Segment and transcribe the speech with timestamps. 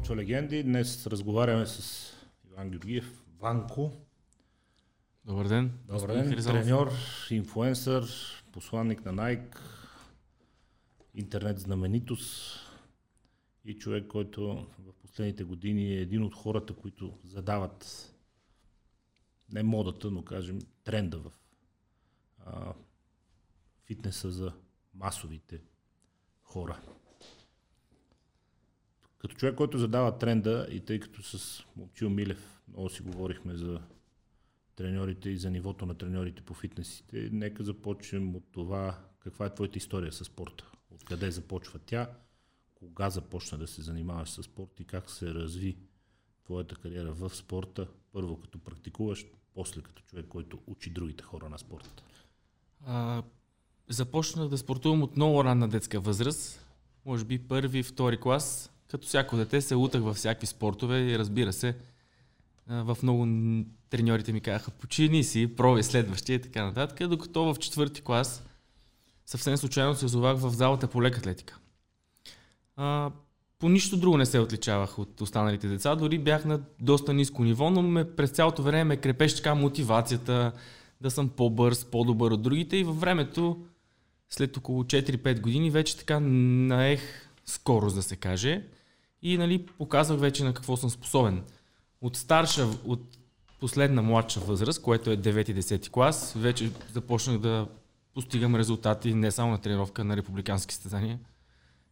[0.00, 0.62] Почва легенди.
[0.62, 2.06] Днес разговаряме с
[2.50, 3.92] Иван Георгиев, Ванко.
[5.24, 5.78] Добър ден.
[5.88, 6.42] Добър ден.
[6.44, 6.92] Треньор,
[7.30, 8.04] инфуенсър,
[8.52, 9.58] посланник на Nike,
[11.14, 12.60] интернет знаменитост
[13.64, 18.12] и човек, който в последните години е един от хората, които задават
[19.52, 21.32] не модата, но кажем тренда в
[22.46, 22.72] а,
[23.86, 24.52] фитнеса за
[24.94, 25.60] масовите
[26.42, 26.80] хора.
[29.20, 33.80] Като човек, който задава тренда и тъй като с Момчил Милев много си говорихме за
[34.76, 39.78] треньорите и за нивото на треньорите по фитнесите, нека започнем от това каква е твоята
[39.78, 40.70] история с спорта.
[40.90, 42.10] Откъде започва тя,
[42.74, 45.76] кога започна да се занимаваш с спорт и как се разви
[46.44, 51.58] твоята кариера в спорта, първо като практикуваш, после като човек, който учи другите хора на
[51.58, 52.02] спорта?
[52.86, 53.22] А,
[53.88, 56.66] започнах да спортувам от много ранна детска възраст,
[57.04, 58.72] може би първи, втори клас.
[58.90, 61.74] Като всяко дете се лутах във всякакви спортове и разбира се,
[62.66, 63.28] в много
[63.90, 68.44] треньорите ми казаха, почини си, прови следващия и така нататък, докато в четвърти клас
[69.26, 71.58] съвсем случайно се озовах в залата по лек атлетика.
[72.76, 73.10] А,
[73.58, 77.70] по нищо друго не се отличавах от останалите деца, дори бях на доста ниско ниво,
[77.70, 80.52] но ме, през цялото време ме крепеше така мотивацията
[81.00, 83.64] да съм по-бърз, по-добър от другите и във времето,
[84.30, 88.62] след около 4-5 години, вече така наех скорост да се каже
[89.22, 91.44] и нали, показвах вече на какво съм способен.
[92.00, 93.18] От старша, от
[93.60, 97.66] последна младша възраст, което е 9-10 клас, вече започнах да
[98.14, 101.18] постигам резултати не само на тренировка на републикански състезания,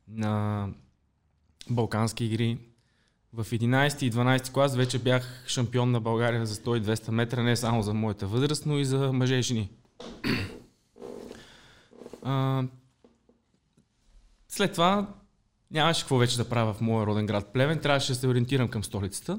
[0.09, 0.69] на
[1.71, 2.59] балкански игри.
[3.33, 7.83] В 11 и 12 клас вече бях шампион на България за 100-200 метра, не само
[7.83, 9.71] за моята възраст, но и за мъже и жени.
[12.23, 12.65] А,
[14.49, 15.15] след това
[15.70, 18.84] нямаше какво вече да правя в моя роден град Плевен, трябваше да се ориентирам към
[18.84, 19.38] столицата.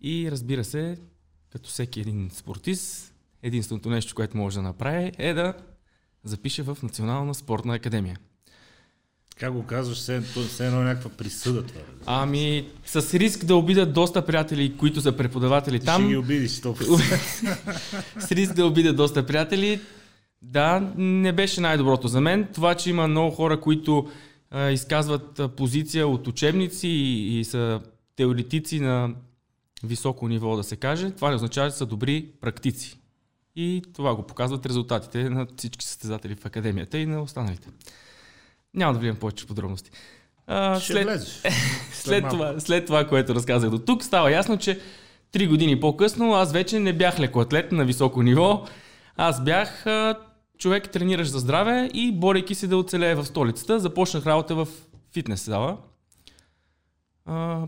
[0.00, 0.98] И разбира се,
[1.52, 5.54] като всеки един спортист, единственото нещо, което може да направи е да
[6.24, 8.18] запише в Национална спортна академия.
[9.38, 11.80] Как го казваш, все, все едно е някаква присъда това.
[12.06, 16.02] Ами, с риск да обидят доста приятели, които са преподаватели Ти там.
[16.02, 18.18] Ще ги обидиш 100%.
[18.18, 19.80] с риск да обидят доста приятели.
[20.42, 22.48] Да, не беше най-доброто за мен.
[22.54, 24.10] Това, че има много хора, които
[24.54, 27.80] а, изказват позиция от учебници и, и са
[28.16, 29.14] теоретици на
[29.84, 32.98] високо ниво, да се каже, това не означава, че са добри практици.
[33.56, 37.68] И това го показват резултатите на всички състезатели в академията и на останалите.
[38.74, 39.90] Няма да влизам повече в подробности.
[40.46, 41.28] А, Ще след, влезеш.
[41.32, 41.52] след,
[41.92, 44.80] след, това, след това, което разказах до тук, става ясно, че
[45.32, 48.66] три години по-късно аз вече не бях лекоатлет на високо ниво.
[49.16, 50.18] Аз бях а,
[50.58, 54.68] човек трениращ за здраве и борейки се да оцелее в столицата, започнах работа в
[55.12, 55.78] фитнес зала.
[57.24, 57.66] А,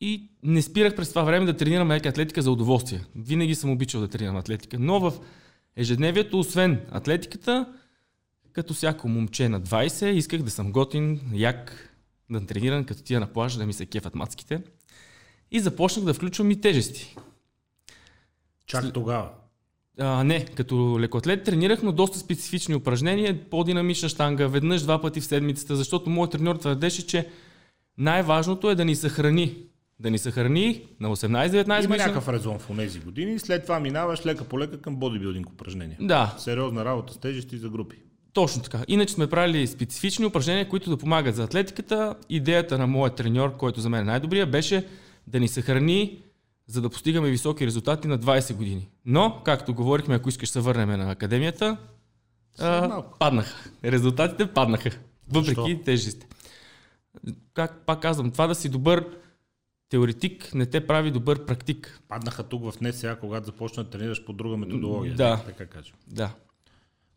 [0.00, 3.04] и не спирах през това време да тренирам леки атлетика за удоволствие.
[3.16, 4.78] Винаги съм обичал да тренирам атлетика.
[4.78, 5.12] Но в
[5.76, 7.72] ежедневието, освен атлетиката,
[8.52, 11.90] като всяко момче на 20, исках да съм готин, як,
[12.30, 14.62] да тренирам, като тия на плажа, да ми се кефат мацките.
[15.50, 17.16] И започнах да включвам и тежести.
[18.66, 19.30] Чак тогава?
[19.98, 25.24] А, не, като лекоатлет тренирах, но доста специфични упражнения, по-динамична штанга, веднъж два пъти в
[25.24, 27.28] седмицата, защото моят треньор твърдеше, че
[27.98, 29.56] най-важното е да ни съхрани.
[30.00, 34.44] Да ни съхрани на 18-19 Има някакъв резон в тези години, след това минаваш лека
[34.44, 35.96] по лека към бодибилдинг упражнения.
[36.00, 36.34] Да.
[36.38, 37.96] Сериозна работа с тежести за групи.
[38.32, 38.84] Точно така.
[38.88, 42.14] Иначе сме правили специфични упражнения, които да помагат за атлетиката.
[42.28, 44.86] Идеята на моят треньор, който за мен е най-добрия, беше
[45.26, 46.22] да ни съхрани,
[46.66, 48.88] за да постигаме високи резултати на 20 години.
[49.04, 51.76] Но, както говорихме, ако искаш да се върнем на академията,
[52.58, 53.70] а, паднаха.
[53.84, 54.90] Резултатите паднаха.
[55.28, 56.26] Въпреки тежестите.
[57.54, 59.06] Как пак казвам, това да си добър
[59.88, 62.00] теоретик не те прави добър практик.
[62.08, 65.14] Паднаха тук в НСА, когато започна да тренираш по друга методология.
[65.14, 65.42] Да.
[65.46, 65.94] Така кажем.
[66.06, 66.30] Да.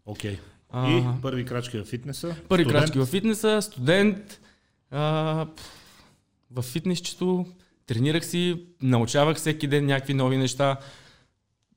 [0.05, 0.35] Окей.
[0.35, 0.39] Okay.
[0.69, 2.35] А, и първи крачки в фитнеса?
[2.47, 2.83] Първи студент.
[2.83, 4.41] крачки в фитнеса, студент.
[4.91, 5.47] А,
[6.51, 7.45] в фитнесчето
[7.87, 10.77] тренирах си, научавах всеки ден някакви нови неща.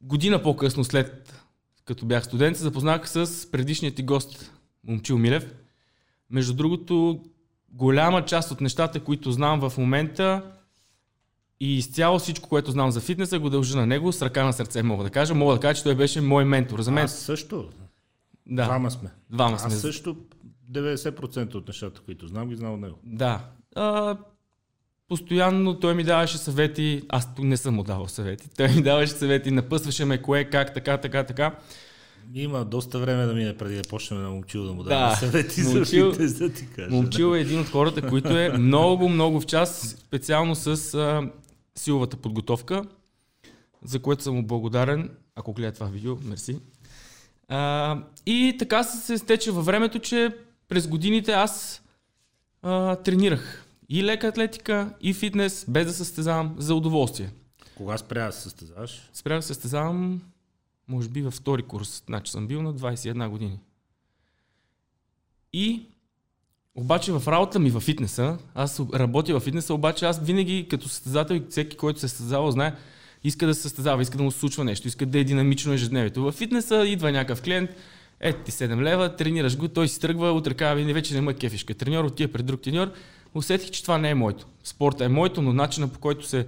[0.03, 1.43] Година по-късно, след
[1.85, 4.53] като бях студент, се запознах с предишният ти гост,
[4.87, 5.55] Момчил Милев.
[6.31, 7.25] Между другото,
[7.73, 10.43] голяма част от нещата, които знам в момента
[11.61, 14.83] и изцяло всичко, което знам за фитнеса, го дължа на него, с ръка на сърце
[14.83, 15.35] мога да кажа.
[15.35, 16.81] Мога да кажа, че той беше мой ментор.
[16.81, 17.05] За мен.
[17.05, 17.71] Аз също.
[18.47, 18.65] Да.
[18.65, 19.11] Двама сме.
[19.31, 19.75] Двама сме.
[19.75, 20.17] Аз също
[20.73, 22.99] 90% от нещата, които знам, ги знам от него.
[23.05, 23.45] Да.
[23.75, 24.17] А,
[25.11, 29.51] постоянно той ми даваше съвети, аз не съм му давал съвети, той ми даваше съвети,
[29.51, 31.55] напъсваше ме кое, как, така, така, така.
[32.35, 35.61] Има доста време да мине преди да почнем на момчил да му Да, даваме съвети
[35.61, 36.91] Момчил- за да ти кажа.
[36.91, 41.31] Момчил е един от хората, които е много, много в час, специално с а,
[41.75, 42.85] силовата подготовка,
[43.85, 46.57] за което съм му благодарен, ако гледа това видео, мерси.
[47.49, 50.31] А, и така се се стече във времето, че
[50.69, 51.83] през годините аз
[52.63, 57.31] а, тренирах и лека атлетика, и фитнес, без да състезавам за удоволствие.
[57.77, 59.11] Кога спря да се състезаваш?
[59.13, 60.21] Спрях да състезавам,
[60.89, 63.59] може би във втори курс, значи съм бил на 21 години.
[65.53, 65.83] И
[66.75, 71.35] обаче в работа ми във фитнеса, аз работя във фитнеса, обаче аз винаги като състезател
[71.35, 72.75] и всеки, който се е състезавал, знае,
[73.25, 76.23] иска да се състезава, иска да му се случва нещо, иска да е динамично ежедневието.
[76.23, 77.71] Във фитнеса идва някакъв клиент,
[78.21, 81.35] е ти 7 лева, тренираш го, той си тръгва, утре казва, «Бе, вече не ме
[81.35, 81.75] кефишка.
[81.75, 82.93] Треньор отива пред друг треньор.
[83.35, 84.47] Усетих, че това не е моето.
[84.65, 86.47] Спорта е моето, но начина по който се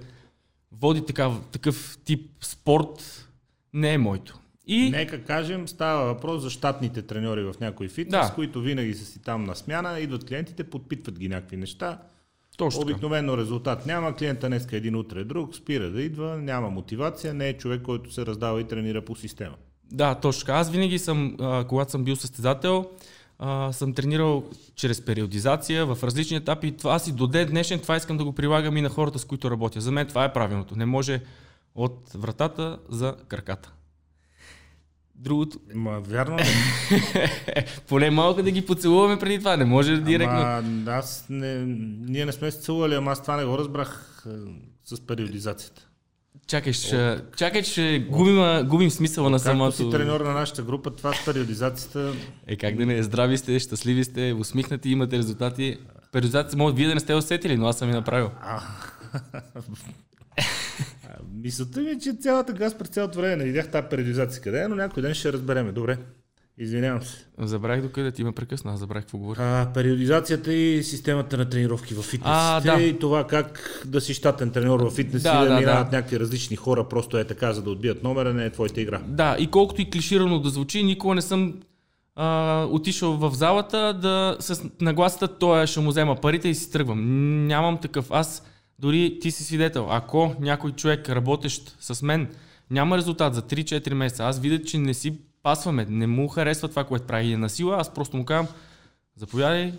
[0.71, 3.27] води такав, такъв тип спорт
[3.73, 4.39] не е моето.
[4.67, 8.33] И Нека кажем, става въпрос за щатните треньори в някой фитнес, Да.
[8.35, 11.97] които винаги са си там на смяна, идват клиентите, подпитват ги някакви неща.
[12.57, 12.81] точно.
[12.81, 17.57] Обикновено резултат няма, клиента днеска един, утре друг, спира да идва, няма мотивация, не е
[17.57, 19.55] човек, който се раздава и тренира по система.
[19.91, 20.53] Да, точно.
[20.53, 21.37] Аз винаги съм,
[21.69, 22.89] когато съм бил състезател,
[23.45, 24.43] а, съм тренирал
[24.75, 26.77] чрез периодизация в различни етапи.
[26.77, 29.25] Това аз и до ден днешен това искам да го прилагам и на хората, с
[29.25, 29.81] които работя.
[29.81, 30.75] За мен това е правилното.
[30.75, 31.21] Не може
[31.75, 33.73] от вратата за краката.
[35.15, 36.43] Другото, Ма, вярно ли?
[37.87, 39.57] поне малко да ги поцелуваме преди това.
[39.57, 40.39] Не може директно.
[40.39, 41.65] Ама, аз не,
[41.99, 44.29] ние не сме се целували, ама аз това не го разбрах е,
[44.85, 45.87] с периодизацията.
[46.47, 49.75] Чакай, ще, чакай, ще губим, губим смисъла на Както самото...
[49.75, 52.13] си треньор на нашата група, това с периодизацията
[52.47, 55.77] Е, как да не, здрави сте, щастливи сте, усмихнати, имате резултати.
[56.11, 58.29] Периодизация, може вие да не сте усетили, но аз съм я направил.
[61.33, 64.67] Мисълта ми е, че цялата газ през цялото време не видях тази периодизация къде е,
[64.67, 65.71] но някой ден ще разбереме.
[65.71, 65.97] Добре,
[66.57, 67.25] извинявам се.
[67.39, 69.39] Забравих докъде ти ме прекъсна, аз забравих какво говоря.
[69.41, 72.31] А, периодизацията и системата на тренировки в фитнес.
[72.33, 72.81] А, да.
[72.81, 75.97] И това как да си щатен треньор в фитнес Да, и да, да, минават да.
[75.97, 79.01] някакви различни хора, просто е така, за да отбият номера, не е твоята игра.
[79.07, 81.53] Да, и колкото и клиширано да звучи, никога не съм
[82.15, 87.47] а, отишъл в залата да с нагласата той ще му взема парите и си тръгвам.
[87.47, 88.07] Нямам такъв.
[88.11, 88.43] Аз
[88.79, 89.87] дори ти си свидетел.
[89.89, 92.27] Ако някой човек, работещ с мен,
[92.71, 96.83] няма резултат за 3-4 месеца, аз видя, че не си пасваме, не му харесва това,
[96.83, 98.55] което прави и е на сила, аз просто му казвам,
[99.15, 99.73] заповядай,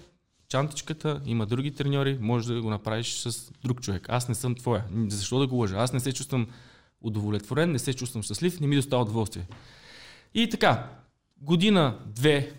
[0.48, 4.06] чантичката, има други треньори, може да го направиш с друг човек.
[4.08, 4.84] Аз не съм твоя.
[5.08, 5.76] Защо да го лъжа?
[5.76, 6.46] Аз не се чувствам
[7.00, 9.46] удовлетворен, не се чувствам щастлив, не ми достава удоволствие.
[10.34, 10.88] И така,
[11.40, 12.52] година, две,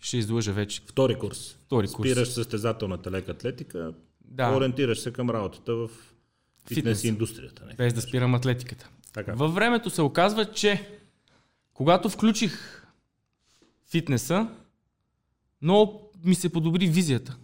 [0.00, 1.56] ще излъжа вече, Втори курс.
[1.66, 2.10] втори курс.
[2.10, 3.92] Спираш състезателната лека атлетика,
[4.24, 7.04] Да, ориентираш се към работата в фитнес, Фитнес.
[7.04, 7.64] индустрията.
[7.66, 7.74] Не?
[7.74, 8.88] без да спирам атлетиката.
[9.12, 9.32] Така.
[9.32, 10.88] Във времето се оказва, че
[11.76, 12.82] когато включих
[13.90, 14.48] фитнеса,
[15.62, 17.36] много ми се подобри визията.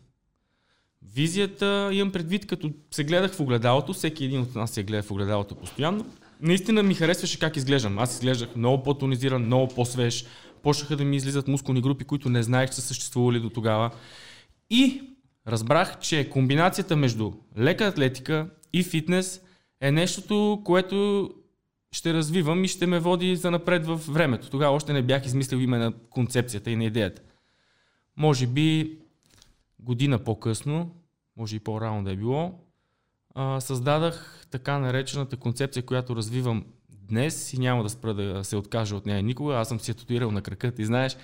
[1.15, 5.11] Визията имам предвид, като се гледах в огледалото, всеки един от нас се гледа в
[5.11, 6.07] огледалото постоянно.
[6.41, 7.99] Наистина ми харесваше как изглеждам.
[7.99, 10.25] Аз изглеждах много по-тонизиран, много по-свеж.
[10.63, 13.91] Почнаха да ми излизат мускулни групи, които не знаех, че са съществували до тогава.
[14.71, 15.03] И
[15.47, 19.41] разбрах, че комбинацията между лека атлетика и фитнес
[19.81, 21.31] е нещото, което
[21.93, 24.51] ще развивам и ще ме води за напред в времето.
[24.51, 27.23] Тогава още не бях измислил име на концепцията и на идеята.
[28.17, 28.99] Може би
[29.79, 30.95] година по-късно,
[31.37, 32.61] може и по-рано да е било,
[33.59, 39.07] създадах така наречената концепция, която развивам днес и няма да спра да се откажа от
[39.07, 39.55] нея никога.
[39.55, 41.17] Аз съм си я татуирал на крака, ти знаеш.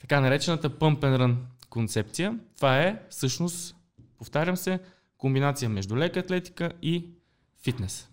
[0.00, 1.36] Така наречената Pump and Run
[1.70, 2.38] концепция.
[2.56, 3.76] Това е всъщност,
[4.18, 4.80] повтарям се,
[5.18, 7.08] комбинация между лека атлетика и
[7.62, 8.08] фитнес.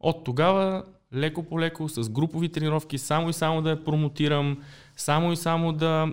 [0.00, 0.82] От тогава
[1.14, 4.58] леко по леко, с групови тренировки, само и само да я промотирам,
[4.96, 6.08] само и само да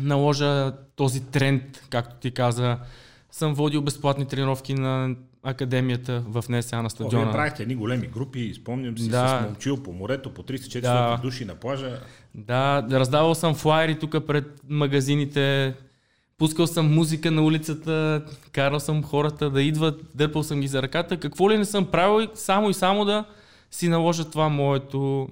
[0.00, 2.78] наложа този тренд, както ти каза.
[3.30, 7.32] Съм водил безплатни тренировки на академията в НСА на О, вие стадиона.
[7.32, 9.40] правихте едни големи групи, спомням си, Да.
[9.42, 11.20] с момчил по морето, по 300-400 Да.
[11.22, 12.00] души на плажа.
[12.34, 15.74] Да, раздавал съм флайери тук пред магазините,
[16.42, 21.20] пускал съм музика на улицата, карал съм хората да идват, дърпал съм ги за ръката.
[21.20, 23.24] Какво ли не съм правил, само и само да
[23.70, 25.28] си наложа това моето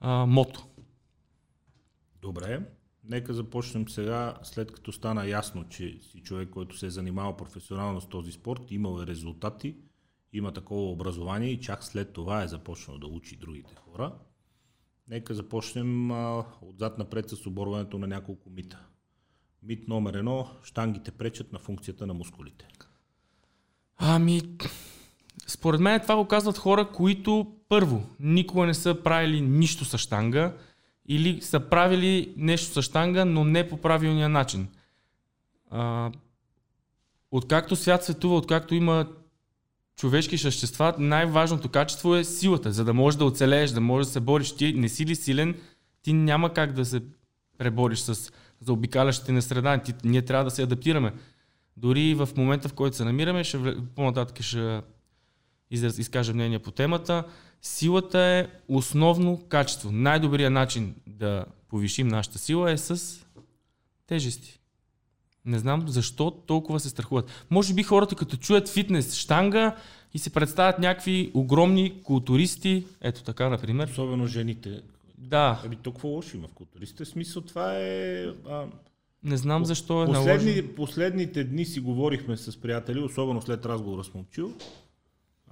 [0.00, 0.66] а, мото.
[2.22, 2.60] Добре,
[3.04, 8.00] нека започнем сега, след като стана ясно, че си човек, който се е занимавал професионално
[8.00, 9.76] с този спорт, имал е резултати,
[10.32, 14.12] има такова образование и чак след това е започнал да учи другите хора.
[15.08, 18.86] Нека започнем а, отзад напред с оборването на няколко мита.
[19.68, 22.68] Мит номер едно, штангите пречат на функцията на мускулите.
[23.98, 24.42] Ами,
[25.46, 30.52] според мен това го казват хора, които първо никога не са правили нищо с штанга
[31.08, 34.68] или са правили нещо с штанга, но не по правилния начин.
[35.70, 36.12] А,
[37.30, 39.08] откакто свят светува, откакто има
[39.96, 42.72] човешки същества, най-важното качество е силата.
[42.72, 44.56] За да можеш да оцелееш, да можеш да се бориш.
[44.56, 45.60] Ти не си ли силен,
[46.02, 47.02] ти няма как да се
[47.58, 49.78] пребориш с заобикалящите на среда.
[49.78, 51.12] Ти, ние трябва да се адаптираме.
[51.76, 54.80] Дори в момента, в който се намираме, ще, по-нататък ще
[55.70, 57.24] израз, изкажа мнение по темата.
[57.62, 59.92] Силата е основно качество.
[59.92, 63.20] Най-добрият начин да повишим нашата сила е с
[64.06, 64.60] тежести.
[65.44, 67.46] Не знам защо толкова се страхуват.
[67.50, 69.76] Може би хората като чуят фитнес, штанга
[70.14, 73.88] и се представят някакви огромни културисти, ето така, например.
[73.88, 74.82] Особено жените.
[75.18, 75.60] Да.
[75.64, 77.04] Ами толкова лошо има в културистите.
[77.04, 78.24] Смисъл това е...
[78.48, 78.66] А,
[79.22, 80.74] Не знам защо е Последни, наложено.
[80.74, 84.52] последните дни си говорихме с приятели, особено след разговора с Момчил.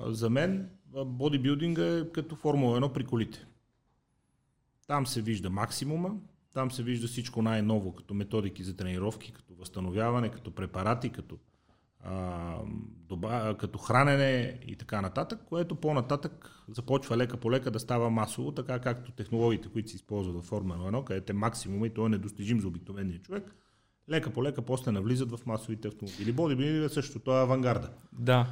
[0.01, 0.71] За мен
[1.07, 3.47] бодибилдинга е като Формула 1 при колите.
[4.87, 6.11] Там се вижда максимума,
[6.55, 11.39] там се вижда всичко най-ново, като методики за тренировки, като възстановяване, като препарати, като,
[12.05, 12.57] а,
[13.09, 18.53] доба, като хранене и така нататък, което по-нататък започва лека по лека да става масово,
[18.53, 22.09] така както технологиите, които се използват в Формула 1, където е максимума и то е
[22.09, 23.55] недостижим за обикновения човек,
[24.11, 26.33] лека по лека после навлизат в масовите автомобили.
[26.33, 27.91] Бодибилдинг е също, това е авангарда.
[28.13, 28.47] Да.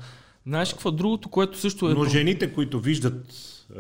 [0.47, 1.94] Знаеш какво другото, което също е...
[1.94, 3.26] Но жените, които виждат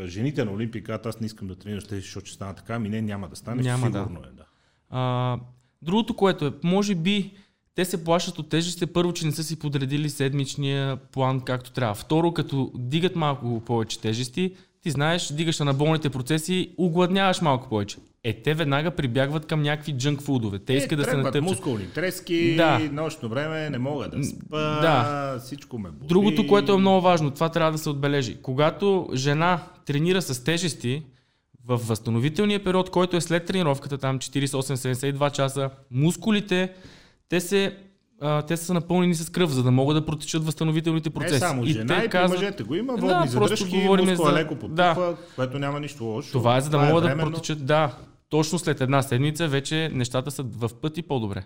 [0.04, 3.02] жените на Олимпия, казват, аз не искам да тренирам защото ще стана така, ми не,
[3.02, 3.98] няма да стане, Няма, да.
[3.98, 4.44] сигурно е, да.
[4.90, 5.38] А,
[5.82, 7.36] другото, което е, може би
[7.74, 11.94] те се плашат от тежестите, първо, че не са си подредили седмичния план както трябва.
[11.94, 14.52] Второ, като дигат малко повече тежести,
[14.82, 17.96] ти знаеш, дигаш анаболните процеси, огладняваш малко повече.
[18.24, 20.58] Е, те веднага прибягват към някакви джънк фудове.
[20.58, 21.42] Те искат да се Е, натъпчат.
[21.42, 22.78] мускулни трески, Да.
[22.92, 25.38] нощно време не мога да спа, Да.
[25.44, 26.08] всичко ме боли.
[26.08, 28.36] Другото, което е много важно, това трябва да се отбележи.
[28.42, 31.02] Когато жена тренира с тежести,
[31.66, 36.72] в възстановителния период, който е след тренировката, там 48-72 часа, мускулите,
[37.32, 37.76] те, се,
[38.20, 41.38] а, те са напълнени с кръв, за да могат да протечат възстановителните Не процеси.
[41.38, 44.56] само жена, и, те при мъжете го има, Да, водни просто задръжки, говорим за- леко
[44.56, 46.32] потупва, което няма нищо лошо.
[46.32, 47.30] Това е за да могат да временно.
[47.30, 47.66] протечат.
[47.66, 47.96] Да,
[48.28, 51.44] точно след една седмица вече нещата са в пъти по-добре.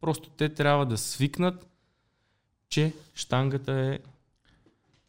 [0.00, 1.68] Просто те трябва да свикнат,
[2.68, 3.98] че штангата е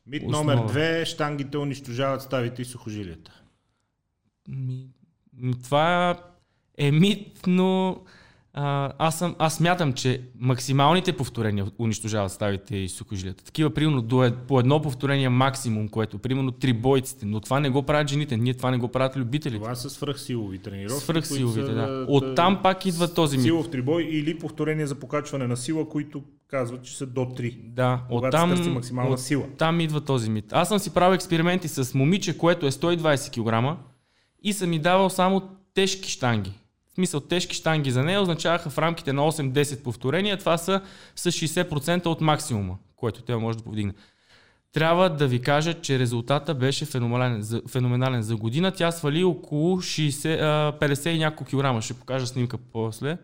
[0.07, 0.43] Мит Основа.
[0.45, 3.31] номер две, штангите унищожават ставите и сухожилията.
[4.47, 4.87] Ми,
[5.63, 6.17] това
[6.77, 7.97] е мит, но
[8.53, 13.43] а, аз, съм, аз мятам, че максималните повторения унищожават ставите и сухожилията.
[13.43, 17.25] Такива, примерно, до, е- по едно повторение максимум, което, примерно, три бойците.
[17.25, 19.61] Но това не го правят жените, ние това не го правят любителите.
[19.63, 21.03] Това са свръхсилови тренировки.
[21.03, 22.05] Свръхсиловите, са, да.
[22.09, 23.43] Оттам пак идва този мит.
[23.43, 27.57] Силов трибой или повторение за покачване на сила, които казват, че са до 3.
[27.63, 29.45] Да, оттам, максимална сила.
[29.57, 30.45] Там идва този мит.
[30.51, 33.79] Аз съм си правил експерименти с момиче, което е 120 кг
[34.43, 35.41] и съм ми давал само
[35.73, 36.51] тежки штанги.
[36.99, 40.37] Смисъл, тежки штанги за нея означаваха в рамките на 8-10 повторения.
[40.37, 40.81] Това са
[41.15, 43.93] с 60% от максимума, който тя може да повдигне.
[44.71, 47.41] Трябва да ви кажа, че резултата беше феноменален.
[47.41, 48.21] За, феноменален.
[48.21, 51.81] за година тя свали около 60, а, 50 и няколко килограма.
[51.81, 53.17] Ще покажа снимка после.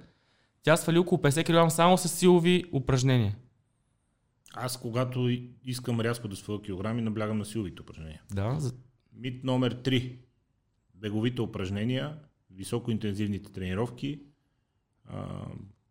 [0.63, 3.35] Тя свали около 50 кг само с силови упражнения.
[4.53, 8.21] Аз, когато искам рязко да сваля килограми, наблягам на силовите упражнения.
[8.33, 8.73] Да, за...
[9.13, 10.15] Мит номер 3.
[10.93, 12.13] Беговите упражнения,
[12.55, 14.19] високоинтензивните тренировки,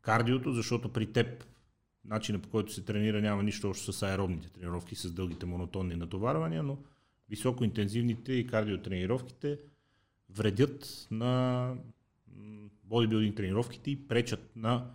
[0.01, 1.45] кардиото, защото при теб
[2.05, 6.63] начинът по който се тренира няма нищо общо с аеробните тренировки, с дългите монотонни натоварвания,
[6.63, 6.79] но
[7.29, 9.59] високоинтензивните и кардиотренировките
[10.31, 11.75] вредят на
[12.85, 14.91] бодибилдинг тренировките и пречат на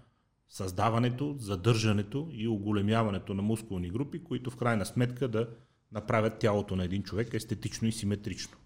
[0.49, 5.49] създаването, задържането и оголемяването на мускулни групи, които в крайна сметка да
[5.91, 8.57] направят тялото на един човек естетично и симетрично.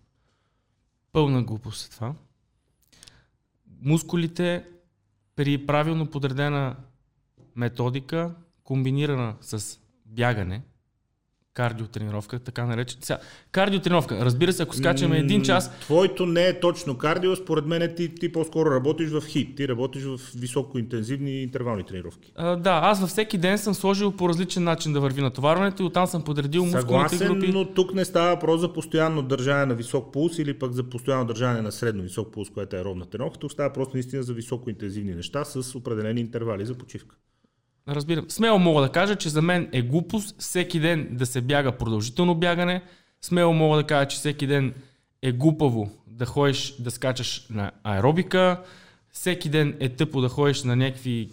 [1.12, 2.16] Пълна глупост е това.
[3.84, 4.66] Мускулите
[5.36, 6.76] при правилно подредена
[7.56, 10.62] методика, комбинирана с бягане,
[11.54, 13.00] кардиотренировка, така наречен.
[13.02, 13.20] Сега,
[13.52, 18.16] кардиотренировка, разбира се, ако скачаме един час, Твоето не е точно кардио, според мен ти,
[18.16, 22.32] ти по-скоро работиш в хит, ти работиш в високоинтензивни интервални тренировки.
[22.36, 25.86] а, да, аз във всеки ден съм сложил по различен начин да върви натоварването и
[25.86, 27.52] оттам съм подредил мускулните Съгласен, групи.
[27.52, 31.26] но тук не става въпрос за постоянно държане на висок пулс или пък за постоянно
[31.26, 33.40] държане на средно висок пулс, което е аеробна тренировка.
[33.40, 37.16] Тук става просто наистина за високоинтензивни неща с определени интервали за почивка.
[37.88, 38.26] Разбирам.
[38.30, 42.36] Смело мога да кажа, че за мен е глупост всеки ден да се бяга продължително
[42.36, 42.82] бягане.
[43.22, 44.74] Смело мога да кажа, че всеки ден
[45.22, 48.62] е глупаво да ходиш да скачаш на аеробика.
[49.12, 51.30] Всеки ден е тъпо да ходиш на някакви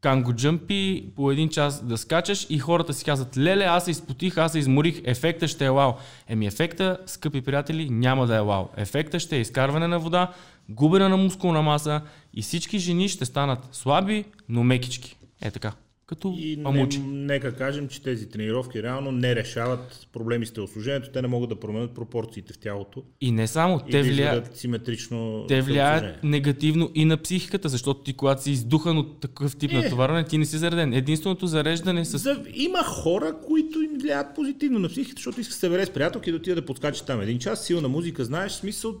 [0.00, 4.38] канго джъмпи, по един час да скачаш и хората си казват, леле, аз се изпотих,
[4.38, 5.92] аз се изморих, ефекта ще е вау.
[6.28, 8.64] Еми ефекта, скъпи приятели, няма да е вау.
[8.76, 10.32] Ефекта ще е изкарване на вода,
[10.68, 12.00] губене на мускулна маса
[12.34, 15.16] и всички жени ще станат слаби, но мекички.
[15.42, 15.72] Е така
[16.06, 21.22] като И не, нека кажем, че тези тренировки реално не решават проблеми с телосложението, те
[21.22, 23.02] не могат да променят пропорциите в тялото.
[23.20, 28.02] И не само, И те да влияят, симетрично те влияят негативно и на психиката, защото
[28.02, 29.74] ти когато си издухан от такъв тип Е.
[29.74, 30.92] натоварване, ти не си зареден.
[30.92, 32.18] Единственото зареждане с...
[32.18, 35.90] За, има хора, които им влияят позитивно на психиката, защото иска да се събере с
[35.90, 38.94] приятелки и да отида да подскачи там един час, силна музика, знаеш, смисъл,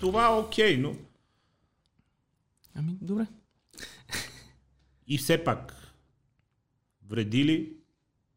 [0.00, 0.92] това е окей, но
[2.74, 3.26] Ами, добре.
[5.12, 5.92] И все пак,
[7.08, 7.72] вреди ли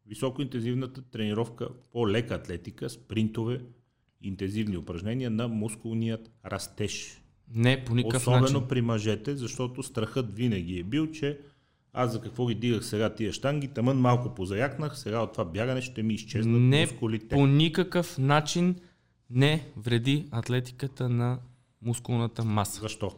[0.07, 3.61] високоинтензивната тренировка, по-лека атлетика, спринтове,
[4.21, 7.21] интензивни упражнения на мускулният растеж?
[7.53, 8.67] Не, по никакъв Особено начин.
[8.67, 11.39] при мъжете, защото страхът винаги е бил, че
[11.93, 15.81] аз за какво ги дигах сега тия штанги, тъмън малко позаякнах, сега от това бягане
[15.81, 17.27] ще ми изчезнат Не, мускулите.
[17.27, 18.75] по никакъв начин
[19.29, 21.39] не вреди атлетиката на
[21.81, 22.81] мускулната маса.
[22.81, 23.15] Защо?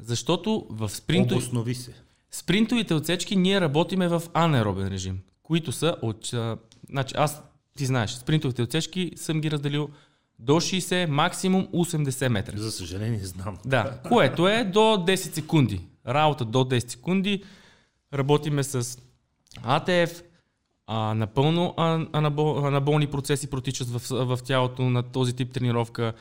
[0.00, 1.34] Защото в спринто...
[1.34, 2.05] Обоснови се.
[2.36, 6.32] Спринтовите отсечки ние работиме в анаеробен режим, които са от...
[6.32, 6.56] а,
[6.90, 7.42] Значи аз,
[7.76, 9.88] ти знаеш, спринтовите отсечки съм ги разделил
[10.38, 12.58] до 60, максимум 80 метра.
[12.58, 13.58] За съжаление знам.
[13.66, 15.80] Да, което е до 10 секунди.
[16.08, 17.42] Работа до 10 секунди.
[18.14, 18.98] Работиме с
[19.62, 20.22] АТФ,
[20.86, 21.74] а, напълно
[22.12, 26.12] анабол, анаболни процеси протичат в, в тялото на този тип тренировка.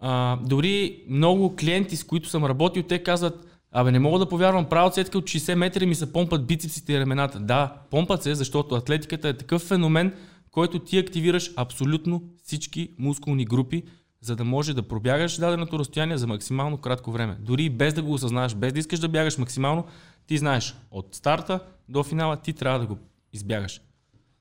[0.00, 4.68] А, дори много клиенти, с които съм работил, те казват, абе не мога да повярвам,
[4.68, 7.40] правя отсетка от 60 метра и ми се помпат бицепсите и рамената.
[7.40, 10.14] Да, помпат се, защото атлетиката е такъв феномен,
[10.50, 13.82] който ти активираш абсолютно всички мускулни групи,
[14.20, 17.36] за да може да пробягаш даденото разстояние за максимално кратко време.
[17.40, 19.84] Дори без да го осъзнаеш, без да искаш да бягаш максимално,
[20.26, 22.98] ти знаеш от старта до финала ти трябва да го
[23.32, 23.80] избягаш.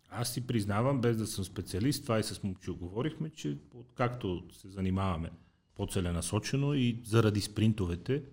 [0.09, 4.69] Аз си признавам, без да съм специалист, това и с Момчил говорихме, че откакто се
[4.69, 5.29] занимаваме
[5.75, 8.23] по-целенасочено и заради спринтовете,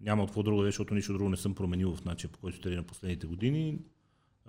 [0.00, 2.70] няма какво друго, да е, защото нищо друго не съм променил в начина по който
[2.70, 3.78] на последните години.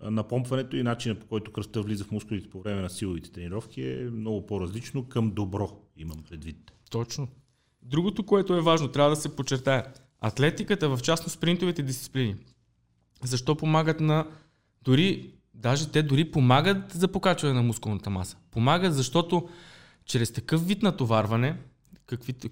[0.03, 4.09] Напомпването и начина по който кръвта влиза в мускулите по време на силовите тренировки е
[4.11, 6.71] много по-различно към добро, имам предвид.
[6.89, 7.27] Точно.
[7.81, 9.83] Другото, което е важно, трябва да се подчертае.
[10.21, 12.35] Атлетиката, в частност спринтовите дисциплини,
[13.23, 14.27] защо помагат на...
[14.81, 18.37] Дори, даже те дори помагат за покачване на мускулната маса.
[18.51, 19.49] Помагат, защото
[20.05, 21.57] чрез такъв вид натоварване,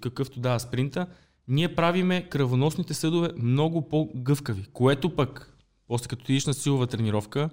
[0.00, 1.06] какъвто дава спринта,
[1.48, 7.50] ние правиме кръвоносните съдове много по-гъвкави, което пък, после като идиш на силова тренировка,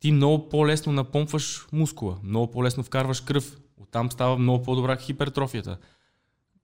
[0.00, 3.56] ти много по-лесно напомпваш мускула, много по-лесно вкарваш кръв.
[3.76, 5.78] Оттам става много по-добра хипертрофията.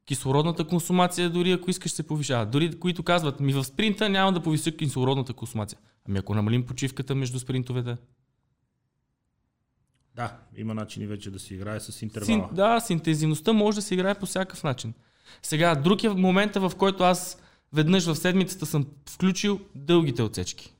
[0.06, 2.46] Кислородната консумация, дори ако искаш, се повишава.
[2.46, 5.78] Дори които казват, ми в спринта няма да повиси кислородната консумация.
[6.08, 7.96] Ами ако намалим почивката между спринтовете.
[10.14, 12.48] Да, има начини вече да се играе с Син, интервала.
[12.52, 14.94] да, с интензивността може да се играе по всякакъв начин.
[15.42, 20.74] Сега, друг е момента, в който аз веднъж в седмицата съм включил дългите отсечки,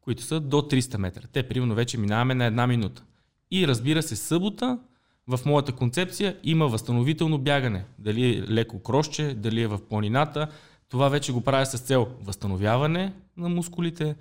[0.00, 1.22] които са до 300 метра.
[1.32, 3.04] Те, примерно, вече минаваме на една минута.
[3.50, 4.78] И разбира се, събота
[5.26, 7.84] в моята концепция има възстановително бягане.
[7.98, 10.48] Дали е леко крошче, дали е в планината.
[10.88, 14.16] Това вече го правя с цел възстановяване на мускулите,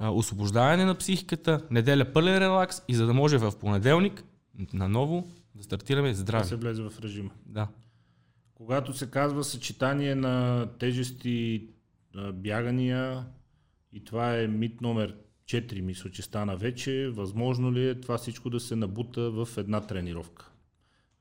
[0.00, 4.24] освобождаване на психиката, неделя пълен релакс и за да може в понеделник
[4.72, 6.44] наново да стартираме Да здрави.
[6.48, 7.30] се влезе в режима.
[7.46, 7.68] Да.
[8.54, 11.68] Когато се казва съчетание на тежести,
[12.32, 13.26] бягания
[13.92, 18.50] и това е мит номер 4, мисля, че стана вече, възможно ли е това всичко
[18.50, 20.50] да се набута в една тренировка?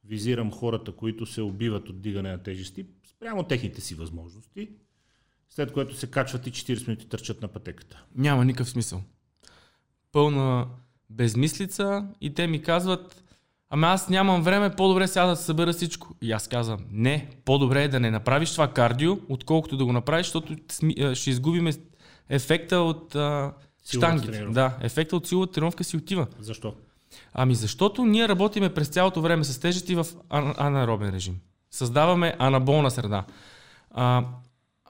[0.06, 4.70] Визирам хората, които се убиват от дигане на тежести, спрямо техните си възможности,
[5.50, 8.04] след което се качват и 40 минути търчат на пътеката.
[8.16, 9.04] Няма никакъв смисъл.
[10.12, 10.68] Пълна
[11.10, 13.23] безмислица и те ми казват,
[13.74, 16.16] ама аз нямам време, по-добре сега да събера всичко.
[16.22, 20.26] И аз казвам, не, по-добре е да не направиш това кардио, отколкото да го направиш,
[20.26, 20.56] защото
[21.14, 21.70] ще изгубим
[22.30, 23.54] ефекта от а,
[23.94, 24.46] штангите.
[24.46, 26.28] Да, ефекта от силовата тренировка си отива.
[26.40, 26.74] Защо?
[27.34, 31.36] Ами защото ние работиме през цялото време с тежести в ан- анаеробен режим.
[31.72, 33.26] Създаваме анаболна среда.
[33.92, 34.26] А,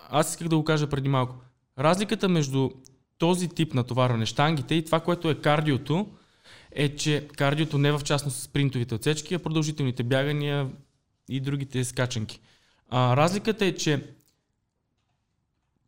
[0.10, 1.36] аз исках да го кажа преди малко.
[1.80, 2.70] Разликата между
[3.18, 6.08] този тип натоварване, штангите и това, което е кардиото,
[6.76, 10.70] е, че кардиото не в частност спринтовите отсечки, а продължителните бягания
[11.30, 12.40] и другите скачанки.
[12.90, 14.04] А, разликата е, че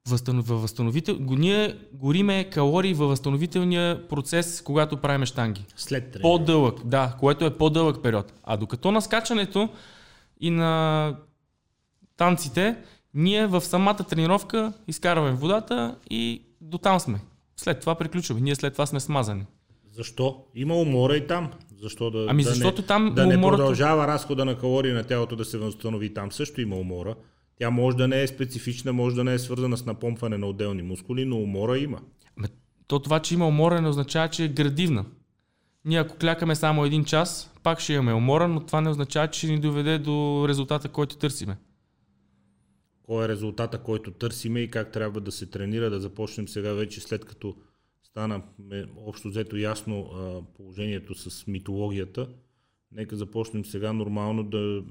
[0.08, 1.17] във възстановител...
[1.19, 5.65] ние гориме калории във възстановителния процес, когато правим штанги.
[5.76, 6.21] След тренировка.
[6.21, 8.34] По-дълъг, да, което е по-дълъг период.
[8.43, 9.69] А докато на скачането
[10.39, 11.15] и на
[12.17, 12.78] танците,
[13.13, 17.19] ние в самата тренировка изкарваме водата и до там сме.
[17.58, 18.41] След това приключваме.
[18.41, 19.45] Ние след това сме смазани.
[19.95, 20.43] Защо?
[20.55, 21.51] Има умора и там.
[21.81, 25.03] Защо да, Ами да защото не, там да не умората- продължава разхода на калории на
[25.03, 26.13] тялото да се възстанови.
[26.13, 27.15] Там също има умора.
[27.60, 30.81] Тя може да не е специфична, може да не е свързана с напомпване на отделни
[30.81, 31.99] мускули, но умора има.
[32.38, 32.47] Ме,
[32.88, 35.05] то това, че има умора, не означава, че е градивна.
[35.86, 39.38] Ние ако клякаме само един час, пак ще имаме умора, но това не означава, че
[39.39, 41.58] ще ни доведе до резултата, който търсиме.
[43.03, 47.01] Кой е резултата, който търсиме и как трябва да се тренира, да започнем сега вече
[47.01, 47.55] след като
[48.15, 48.41] стана
[48.97, 50.10] общо взето ясно
[50.58, 52.30] положението с митологията.
[52.91, 54.84] Нека започнем сега нормално да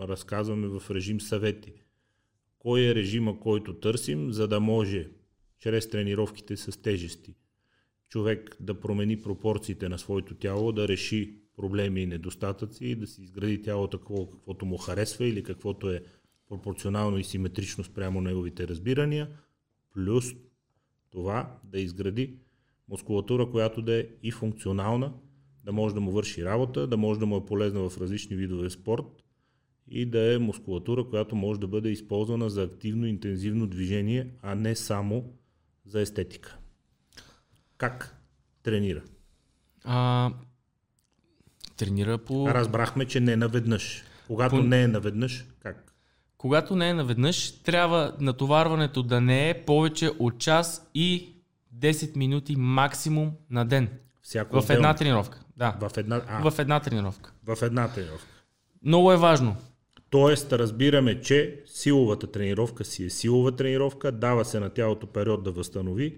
[0.00, 1.72] разказваме в режим съвети.
[2.58, 5.08] Кой е режима, който търсим, за да може
[5.58, 7.34] чрез тренировките с тежести
[8.08, 13.22] човек да промени пропорциите на своето тяло, да реши проблеми и недостатъци и да си
[13.22, 16.02] изгради тялото такова, каквото му харесва или каквото е
[16.48, 19.28] пропорционално и симетрично спрямо неговите разбирания,
[19.94, 20.34] плюс
[21.10, 22.34] това да изгради
[22.88, 25.12] мускулатура, която да е и функционална,
[25.64, 28.70] да може да му върши работа, да може да му е полезна в различни видове
[28.70, 29.24] спорт
[29.90, 34.76] и да е мускулатура, която може да бъде използвана за активно интензивно движение, а не
[34.76, 35.32] само
[35.86, 36.58] за естетика.
[37.78, 38.22] Как
[38.62, 39.02] тренира?
[39.84, 40.32] А,
[41.76, 42.48] тренира по...
[42.48, 44.02] Разбрахме, че не наведнъж.
[44.26, 45.87] Когато По- не е наведнъж, как?
[46.38, 51.32] Когато не е наведнъж, трябва натоварването да не е повече от час и
[51.76, 53.88] 10 минути максимум на ден.
[54.22, 54.94] Всяко В една отделно.
[54.94, 55.40] тренировка.
[55.56, 55.76] Да.
[55.80, 56.50] В една, а.
[56.50, 57.32] В една тренировка.
[57.46, 58.26] в една тренировка.
[58.84, 59.56] Много е важно.
[60.10, 65.52] Тоест, разбираме, че силовата тренировка си е силова тренировка, дава се на тялото период да
[65.52, 66.16] възстанови,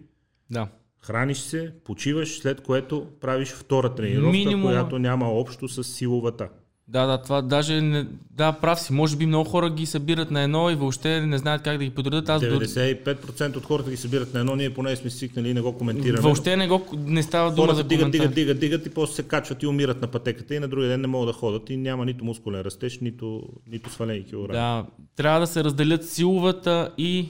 [0.50, 0.68] Да.
[0.98, 6.48] храниш се, почиваш, след което правиш втора тренировка, Минимум- която няма общо с силовата.
[6.92, 8.06] Да, да, това даже не...
[8.30, 8.92] Да, прав си.
[8.92, 11.90] Може би много хора ги събират на едно и въобще не знаят как да ги
[11.90, 12.28] подредят.
[12.28, 12.66] Аз дори...
[12.66, 16.20] 95% от хората ги събират на едно, ние поне сме свикнали и не го коментираме.
[16.20, 18.18] Въобще не, го, не става дума Хората за дигат, коментар.
[18.18, 21.00] дигат, дигат, дигат и после се качват и умират на пътеката и на другия ден
[21.00, 24.58] не могат да ходят и няма нито мускулен растеж, нито, нито свалени килограми.
[24.58, 27.28] Да, трябва да се разделят силовата и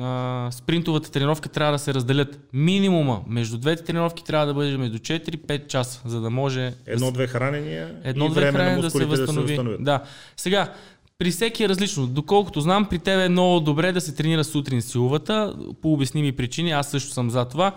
[0.00, 2.40] а, спринтовата тренировка трябва да се разделят.
[2.52, 7.94] Минимума между двете тренировки трябва да бъде между 4-5 часа, за да може Едно-две хранения
[8.04, 9.42] едно-две хранения да се възстанови.
[9.42, 9.84] да се възстановят.
[9.84, 10.02] Да.
[10.36, 10.72] Сега,
[11.18, 12.06] при всеки е различно.
[12.06, 16.70] Доколкото знам, при теб е много добре да се тренира сутрин силовата, по обясними причини,
[16.70, 17.72] аз също съм за това.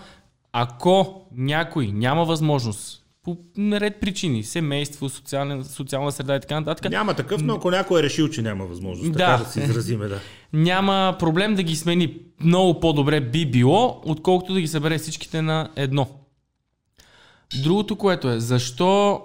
[0.52, 7.14] Ако някой няма възможност, по наред причини, семейство, социална, социална среда и така нататък, Няма
[7.14, 9.18] такъв, но ако някой е решил, че няма възможност, Да.
[9.20, 10.20] така да се изразиме, да.
[10.54, 12.18] няма проблем да ги смени.
[12.40, 16.08] Много по-добре би било, отколкото да ги събере всичките на едно.
[17.64, 19.22] Другото, което е, защо,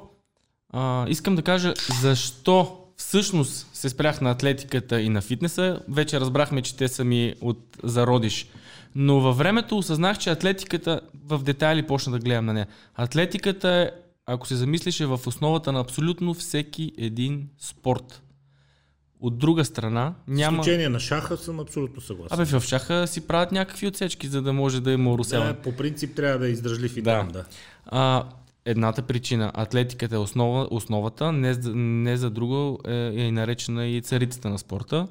[0.72, 5.80] а, искам да кажа, защо всъщност се спрях на атлетиката и на фитнеса.
[5.88, 8.46] Вече разбрахме, че те са ми от зародиш.
[8.94, 12.66] Но във времето осъзнах, че атлетиката в детайли почна да гледам на нея.
[12.94, 13.90] Атлетиката е,
[14.26, 18.22] ако се замислиш, е в основата на абсолютно всеки един спорт.
[19.20, 20.56] От друга страна, Няма...
[20.56, 22.40] Изключение на шаха съм абсолютно съгласен.
[22.40, 25.52] Абе, в шаха си правят някакви отсечки, за да може да има уросяване.
[25.52, 27.10] да, по принцип трябва да е издръжлив и Да.
[27.10, 27.44] там, да.
[27.86, 28.24] А,
[28.64, 34.00] едната причина, атлетиката е основа, основата, не, за- не за друго е, е наречена и
[34.00, 35.06] царицата на спорта.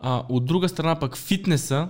[0.00, 1.88] А, от друга страна пък фитнеса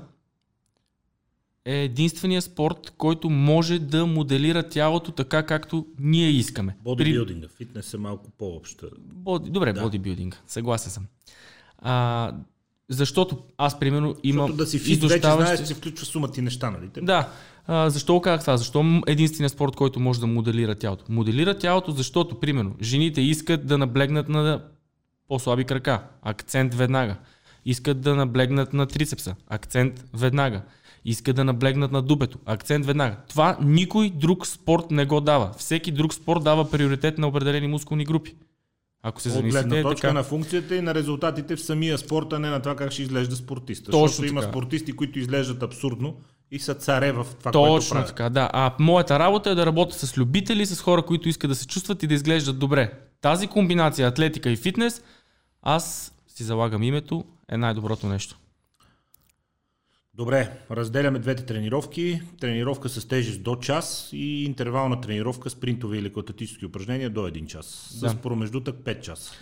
[1.65, 6.77] е единствения спорт, който може да моделира тялото така, както ние искаме.
[6.81, 8.87] Бодибилдинга, фитнес е малко по-обща.
[9.01, 9.73] Боди, добре, Да.
[9.73, 9.83] да.
[9.83, 11.07] бодибилдинг, съгласен съм.
[11.79, 12.33] А,
[12.89, 16.31] защото аз, примерно, имам Защото да си фит, вече изощаващи- знаеш, че се включва сумата
[16.39, 16.91] и неща, нали?
[17.03, 17.29] Да.
[17.67, 18.57] А, защо казах това?
[18.57, 21.05] Защо единственият спорт, който може да моделира тялото?
[21.09, 24.63] Моделира тялото, защото, примерно, жените искат да наблегнат на
[25.29, 26.03] по-слаби крака.
[26.23, 27.17] Акцент веднага.
[27.65, 29.35] Искат да наблегнат на трицепса.
[29.49, 30.63] Акцент веднага.
[31.05, 32.39] Искат да наблегнат на дупето.
[32.47, 33.17] Акцент веднага.
[33.29, 35.51] Това никой друг спорт не го дава.
[35.57, 38.35] Всеки друг спорт дава приоритет на определени мускулни групи.
[39.03, 40.13] Ако се От замислите, гледна е точка така.
[40.13, 43.37] на функцията и на резултатите в самия спорт, а не на това как ще изглежда
[43.37, 43.91] спортиста.
[43.91, 44.53] Точно Защото има така.
[44.53, 46.17] спортисти, които изглеждат абсурдно
[46.51, 48.09] и са царе в това, което Точно правят.
[48.09, 48.51] така, да.
[48.53, 52.03] А моята работа е да работя с любители, с хора, които искат да се чувстват
[52.03, 52.93] и да изглеждат добре.
[53.21, 55.03] Тази комбинация атлетика и фитнес,
[55.63, 58.39] аз си залагам името, е най-доброто нещо.
[60.17, 62.21] Добре, разделяме двете тренировки.
[62.41, 67.47] Тренировка с тежест до час и интервална тренировка с принтови или атлетически упражнения до 1
[67.47, 67.67] час.
[67.91, 68.17] С Да.
[68.17, 69.33] промеждутък 5 часа.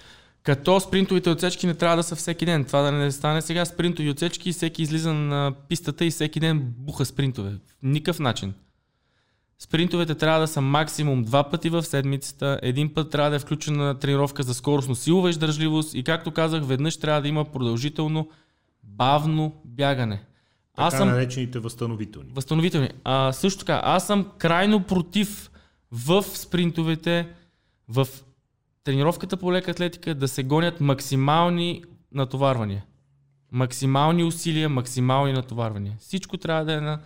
[0.42, 2.64] Като спринтовите отсечки не трябва да са всеки ден.
[2.64, 7.04] Това да не стане сега спринтови отсечки, всеки излиза на пистата и всеки ден буха
[7.04, 7.52] спринтове.
[7.82, 8.54] Никакъв начин.
[9.58, 12.60] Спринтовете трябва да са максимум два пъти в седмицата.
[12.62, 16.96] Един път трябва да е включена тренировка за скоростно силова издържливост и както казах, веднъж
[16.96, 18.28] трябва да има продължително
[18.84, 20.22] бавно бягане.
[20.80, 22.30] Аз съм наречените възстановителни.
[22.34, 22.90] Възстановителни.
[23.04, 25.50] А, също така, аз съм крайно против
[25.92, 27.34] в спринтовете,
[27.88, 28.08] в
[28.84, 32.84] тренировката по лека атлетика да се гонят максимални натоварвания.
[33.52, 35.96] Максимални усилия, максимални натоварвания.
[36.00, 37.00] Всичко трябва да е на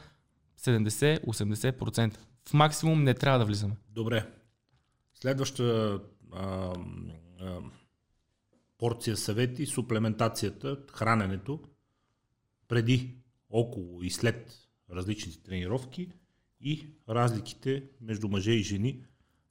[0.61, 2.17] 70-80%.
[2.49, 3.77] В максимум не трябва да влизаме.
[3.91, 4.27] Добре.
[5.15, 6.01] Следваща
[6.33, 6.73] а,
[7.41, 7.59] а,
[8.79, 11.61] порция съвети, суплементацията, храненето,
[12.69, 13.17] преди,
[13.55, 16.09] около и след различните тренировки
[16.61, 19.05] и разликите между мъже и жени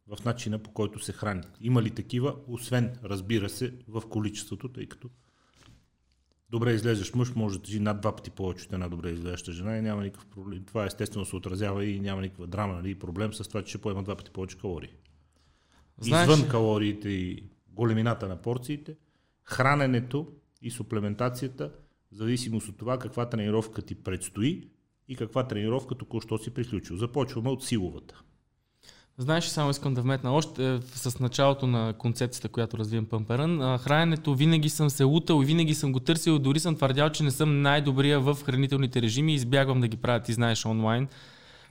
[0.07, 1.57] в начина по който се хранят.
[1.61, 5.09] Има ли такива, освен, разбира се, в количеството, тъй като
[6.49, 9.77] добре излезеш мъж може да тежи над два пъти повече от една добре изглеждаща жена
[9.77, 10.63] и няма никакъв проблем.
[10.65, 14.03] Това естествено се отразява и няма никаква драма нали, проблем с това, че ще поема
[14.03, 14.93] два пъти повече калории.
[15.97, 16.29] Знаеш...
[16.29, 18.95] Извън калориите и големината на порциите,
[19.43, 20.27] храненето
[20.61, 21.71] и суплементацията,
[22.13, 24.67] в зависимост от това каква тренировка ти предстои
[25.07, 26.97] и каква тренировка току-що си приключил.
[26.97, 28.21] Започваме от силовата.
[29.17, 33.77] Знаеш, само искам да вметна още е, с началото на концепцията, която развивам Памперън.
[33.77, 36.39] Храненето винаги съм се лутал и винаги съм го търсил.
[36.39, 40.19] Дори съм твърдял, че не съм най-добрия в хранителните режими и избягвам да ги правя,
[40.19, 41.07] ти знаеш, онлайн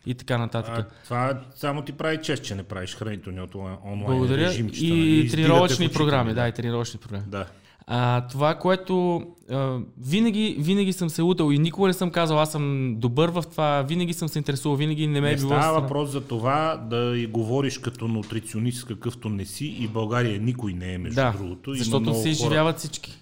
[0.07, 0.75] и така нататък.
[0.79, 4.49] А, това само ти прави чест, че не правиш хранителни от онлайн Благодаря.
[4.49, 4.87] режимчета.
[4.87, 5.27] И, нали?
[5.27, 7.25] и тренировъчни програми, да, и тренировъчни програми.
[7.27, 7.47] Да.
[7.87, 12.53] А, това, което а, винаги, винаги съм се лутал и никога не съм казал, аз
[12.53, 15.49] съм добър в това, винаги съм се интересувал, винаги не ме е било.
[15.49, 20.41] Става въпрос за това да и говориш като нутриционист, какъвто не си и в България
[20.41, 21.75] никой не е между да, другото.
[21.75, 23.19] защото се изживяват всички.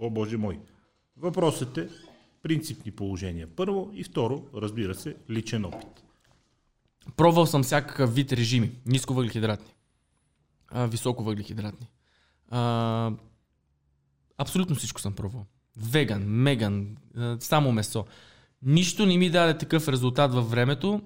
[0.00, 0.58] О, Боже мой.
[1.16, 1.88] Въпросът е
[2.42, 3.48] принципни положения.
[3.56, 6.04] Първо и второ, разбира се, личен опит.
[7.16, 8.70] Пробвал съм всякакъв вид режими.
[8.86, 9.74] Ниско въглехидратни,
[10.74, 11.86] високо въглехидратни.
[14.42, 15.46] Абсолютно всичко съм пробвал.
[15.76, 16.96] Веган, меган,
[17.40, 18.04] само месо.
[18.62, 21.00] Нищо не ми даде такъв резултат във времето,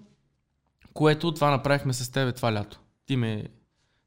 [0.92, 2.81] което това направихме с тебе това лято.
[3.07, 3.44] Ти, ме,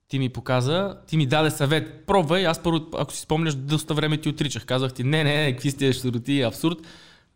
[0.07, 2.05] ти ми показа, ти ми даде съвет.
[2.05, 4.65] Пробвай, аз първо, ако си спомняш, доста време ти отричах.
[4.65, 6.77] Казах ти, не, не, не, какви сте широти, абсурд.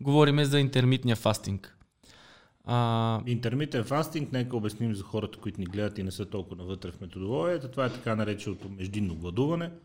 [0.01, 1.77] Говориме за интермитния фастинг.
[2.65, 3.21] А...
[3.27, 7.01] Интермитен фастинг, нека обясним за хората, които ни гледат и не са толкова навътре в
[7.01, 7.71] методологията.
[7.71, 9.69] Това е така нареченото междинно гладуване–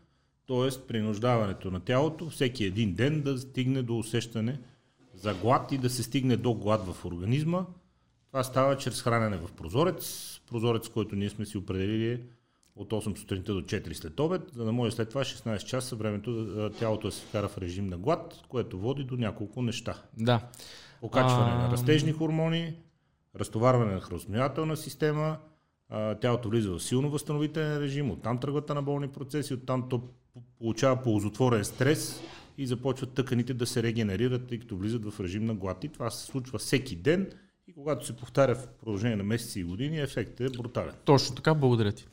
[0.49, 0.87] т.е.
[0.87, 4.59] принуждаването на тялото всеки един ден да стигне до усещане
[5.13, 7.65] за глад и да се стигне до глад в организма.
[8.27, 10.39] Това става чрез хранене в прозорец.
[10.49, 12.21] Прозорец, който ние сме си определили е
[12.75, 16.71] от 8 сутринта до 4 след обед, за да може след това 16 часа времето
[16.79, 20.01] тялото да се вкара в режим на глад, което води до няколко неща.
[20.17, 20.47] Да.
[21.01, 21.57] Покачване а...
[21.57, 22.75] на растежни хормони,
[23.35, 25.37] разтоварване на храносмилателна система,
[26.21, 30.01] тялото влиза в силно възстановителен режим, оттам тръгват на болни процеси, оттам то
[30.57, 32.21] получава ползотворен стрес
[32.57, 35.83] и започват тъканите да се регенерират, тъй като влизат в режим на глад.
[35.83, 37.31] И това се случва всеки ден
[37.67, 40.93] и когато се повтаря в продължение на месеци и години, ефектът е брутален.
[41.05, 42.07] Точно така, благодаря ти.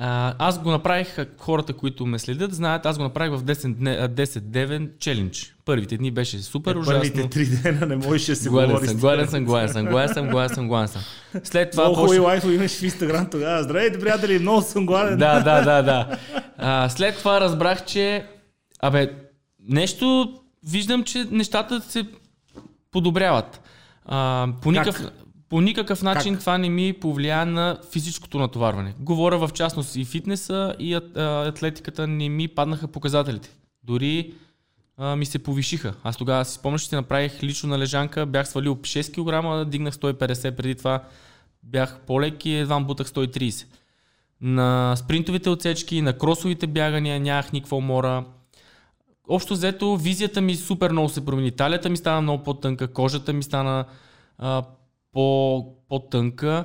[0.00, 5.54] А, аз го направих, хората, които ме следят, знаят, аз го направих в 10-дневен челендж.
[5.64, 7.00] Първите дни беше супер е, ужасно.
[7.00, 8.86] Първите три дена не можеш да се говори.
[8.86, 11.02] Съм, гладен съм, гладен съм, гладен съм, гладен съм, гладен съм.
[11.44, 11.84] След това...
[11.84, 13.62] Много хубави лайфове имаш в Инстаграм тогава.
[13.62, 15.18] Здравейте, приятели, много съм гладен.
[15.18, 16.18] Да, да, да, да.
[16.58, 18.26] А, след това разбрах, че...
[18.82, 19.10] Абе,
[19.68, 20.34] нещо...
[20.66, 22.06] Виждам, че нещата се
[22.90, 23.60] подобряват.
[24.04, 25.10] А, по никакъв...
[25.48, 26.40] По никакъв начин как?
[26.40, 28.94] това не ми повлия на физическото натоварване.
[29.00, 33.50] Говоря в частност и фитнеса и атлетиката не ми паднаха показателите.
[33.82, 34.34] Дори
[34.96, 35.94] а, ми се повишиха.
[36.04, 40.56] Аз тогава си спомням, че направих лично на лежанка, бях свалил 6 кг, дигнах 150,
[40.56, 41.02] преди това
[41.62, 43.66] бях по-лек и едва бутах 130.
[44.40, 48.24] На спринтовите отсечки, на кросовите бягания нямах никаква умора.
[49.28, 51.50] Общо взето, визията ми супер много се промени.
[51.50, 53.84] Талията ми стана много по-тънка, кожата ми стана
[54.38, 54.62] а,
[55.18, 56.64] по, по-тънка.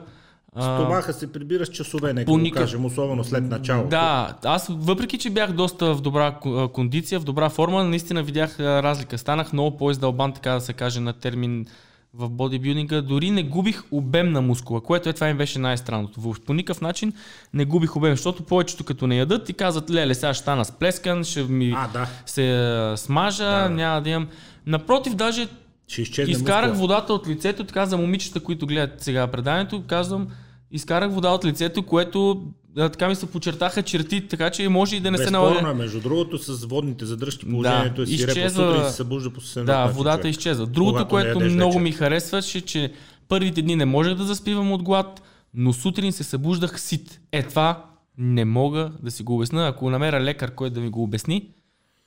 [0.51, 2.63] Стомаха се прибира с часове, нека никак...
[2.63, 3.89] кажем, особено след началото.
[3.89, 6.31] Да, аз въпреки, че бях доста в добра
[6.73, 9.17] кондиция, в добра форма, наистина видях разлика.
[9.17, 11.65] Станах много по-издълбан, така да се каже, на термин
[12.13, 13.01] в бодибилдинга.
[13.01, 16.33] Дори не губих обем на мускула, което е това им беше най-странното.
[16.45, 17.13] По никакъв начин
[17.53, 21.23] не губих обем, защото повечето като не ядат и казват, леле, сега ще стана сплескан,
[21.23, 22.07] ще ми а, да.
[22.25, 23.69] се смажа, да, да.
[23.69, 24.27] няма да имам.
[24.65, 25.47] Напротив, даже
[25.87, 26.87] ще изчезне Изкарах мускула.
[26.87, 30.27] водата от лицето, така за момичета, които гледат сега преданието, казвам,
[30.71, 32.43] изкарах вода от лицето, което
[32.75, 35.69] да, така ми се почертаха черти, така че може и да не Безспорно се налага.
[35.69, 38.73] е, между другото, с водните задръжки положението да, е сирепо изчезва...
[38.73, 40.31] сутрин се събужда по съвсем Да, водата човек.
[40.31, 40.65] изчезва.
[40.65, 41.83] Другото, което много вечер.
[41.83, 42.91] ми харесваше, че
[43.27, 45.21] първите дни не можех да заспивам от глад,
[45.53, 47.19] но сутрин се събуждах сит.
[47.31, 47.85] Е, това
[48.17, 49.67] не мога да си го обясна.
[49.67, 51.49] Ако намеря лекар, който да ми го обясни,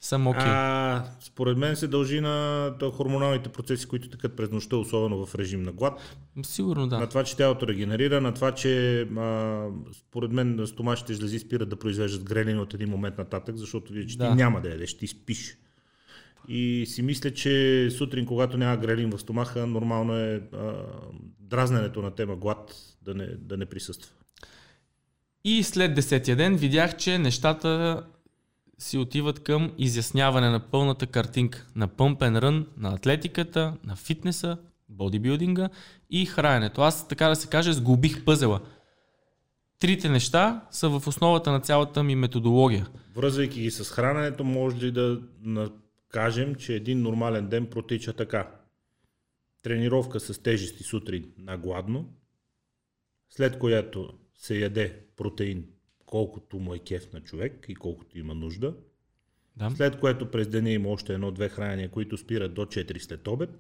[0.07, 0.43] съм окей.
[0.47, 5.63] А, според мен се дължи на хормоналните процеси, които тъкат през нощта, особено в режим
[5.63, 6.19] на глад.
[6.43, 6.99] Сигурно да.
[6.99, 11.77] На това, че тялото регенерира, на това, че а, според мен стомашните жлези спират да
[11.77, 14.29] произвеждат грелини от един момент нататък, защото вие, че Да.
[14.31, 15.59] ти няма да ядеш, ти спиш.
[16.49, 20.73] И си мисля, че сутрин, когато няма грелин в стомаха, нормално е а,
[21.41, 24.11] дразненето на тема глад да не, да не присъства.
[25.45, 28.03] И след десетия ден видях, че нещата
[28.79, 31.67] си отиват към изясняване на пълната картинка.
[31.77, 34.59] На пъмпен рън, на атлетиката, на фитнеса,
[34.89, 35.69] бодибилдинга
[36.11, 36.83] и храненето.
[36.83, 38.61] Аз, така да се каже, сгубих пъзела.
[39.79, 42.89] Трите неща са в основата на цялата ми методология.
[43.15, 45.21] Връзвайки ги с храненето, може ли да
[46.09, 48.51] кажем, че един нормален ден протича така.
[49.63, 52.09] Тренировка с тежести сутрин на гладно,
[53.31, 55.65] след която се яде протеин
[56.07, 58.75] колкото му е кеф на човек и колкото има нужда,
[59.57, 59.71] Да.
[59.71, 63.51] след което през деня има още едно-две хранения, които спират до 4 след обед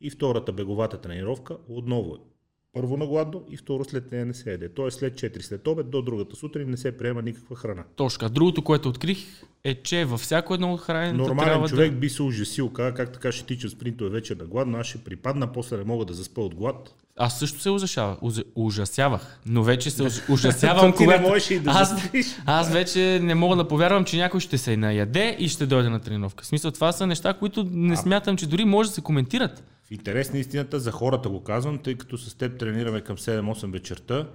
[0.00, 2.33] и втората беговата тренировка отново е
[2.74, 4.68] първо на гладно и второ след нея не се яде.
[4.68, 7.84] Тоест след 4 след обед до другата сутрин не се приема никаква храна.
[7.96, 8.28] Точка.
[8.28, 9.18] Другото, което открих
[9.64, 11.98] е, че във всяко едно от храненето Нормален човек да...
[11.98, 15.52] би се ужасил, как, как така ще тича спринтове вече на гладно, аз ще припадна,
[15.52, 16.94] после не мога да заспа от глад.
[17.16, 18.18] Аз също се ужасявах,
[18.54, 21.22] ужасявах, но вече се уж- ужасявам, не когато...
[21.22, 22.26] можеш и да аз, заспиш.
[22.46, 26.00] аз вече не мога да повярвам, че някой ще се наяде и ще дойде на
[26.00, 26.44] тренировка.
[26.44, 29.62] В смисъл, това са неща, които не смятам, че дори може да се коментират.
[29.84, 33.72] В интерес на истината, за хората го казвам, тъй като с теб тренираме към 7-8
[33.72, 34.28] вечерта,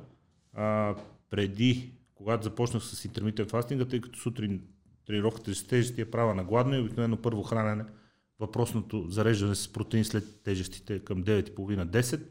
[0.53, 0.95] а,
[1.29, 4.61] преди, когато започнах с интермитент фастинга, тъй като сутрин
[5.05, 7.83] тренировката с тежести е права на гладно и обикновено първо хранене,
[8.39, 12.21] въпросното зареждане с протеин след тежестите към 9.30-10,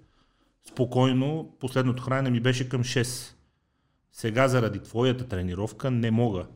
[0.68, 3.34] спокойно, последното хранене ми беше към 6.
[4.12, 6.46] Сега заради твоята тренировка не мога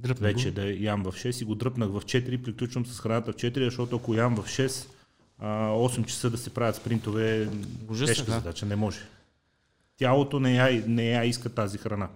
[0.00, 0.54] Дръпна вече го.
[0.54, 3.96] да ям в 6 и го дръпнах в 4, приключвам с храната в 4, защото
[3.96, 4.99] ако ям в 6, а,
[5.42, 7.48] 8 часа да се правят спринтове,
[7.88, 8.32] Ужасно, тежка да.
[8.32, 8.98] задача, не може.
[9.96, 12.08] Тялото не я, не я иска тази храна.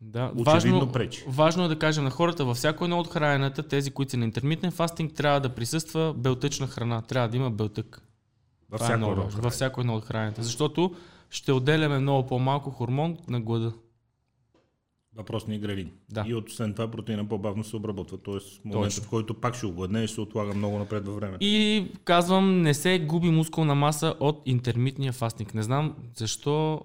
[0.00, 1.24] Да, Очевидно важно, пречи.
[1.28, 4.24] важно е да кажем на хората, във всяко едно от храненията, тези, които са на
[4.24, 7.02] интермитен фастинг, трябва да присъства белтъчна храна.
[7.02, 8.02] Трябва да има белтък.
[8.70, 9.30] Във е всяко много важно.
[9.30, 9.42] хранене.
[9.42, 10.42] Във всяко едно от храненията.
[10.42, 10.94] Защото
[11.30, 13.72] ще отделяме много по-малко хормон на глада.
[15.16, 15.90] Въпросни грелин.
[16.10, 16.24] Да.
[16.28, 18.18] И освен това протеина по-бавно се обработва.
[18.18, 19.04] Тоест, моментът, Точно.
[19.04, 21.38] в който пак ще огладнееш, се отлага много напред във времето.
[21.40, 25.54] И казвам, не се губи мускулна маса от интермитния фастинг.
[25.54, 26.80] Не знам защо.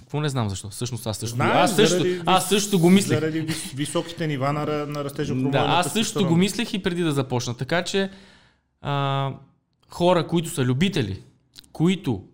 [0.00, 0.68] Какво не знам защо?
[0.68, 1.34] Всъщност аз също.
[1.36, 3.20] Знаеш, аз, също заради аз също го мислех.
[3.20, 7.12] Заради вис- високите нива на, на растежа Да, аз също го мислех и преди да
[7.12, 7.56] започна.
[7.56, 8.10] Така че
[8.80, 9.32] а,
[9.88, 11.22] хора, които са любители,
[11.72, 12.24] които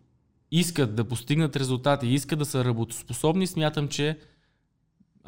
[0.50, 4.18] искат да постигнат резултати искат да са работоспособни, смятам, че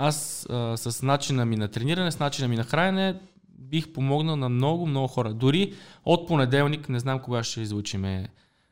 [0.01, 3.21] аз а, с начина ми на трениране, с начина ми на хранене,
[3.59, 5.35] бих помогнал на много, много хора.
[5.35, 8.29] Дори от понеделник, не знам кога ще излучиме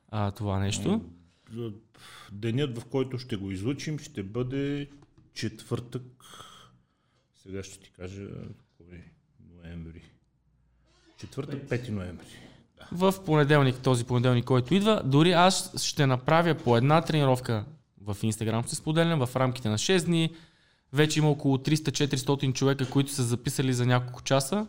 [0.09, 1.01] а, това нещо.
[2.33, 4.88] Денят, в който ще го излучим, ще бъде
[5.35, 6.03] четвъртък.
[7.43, 8.23] Сега ще ти кажа
[8.77, 9.05] кой е
[9.55, 10.03] ноември.
[11.21, 12.27] Четвъртък, 5 ноември.
[12.93, 17.64] В понеделник, този понеделник, който идва, дори аз ще направя по една тренировка
[18.01, 20.31] в Инстаграм, ще споделям в рамките на 6 дни.
[20.92, 24.66] Вече има около 300-400 човека, които са записали за няколко часа.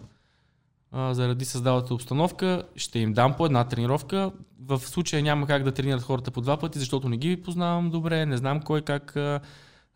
[0.91, 4.31] А, заради създалата обстановка ще им дам по една тренировка.
[4.59, 8.25] В случая няма как да тренират хората по два пъти, защото не ги познавам добре,
[8.25, 9.39] не знам кой как а,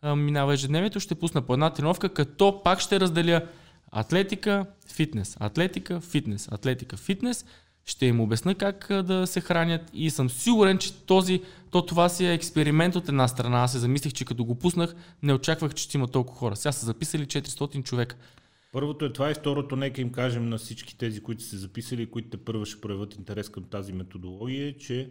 [0.02, 1.00] а, минава ежедневието.
[1.00, 3.46] Ще пусна по една тренировка, като пак ще разделя
[3.92, 7.44] атлетика, фитнес, атлетика, фитнес, атлетика, фитнес.
[7.86, 12.26] Ще им обясна как да се хранят и съм сигурен, че този, то това си
[12.26, 13.62] е експеримент от една страна.
[13.62, 16.56] Аз се замислих, че като го пуснах, не очаквах, че ще има толкова хора.
[16.56, 18.16] Сега са записали 400 човека.
[18.72, 22.28] Първото е това и второто, нека им кажем на всички тези, които се записали, които
[22.28, 25.10] те първо ще проявят интерес към тази методология, че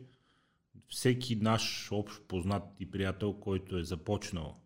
[0.87, 4.57] всеки наш общ познат и приятел, който е започнал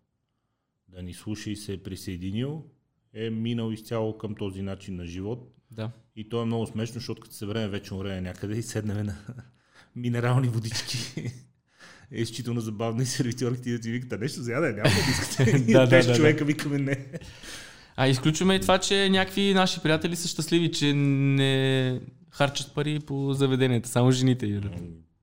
[0.87, 2.65] да ни слуша и се е присъединил,
[3.13, 5.56] е минал изцяло към този начин на живот.
[5.71, 5.89] Да.
[6.15, 9.15] И то е много смешно, защото като се време вече време някъде и седнем на
[9.95, 11.31] минерални водички.
[12.11, 15.59] Е изчително забавно и сервитьорките да ти викат, «А нещо за яде, няма да искате.
[15.71, 17.05] Да, да, да, човека викаме не.
[17.95, 23.33] А изключваме и това, че някакви наши приятели са щастливи, че не харчат пари по
[23.33, 24.45] заведенията, само жените.
[24.45, 24.73] ядат.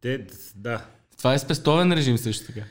[0.00, 0.86] Те, да.
[1.18, 2.66] Това е спестовен режим също така.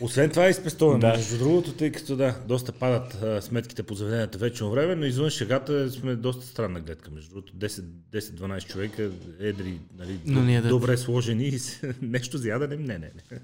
[0.00, 1.00] Освен това е изпестовен.
[1.00, 1.06] Да.
[1.10, 1.16] Да.
[1.16, 5.30] Между другото, тъй като да, доста падат а, сметките по заведенията вечно време, но извън
[5.30, 7.10] шегата сме доста странна гледка.
[7.10, 11.58] Между другото, 10 10-12 човека, едри, нали, Но не добре сложени и
[12.02, 13.40] нещо за ядене, не, не, не.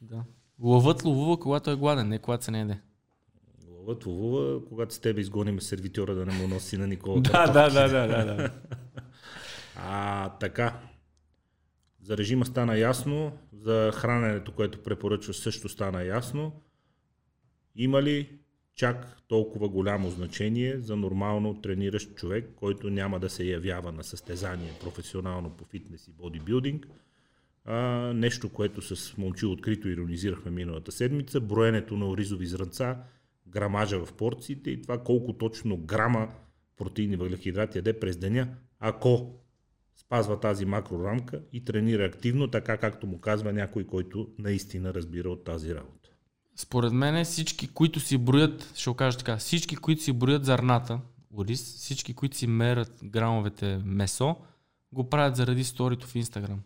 [0.00, 0.24] Да.
[0.60, 2.78] Лъвът ловува, когато е гладен, не когато се не яде.
[3.86, 7.20] Лътво Вува, когато с тебе изгоним сервитьора да не му носи на Никола.
[7.22, 8.50] Да, да, да, да, да, да.
[9.76, 10.80] А, така.
[12.06, 16.52] За режима стана ясно, за храненето, което препоръчва също стана ясно.
[17.76, 18.28] Има ли
[18.74, 24.72] чак толкова голямо значение за нормално трениращ човек, който няма да се явява на състезание
[24.80, 26.88] професионално по фитнес и бодибилдинг?
[27.64, 27.76] А,
[28.14, 32.98] нещо, което с момчил открито иронизирахме миналата седмица, броенето на оризови зранца,
[33.46, 36.28] грамажа в порциите и това колко точно грама
[36.76, 38.48] протеини въглехидрати яде през деня,
[38.80, 39.40] ако
[39.96, 45.44] спазва тази макрорамка и тренира активно, така както му казва някой, който наистина разбира от
[45.44, 46.10] тази работа.
[46.56, 51.00] Според мен всички, които си броят, ще го кажа така, всички, които си броят зърната,
[51.36, 54.36] ориз, всички, които си мерят грамовете месо,
[54.92, 56.60] го правят заради сторито в Инстаграм.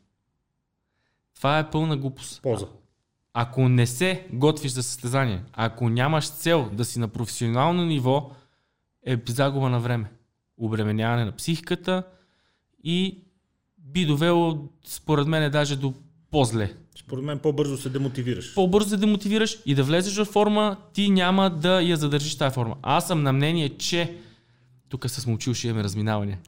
[1.37, 2.43] Това е пълна глупост.
[2.43, 2.67] Поза.
[3.35, 8.31] Ако не се готвиш за състезание, ако нямаш цел да си на професионално ниво,
[9.07, 10.13] е загуба на време.
[10.57, 12.03] Обременяване на психиката
[12.85, 13.19] и
[13.79, 15.95] би довело, според мен, даже до
[16.31, 16.75] по-зле.
[16.99, 18.55] Според мен по-бързо се демотивираш.
[18.55, 22.77] По-бързо се демотивираш и да влезеш в форма, ти няма да я задържиш тази форма.
[22.83, 24.17] Аз съм на мнение, че
[24.89, 26.39] тук с мълчил ще имаме разминаване.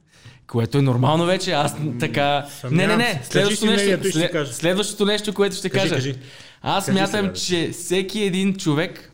[0.47, 2.47] Което е нормално вече, аз така...
[2.71, 5.95] Не, не, не, следващото нещо, след, следващото нещо, което ще кажа.
[5.95, 6.15] Кажи.
[6.61, 9.11] Аз кажи мятам, сега, че всеки един човек...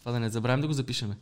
[0.00, 1.16] Това да не забравим да го запишеме.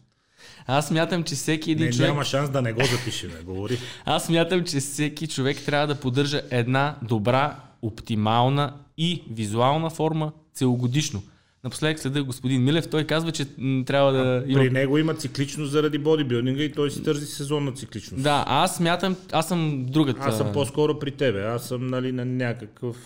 [0.66, 2.08] Аз мятам, че всеки един не, човек...
[2.08, 3.78] Няма шанс да не го запишем, говори.
[4.04, 11.22] Аз мятам, че всеки човек трябва да поддържа една добра, оптимална и визуална форма целогодишно.
[11.64, 13.44] Напоследък следа господин Милев, той казва, че
[13.86, 14.60] трябва да има...
[14.60, 18.22] При него има цикличност заради бодибилдинга и той си търси сезонна цикличност.
[18.22, 20.20] Да, аз смятам, аз съм другата.
[20.22, 21.44] Аз съм по-скоро при тебе.
[21.44, 22.96] Аз съм нали, на някакъв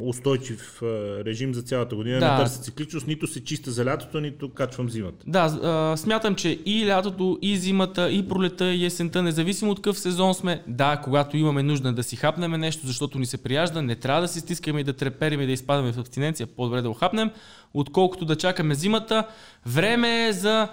[0.00, 0.82] устойчив
[1.26, 2.20] режим за цялата година.
[2.20, 2.32] Да.
[2.32, 5.24] Не търся цикличност, нито се чиста за лятото, нито качвам зимата.
[5.26, 10.34] Да, смятам, че и лятото, и зимата, и пролета, и есента, независимо от какъв сезон
[10.34, 14.22] сме, да, когато имаме нужда да си хапнем нещо, защото ни се прияжда, не трябва
[14.22, 17.30] да си стискаме и да треперим и да изпадаме в абстиненция, по-добре да го хапнем,
[17.74, 19.26] отколкото да чакаме зимата.
[19.66, 20.68] Време е за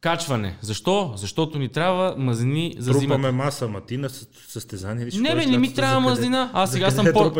[0.00, 0.58] качване.
[0.60, 1.12] Защо?
[1.16, 3.32] Защото ни трябва мазнини за Трупаме зимата.
[3.32, 4.08] маса, ма ти на
[4.48, 6.50] състезание ли Не бе, не ми трябва мазнина.
[6.52, 7.32] Аз сега съм по...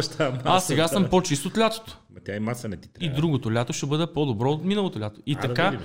[0.44, 1.98] Аз сега съм по-чист от лятото.
[2.14, 3.12] Ма тя и маса не ти трябва.
[3.12, 5.20] И другото лято ще бъде по-добро от миналото лято.
[5.26, 5.78] И а, така, да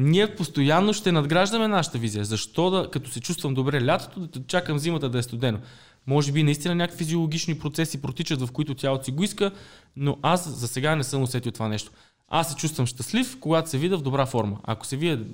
[0.00, 2.24] ние постоянно ще надграждаме нашата визия.
[2.24, 5.58] Защо да, като се чувствам добре лятото, да чакам зимата да е студено?
[6.06, 9.50] Може би наистина някакви физиологични процеси протичат, в които тялото си го иска,
[9.96, 11.92] но аз за сега не съм усетил това нещо.
[12.28, 14.56] Аз се чувствам щастлив, когато се видя в добра форма.
[14.64, 15.24] Ако се видя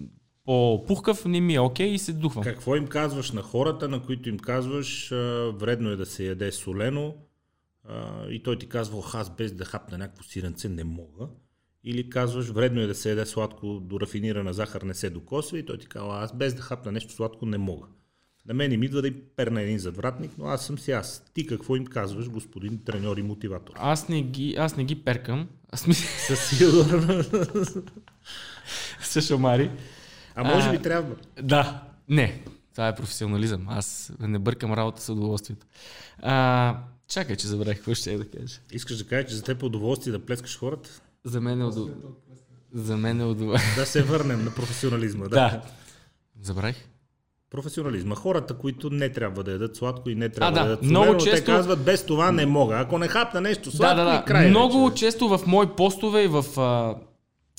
[0.44, 2.44] по-пухкав, не ми е окей okay и се духвам.
[2.44, 6.52] Какво им казваш на хората, на които им казваш, а, вредно е да се яде
[6.52, 7.14] солено
[7.88, 11.26] а, и той ти казва, аз без да хапна някакво сиренце не мога.
[11.84, 15.66] Или казваш, вредно е да се яде сладко, до рафинирана захар не се докосва и
[15.66, 17.86] той ти казва, аз без да хапна нещо сладко не мога.
[18.46, 21.24] На мен им идва да им перна един задвратник, но аз съм си аз.
[21.34, 23.74] Ти какво им казваш, господин треньор и мотиватор?
[23.76, 25.48] Аз не ги, аз не ги перкам.
[25.70, 25.94] Аз ми...
[25.94, 27.22] Със сигурно.
[29.00, 29.70] С шамари.
[30.34, 31.14] А може би а, трябва.
[31.42, 32.42] Да, не.
[32.74, 33.66] Това е професионализъм.
[33.68, 35.66] Аз не бъркам работа с удоволствието.
[36.22, 36.76] А,
[37.08, 38.60] чакай, че забравих какво ще да кажа.
[38.72, 40.90] Искаш да кажеш, че за теб е удоволствие да плескаш хората?
[41.24, 42.10] За мен е удоволствие.
[42.72, 43.74] За мен е удоволствие.
[43.76, 45.24] Да се върнем на професионализма.
[45.24, 45.30] Да.
[45.30, 45.62] да.
[46.42, 46.88] Забравих.
[47.50, 48.14] Професионализма.
[48.14, 51.06] Хората, които не трябва да ядат сладко и не трябва а, да, да ядат много
[51.06, 51.36] солено, често...
[51.36, 52.76] те казват без това не мога.
[52.78, 54.16] Ако не хапна нещо сладко да, да, да.
[54.16, 54.50] и край.
[54.50, 54.96] Много вече.
[54.96, 56.94] често в мои постове и в а,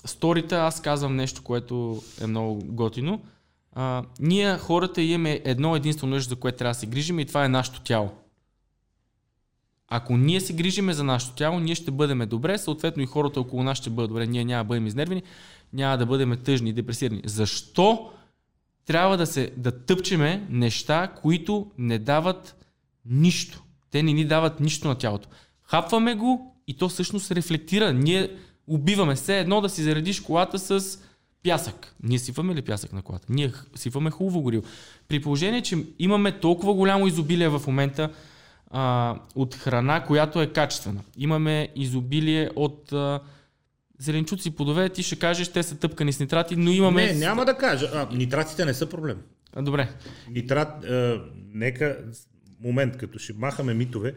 [0.06, 3.22] сторите аз казвам нещо, което е много готино.
[3.72, 7.46] А, ние хората имаме едно единствено нещо, за което трябва да се грижим и това
[7.46, 8.12] е нашето тяло.
[9.88, 13.64] Ако ние се грижиме за нашето тяло, ние ще бъдем добре, съответно и хората около
[13.64, 14.28] нас ще бъдат добре.
[14.28, 15.24] Ние няма да бъдем изнервени,
[15.74, 17.22] няма да бъдем тъжни и депресирани.
[17.26, 18.12] Защо
[18.86, 22.66] трябва да, се, да тъпчеме неща, които не дават
[23.06, 23.64] нищо?
[23.92, 25.30] Те не ни дават нищо на тялото.
[25.64, 27.94] Хапваме го и то всъщност рефлектира.
[27.94, 28.38] Ние
[28.68, 31.00] убиваме се едно да си заредиш колата с
[31.44, 31.96] пясък.
[32.04, 33.26] Ние сипваме ли пясък на колата?
[33.30, 34.64] Ние сипваме хубаво гориво.
[35.08, 38.10] При положение, че имаме толкова голямо изобилие в момента
[38.72, 41.02] а, от храна, която е качествена.
[41.18, 43.20] Имаме изобилие от а,
[44.00, 47.06] зеленчуци, плодове, ти ще кажеш, те са тъпкани с нитрати, но имаме...
[47.06, 47.90] Не, няма да кажа.
[47.94, 49.18] А, нитратите не са проблем.
[49.54, 49.90] А, добре.
[50.30, 51.22] Нитрат, а,
[51.54, 51.98] нека,
[52.64, 54.16] момент, като ще махаме митове,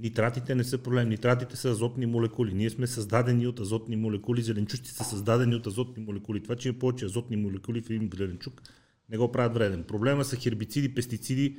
[0.00, 1.08] Нитратите не са проблем.
[1.08, 2.54] Нитратите са азотни молекули.
[2.54, 4.42] Ние сме създадени от азотни молекули.
[4.42, 6.42] Зеленчуците са създадени от азотни молекули.
[6.42, 8.62] Това, че има повече азотни молекули в един зеленчук,
[9.08, 9.84] не го правят вреден.
[9.84, 11.56] Проблема са хербициди, пестициди,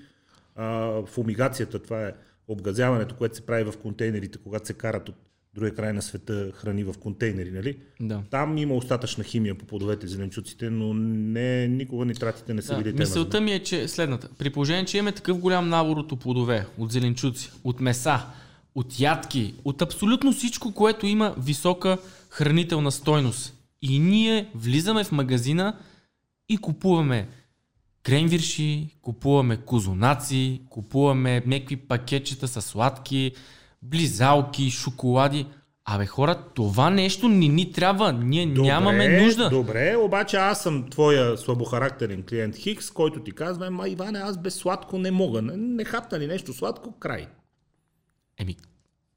[0.56, 1.80] а, фумигацията.
[1.80, 2.14] Това е
[2.48, 5.16] обгазяването, което се прави в контейнерите, когато се карат от
[5.56, 7.78] другия край на света храни в контейнери, нали?
[8.02, 8.22] Да.
[8.30, 12.78] Там има остатъчна химия по плодовете и зеленчуците, но не, никога нитратите не са Да,
[12.78, 12.99] били тема.
[12.99, 14.30] мисълта ми е, че следната.
[14.38, 18.26] При положение, че имаме такъв голям набор от плодове, от зеленчуци, от меса,
[18.76, 21.97] от ядки, от абсолютно всичко, което има висока
[22.30, 23.54] хранителна стойност.
[23.82, 25.78] И ние влизаме в магазина
[26.49, 27.28] и купуваме
[28.04, 33.32] кренвирши, купуваме козунаци, купуваме някакви пакетчета с сладки,
[33.82, 35.45] близалки, шоколади.
[35.86, 38.13] Абе хора, това нещо не ни трябва.
[38.13, 39.49] Ние нямаме нужда.
[39.49, 44.55] Добре, обаче аз съм твоя слабохарактерен клиент Хикс, който ти казва, ма Иване, аз без
[44.55, 45.41] сладко не мога.
[45.41, 47.27] Не, не хапна ли нещо сладко, край.
[48.38, 48.55] Еми,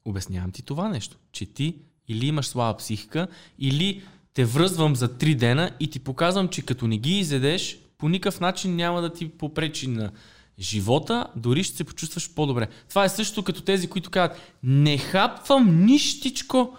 [0.05, 1.75] обяснявам ти това нещо, че ти
[2.09, 4.03] или имаш слаба психика, или
[4.35, 8.41] те връзвам за три дена и ти показвам, че като не ги изедеш, по никакъв
[8.41, 10.13] начин няма да ти попречи на
[10.59, 12.69] живота, дори ще се почувстваш по-добре.
[12.89, 16.77] Това е също като тези, които казват, не хапвам нищичко,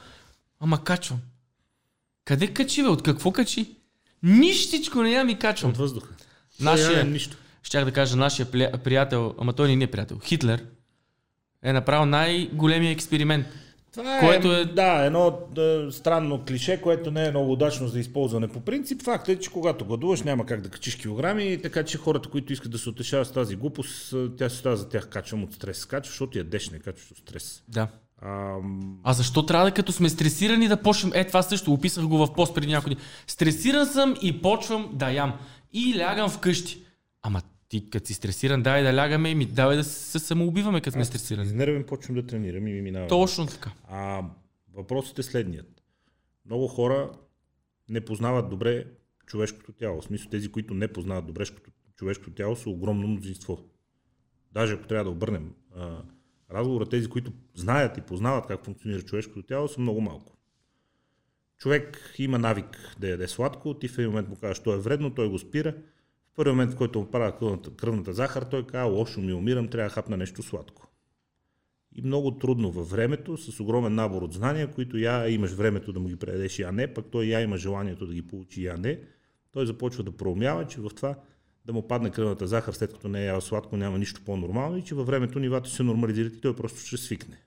[0.60, 1.20] ама качвам.
[2.26, 2.88] Къде качи, бе?
[2.90, 3.76] От какво качи?
[4.24, 5.72] Нищичко не я ми качвам.
[5.72, 6.14] От въздуха.
[6.60, 7.38] Нашия, Той е нищо.
[7.64, 8.52] щях да кажа, нашия
[8.84, 10.66] приятел, ама той не е приятел, Хитлер,
[11.64, 13.48] е направил най-големия експеримент.
[13.96, 18.00] Това Което е, е- да, едно да, странно клише, което не е много удачно за
[18.00, 19.02] използване по принцип.
[19.02, 22.72] Факт е, че когато гладуваш няма как да качиш килограми, така че хората, които искат
[22.72, 25.86] да се утешават с тази глупост, тя се става за тях качвам от стрес.
[25.86, 27.64] Качваш, защото ядеш, не качваш от стрес.
[27.68, 27.88] Да.
[28.22, 31.12] Ам, А защо трябва да като сме стресирани да почнем?
[31.16, 32.98] Е, това също описах го в пост преди няколко дни.
[33.28, 35.34] Стресиран съм и почвам да ям.
[35.74, 36.82] И лягам вкъщи.
[37.22, 37.42] Ама
[37.82, 41.06] ти като си стресиран, давай да лягаме и ми давай да се самоубиваме, като сме
[41.06, 41.48] стресирани.
[41.48, 43.08] изнервен почвам да тренирам и ми минава.
[43.08, 43.72] Точно така.
[43.88, 44.24] А
[44.74, 45.84] въпросът е следният.
[46.46, 47.12] Много хора
[47.90, 48.86] не познават добре
[49.26, 50.02] човешкото тяло.
[50.02, 51.46] В смисъл тези, които не познават добре
[51.96, 53.60] човешкото тяло, са огромно мнозинство.
[54.52, 55.98] Даже ако трябва да обърнем а,
[56.52, 60.38] разговора, тези, които знаят и познават как функционира човешкото тяло, са много малко.
[61.58, 65.14] Човек има навик да яде сладко, ти в един момент му кажеш, то е вредно,
[65.14, 65.76] той го спира.
[66.36, 67.34] В първи момент, в който му пада
[67.78, 70.86] кръвната, захар, той казва, лошо ми умирам, трябва да хапна нещо сладко
[71.96, 76.00] и много трудно във времето, с огромен набор от знания, които я имаш времето да
[76.00, 79.00] му ги предадеш, я не, пък той я има желанието да ги получи, я не.
[79.52, 81.16] Той започва да проумява, че в това
[81.66, 84.84] да му падне кръвната захар, след като не е ял сладко, няма нищо по-нормално и
[84.84, 87.38] че във времето нивата се нормализират и той просто ще свикне.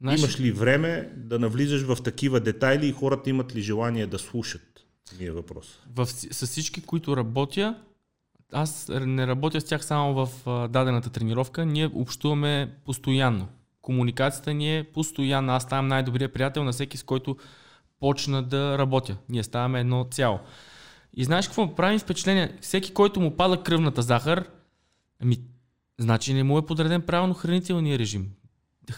[0.00, 4.18] Знаеш, Имаш ли време да навлизаш в такива детайли и хората имат ли желание да
[4.18, 4.81] слушат?
[5.20, 5.78] Ми е въпрос.
[5.94, 7.76] в, с всички, които работя,
[8.52, 13.48] аз не работя с тях само в а, дадената тренировка, ние общуваме постоянно.
[13.82, 15.56] Комуникацията ни е постоянна.
[15.56, 17.36] Аз ставам най-добрия приятел на всеки, с който
[18.00, 19.16] почна да работя.
[19.28, 20.40] Ние ставаме едно цяло.
[21.14, 22.56] И знаеш какво прави впечатление?
[22.60, 24.48] Всеки, който му пада кръвната захар,
[25.22, 25.36] ами,
[25.98, 28.32] значи не му е подреден правилно хранителния режим.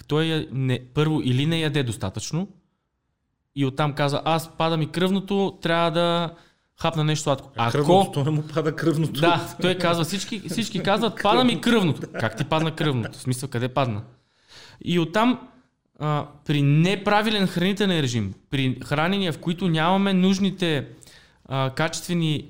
[0.07, 2.49] Той я не, първо или не яде достатъчно,
[3.57, 6.35] и оттам казва, аз пада ми кръвното, трябва да
[6.81, 7.51] хапна нещо сладко.
[7.57, 7.73] Ако...
[7.73, 9.21] кръвното, то не му пада кръвното.
[9.21, 12.01] Да, той казва, всички, всички казват, пада ми кръвното.
[12.21, 13.19] Как ти падна кръвното?
[13.19, 14.03] В смисъл, къде падна?
[14.85, 15.49] И оттам,
[16.01, 20.89] а, при неправилен хранителен режим, при хранения, в които нямаме нужните
[21.45, 22.49] а, качествени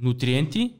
[0.00, 0.72] нутриенти,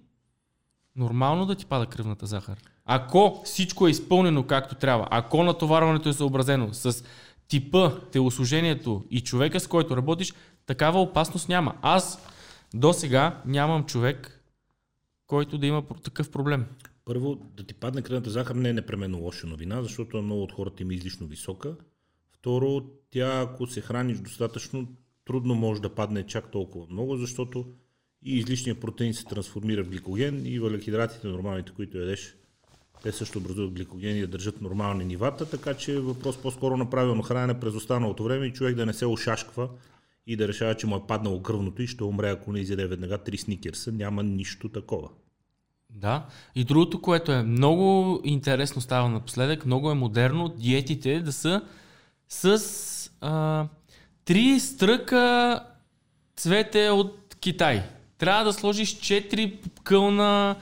[0.97, 2.57] нормално да ти пада кръвната захар.
[2.85, 7.05] Ако всичко е изпълнено както трябва, ако натоварването е съобразено с
[7.49, 10.33] типа, телосложението и човека, с който работиш,
[10.67, 11.75] такава опасност няма.
[11.83, 12.27] Аз
[12.75, 14.45] до сега нямам човек,
[15.27, 16.67] който да има такъв проблем.
[17.05, 20.83] Първо, да ти падне кръвната захар не е непременно лоша новина, защото много от хората
[20.83, 21.77] им е излишно висока.
[22.33, 24.89] Второ, тя ако се храниш достатъчно,
[25.25, 27.67] трудно може да падне чак толкова много, защото
[28.23, 32.37] и излишният протеин се трансформира в гликоген и въглехидратите, нормалните, които ядеш,
[33.05, 37.23] те също образуват гликоген и държат нормални нивата, така че е въпрос по-скоро на правилно
[37.23, 39.69] хранене през останалото време и човек да не се ошашква
[40.27, 43.19] и да решава, че му е паднало кръвното и ще умре, ако не изяде веднага
[43.19, 43.93] три сникерса.
[43.93, 45.09] Няма нищо такова.
[45.91, 46.27] Да.
[46.55, 51.63] И другото, което е много интересно става напоследък, много е модерно, диетите да са
[52.29, 53.67] с а,
[54.25, 55.61] три стръка
[56.37, 57.83] цвете от Китай.
[58.19, 60.57] Трябва да сложиш 4 кълна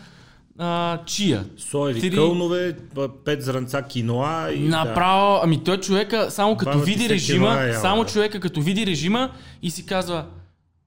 [0.58, 1.44] а, чия.
[1.56, 2.76] Соеви Три- кълнове,
[3.24, 8.04] пет зранца киноа и Направо, ами той човека, само като Баба види режима, яла, само
[8.04, 8.10] да.
[8.10, 9.30] човека като види режима
[9.62, 10.26] и си казва,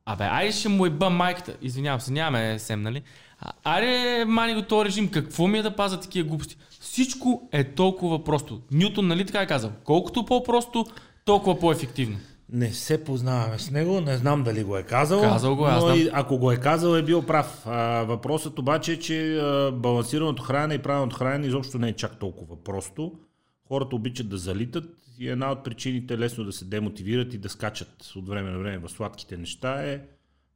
[0.05, 1.53] абе, айде ще му еба майката.
[1.61, 3.01] Извинявам се, нямаме сем, нали?
[3.39, 6.57] А, Айде, мани го този режим, какво ми е да паза такива глупости?
[6.79, 8.61] Всичко е толкова просто.
[8.71, 9.71] Нютон, нали така е казал?
[9.83, 10.85] Колкото по-просто,
[11.25, 12.17] толкова по-ефективно.
[12.49, 15.21] Не се познаваме с него, не знам дали го е казал.
[15.21, 17.63] Казал го аз но и, ако го е казал, е бил прав.
[17.65, 22.19] А, въпросът обаче е, че а, балансираното хранене и правилното хранене изобщо не е чак
[22.19, 23.19] толкова просто.
[23.67, 24.85] Хората обичат да залитат
[25.19, 28.57] И една от причините е лесно да се демотивират и да скачат от време на
[28.57, 30.01] време в сладките неща е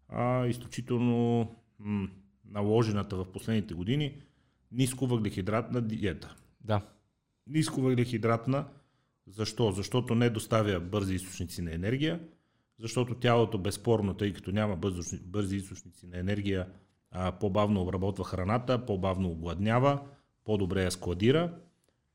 [0.09, 1.47] а, изключително
[1.79, 2.07] м-
[2.51, 4.13] наложената в последните години
[4.71, 6.35] ниско въглехидратна диета.
[6.61, 6.81] Да.
[7.47, 8.65] Ниско въглехидратна,
[9.29, 9.71] защо?
[9.71, 12.19] Защото не доставя бързи източници на енергия,
[12.79, 14.75] защото тялото безспорно, тъй като няма
[15.25, 16.67] бързи, източници на енергия,
[17.11, 19.99] а, по-бавно обработва храната, по-бавно огладнява,
[20.45, 21.53] по-добре я складира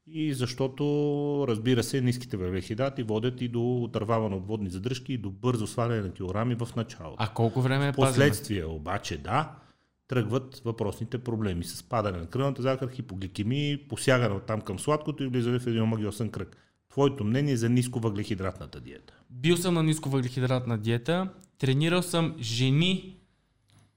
[0.06, 5.30] и защото, разбира се, ниските въглехидрати водят и до отърваване от водни задръжки и до
[5.30, 7.16] бързо сваляне на килограми в началото.
[7.18, 9.52] А колко време е Последствие обаче, да,
[10.08, 15.26] тръгват въпросните проблеми с падане на кръвната захар, хипогликемии, посягане от там към сладкото и
[15.26, 16.56] влизане в един магиосен кръг.
[16.94, 19.14] Твоето мнение за ниско въглехидратната диета?
[19.30, 21.28] Бил съм на ниско въглехидратна диета,
[21.58, 23.16] тренирал съм жени,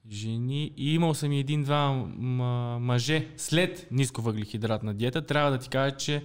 [0.10, 1.92] жени и имал съм и един-два
[2.80, 5.26] мъже след ниско въглехидратна диета.
[5.26, 6.24] Трябва да ти кажа, че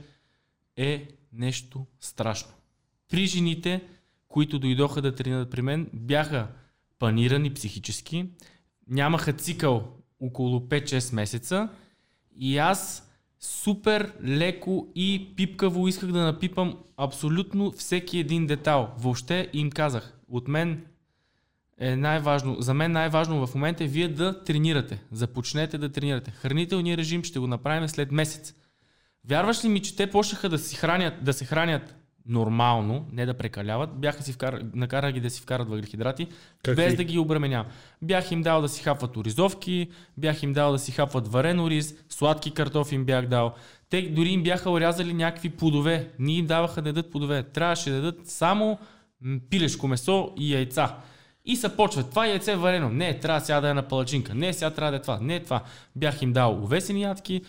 [0.76, 2.52] е нещо страшно.
[3.10, 3.84] При жените,
[4.28, 6.48] които дойдоха да тренират при мен, бяха
[6.98, 8.26] панирани психически,
[8.88, 9.88] нямаха цикъл
[10.20, 11.68] около 5-6 месеца
[12.36, 13.11] и аз
[13.42, 18.94] супер леко и пипкаво исках да напипам абсолютно всеки един детал.
[18.98, 20.84] Въобще им казах, от мен
[21.78, 25.02] е най-важно, за мен най-важно в момента е вие да тренирате.
[25.12, 26.30] Започнете да тренирате.
[26.30, 28.54] Хранителният режим ще го направим след месец.
[29.28, 31.94] Вярваш ли ми, че те почнаха да, си хранят, да се хранят
[32.26, 34.60] нормално, не да прекаляват, бяха си вкар...
[34.74, 36.26] накара ги да си вкарат въглехидрати,
[36.62, 36.84] Какви?
[36.84, 37.66] без да ги обременявам.
[38.02, 41.94] Бях им дал да си хапват оризовки, бях им дал да си хапват варен ориз,
[42.08, 43.54] сладки картофи им бях дал.
[43.90, 46.10] Те дори им бяха орязали някакви плодове.
[46.18, 47.42] Ние им даваха да дадат плодове.
[47.42, 48.78] Трябваше да дадат само
[49.50, 50.96] пилешко месо и яйца.
[51.44, 52.10] И се почват.
[52.10, 52.88] Това яйце е варено.
[52.88, 54.34] Не, трябва сега да е на палачинка.
[54.34, 55.18] Не, сега трябва да е това.
[55.20, 55.62] Не, това.
[55.96, 57.42] Бях им дал увесени ядки.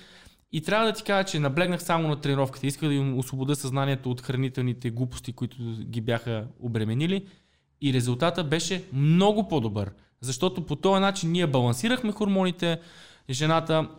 [0.54, 2.68] И трябва да ти кажа, че наблегнах само на тренировката.
[2.68, 7.28] Исках да им освобода съзнанието от хранителните глупости, които ги бяха обременили.
[7.82, 9.92] И резултата беше много по-добър.
[10.22, 12.80] Защото по този начин ние балансирахме хормоните.
[13.30, 13.90] Жената,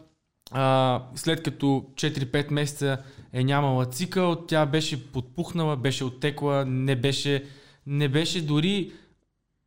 [0.50, 2.98] а, след като 4-5 месеца
[3.32, 7.44] е нямала цикъл, тя беше подпухнала, беше оттекла, не беше,
[7.86, 8.92] не беше дори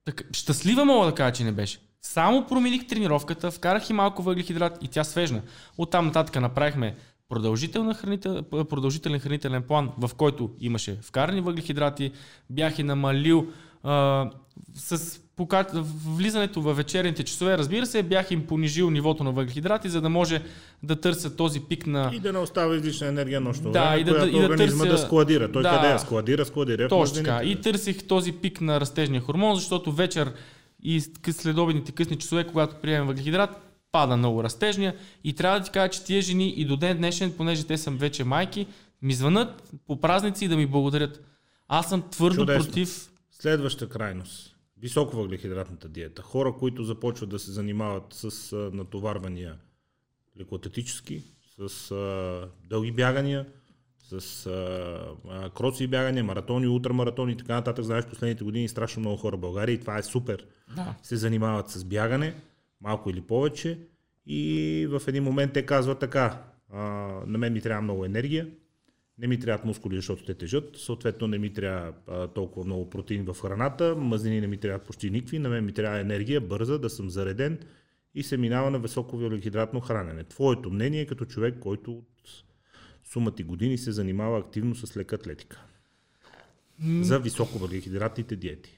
[0.05, 1.79] так, щастлива мога да кажа, че не беше.
[2.07, 5.41] Само промених тренировката, вкарах и малко въглехидрат и тя свежна.
[5.77, 6.95] Оттам нататък направихме
[7.95, 12.11] хранител, продължителен хранителен план, в който имаше вкарани въглехидрати,
[12.49, 13.47] бях и намалил
[13.83, 14.29] а,
[14.75, 15.65] с пока...
[16.15, 20.41] влизането във вечерните часове, разбира се, бях им понижил нивото на въглехидрати, за да може
[20.83, 22.11] да търсят този пик на...
[22.13, 24.83] И да не остава излишна енергия нощно да, време, и да, която и да организма
[24.83, 24.97] търся...
[24.97, 25.51] да складира.
[25.51, 26.45] Той да, къде я складира?
[26.45, 27.43] Складира Точно така.
[27.43, 30.33] И търсих този пик на растежния хормон, защото вечер
[30.87, 33.49] и следобедните късни часове, когато приемем въглехидрат,
[33.91, 37.33] пада много растежния и трябва да ти кажа, че тия жени и до ден днешен,
[37.37, 38.67] понеже те съм вече майки,
[39.01, 41.23] ми звънат по празници и да ми благодарят.
[41.67, 42.65] Аз съм твърдо Чудесно.
[42.65, 43.11] против.
[43.31, 44.55] Следваща крайност.
[44.77, 46.21] Високо въглехидратната диета.
[46.21, 49.55] Хора, които започват да се занимават с натоварвания
[50.39, 51.23] лекоатлетически,
[51.57, 53.45] с а, дълги бягания,
[54.09, 57.85] с а, кроци бягания, маратони, ултрамаратони и така нататък.
[57.85, 60.45] Знаеш, последните години страшно много хора в България и това е супер.
[60.75, 60.95] Да.
[61.03, 62.35] Се занимават с бягане,
[62.81, 63.79] малко или повече.
[64.25, 66.43] И в един момент те казват така,
[66.73, 66.81] а,
[67.27, 68.47] на мен ми трябва много енергия,
[69.17, 73.25] не ми трябват мускули, защото те тежат, съответно не ми трябва а, толкова много протеин
[73.25, 76.89] в храната, мазнини не ми трябват почти никакви, на мен ми трябва енергия, бърза, да
[76.89, 77.59] съм зареден
[78.15, 80.23] и се минава на високо въглехидратно хранене.
[80.23, 82.43] Твоето мнение като човек, който от
[83.03, 85.63] сумати години се занимава активно с лека атлетика.
[87.01, 88.76] За високо въглехидратните диети.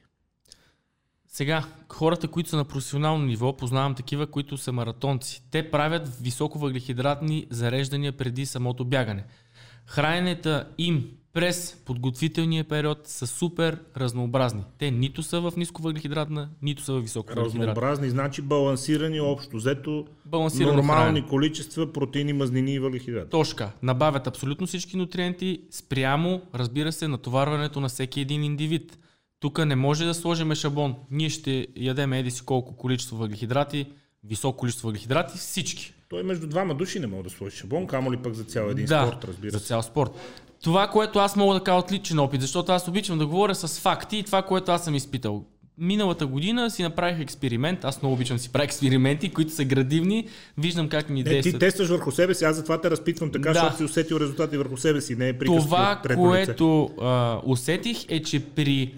[1.32, 5.44] Сега, хората, които са на професионално ниво, познавам такива, които са маратонци.
[5.52, 9.24] Те правят високо въглехидратни зареждания преди самото бягане.
[9.86, 14.64] Храненията им през подготвителния период са супер разнообразни.
[14.78, 17.68] Те нито са в ниско въглехидратна, нито са в високо въглехидратна.
[17.68, 21.28] Разнообразни, значи балансирани общо, взето нормални хранен.
[21.28, 23.30] количества протеини, мазнини и въглехидрати.
[23.30, 23.72] Точка.
[23.84, 28.98] Набавят абсолютно всички нутриенти спрямо, разбира се, натоварването на всеки един индивид.
[29.40, 30.96] Тук не може да сложим шаблон.
[31.12, 33.86] Ние ще ядем еди си колко количество въглехидрати,
[34.24, 35.94] високо количество въглехидрати, всички.
[36.10, 38.86] Той между двама души не мога да сложи шаблон, камо ли пък за цял един
[38.86, 39.58] да, спорт, разбира се.
[39.58, 40.12] за цял спорт.
[40.64, 43.80] Това, което аз мога да кажа от личен опит, защото аз обичам да говоря с
[43.80, 45.46] факти и това, което аз съм изпитал.
[45.78, 50.28] Миналата година си направих експеримент, аз много обичам да си правя експерименти, които са градивни,
[50.58, 51.56] виждам как ми действат.
[51.56, 53.54] Ти тестваш върху себе си, аз затова те разпитвам така, да.
[53.54, 58.24] защото си усетил резултати върху себе си, не е приказки Това, което а, усетих е,
[58.24, 58.94] че при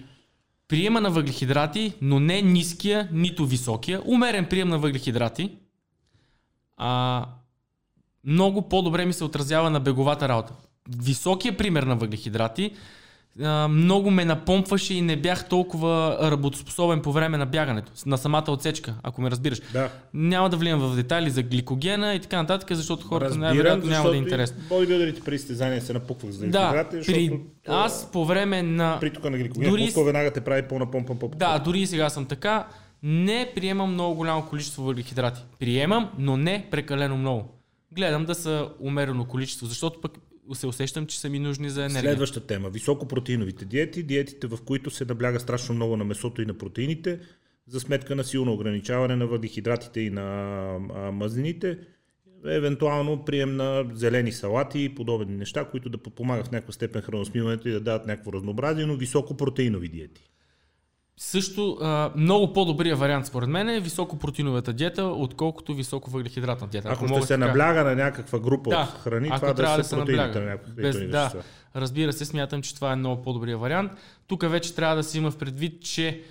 [0.72, 5.50] приема на въглехидрати, но не ниския, нито високия, умерен прием на въглехидрати,
[6.76, 7.26] а,
[8.24, 10.52] много по-добре ми се отразява на беговата работа.
[10.98, 12.72] Високия пример на въглехидрати
[13.40, 18.44] а, много ме напомпваше и не бях толкова работоспособен по време на бягането, на самата
[18.48, 19.60] отсечка, ако ме разбираш.
[19.72, 19.90] Да.
[20.14, 24.16] Няма да влиям в детайли за гликогена и така нататък, защото хората най-вероятно няма да
[24.16, 24.56] е интересно.
[24.68, 27.40] Бодибилдерите при състезания се напуквах за Да, при...
[27.68, 29.00] аз по време на...
[29.00, 30.04] притока на гликоген, Дори Дори...
[30.04, 32.66] веднага те прави по-напомпан по Да, дори и сега съм така.
[33.02, 35.40] Не приемам много голямо количество въглехидрати.
[35.58, 37.48] Приемам, но не прекалено много.
[37.92, 40.12] Гледам да са умерено количество, защото пък
[40.54, 42.02] се усещам, че са ми нужни за енергия.
[42.02, 42.70] Следваща тема.
[42.70, 47.20] Високопротеиновите диети, диетите в които се набляга страшно много на месото и на протеините,
[47.66, 50.78] за сметка на силно ограничаване на въглехидратите и на
[51.12, 51.78] мазнините,
[52.46, 57.68] евентуално прием на зелени салати и подобни неща, които да подпомагат в някаква степен храносмиването
[57.68, 60.30] и да дадат някакво разнообразие, но високопротеинови диети.
[61.16, 66.88] Също а, много по-добрия вариант според мен е високопротеиновата диета, отколкото високовъглехидратна диета.
[66.88, 67.46] Ако, мога ще се така.
[67.46, 70.40] набляга на някаква група Да, от храни, ако това трябва да да се набляга.
[70.40, 71.00] на някакви Без- да.
[71.04, 71.42] вещества.
[71.76, 73.92] Разбира се, смятам, че това е много по-добрия вариант.
[74.26, 76.22] Тук вече трябва да се има в предвид, че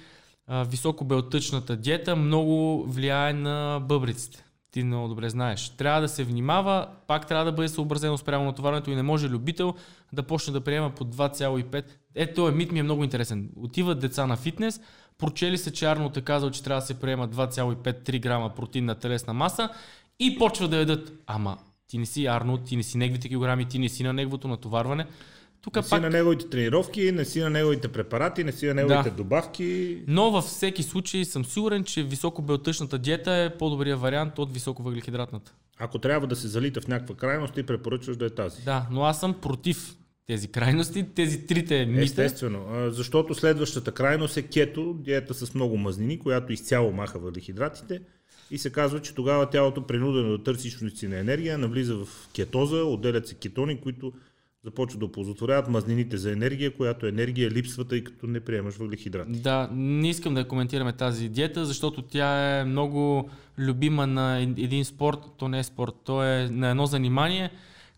[0.48, 4.44] а, високобелтъчната диета много влияе на бъбриците.
[4.72, 5.70] Ти много добре знаеш.
[5.70, 9.76] Трябва да се внимава, пак трябва да бъде съобразено спрямо натоварването и не може любител
[10.14, 11.84] да почне да приема по 2,5.
[12.16, 13.50] Ето, този мит ми е много интересен.
[13.56, 14.82] Отиват деца на фитнес,
[15.18, 19.34] прочели се, че Арнолд е казал, че трябва да се приема 2,5-3 грама протеинна телесна
[19.34, 19.70] маса
[20.20, 21.14] и почва да ядат.
[21.28, 21.58] Ама,
[21.88, 25.06] ти не си Арнолд, ти не си неговите килограми, ти не си на неговото натоварване.
[25.62, 28.74] Тук Не си пак на неговите тренировки, не си на неговите препарати, не си на
[28.74, 29.16] неговите Да.
[29.16, 29.98] добавки.
[30.08, 35.54] Но във всеки случай съм сигурен, че високобелтъчната диета е по-добрия вариант от високовъглехидратната.
[35.80, 38.64] Ако трябва да се залита в някаква крайност, ти препоръчваш да е тази.
[38.64, 39.96] Да, но аз съм против
[40.28, 42.02] тези крайности, тези трите мита.
[42.04, 48.02] Естествено, защото следващата крайност е кето, диета с много мазнини, която изцяло маха въглехидратите
[48.52, 52.84] и се казва, че тогава тялото принудено да търси източници на енергия, навлиза в кетоза,
[52.84, 54.14] отделят се кетони, които
[54.64, 59.32] започват да оползотворяват мазнините за енергия, която енергия липсва, тъй като не приемаш въглехидрати.
[59.32, 64.86] Да, не искам да коментираме тази диета, защото тя е много любима на ед- един
[64.86, 65.20] спорт.
[65.38, 67.52] То не е спорт, то е на едно занимание,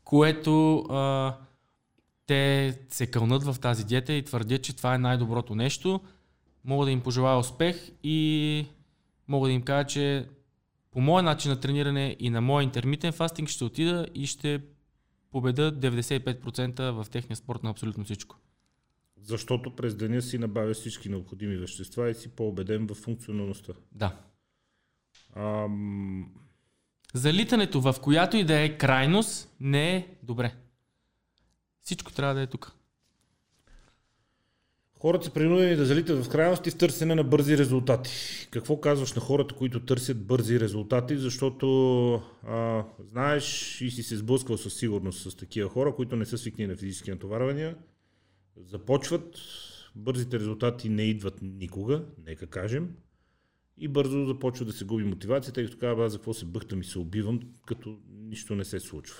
[0.03, 1.35] което а,
[2.27, 5.99] те се кълнат в тази диета и твърдят, че това е най-доброто нещо.
[6.65, 8.65] Мога да им пожелая успех и
[9.27, 10.25] мога да им кажа, че
[10.91, 14.61] по моя начин на трениране и на моя интермитен фастинг ще отида и ще
[15.33, 18.37] победа 95% в техния спорт на абсолютно всичко.
[19.21, 23.73] Защото през деня си набавя всички необходими вещества и си по-убеден в функционалността.
[23.91, 24.17] Да.
[25.35, 26.33] Ам,
[27.13, 30.55] Залитането в която и да е крайност не е добре.
[31.81, 32.75] Всичко трябва да е тук.
[35.05, 38.11] Хората са принудени да залитат в крайности в търсене на бързи резултати.
[38.51, 42.13] Какво казваш на хората, които търсят бързи резултати, защото
[42.47, 46.67] а, знаеш и си се сблъсквал със сигурност с такива хора, които не са свикни
[46.67, 47.75] на физически натоварвания,
[48.57, 49.39] започват,
[49.95, 52.89] бързите резултати не идват никога, нека кажем,
[53.77, 56.85] и бързо започва да се губи мотивацията, като казва, аз за какво се бъхтам и
[56.85, 59.17] се убивам, като нищо не се случва.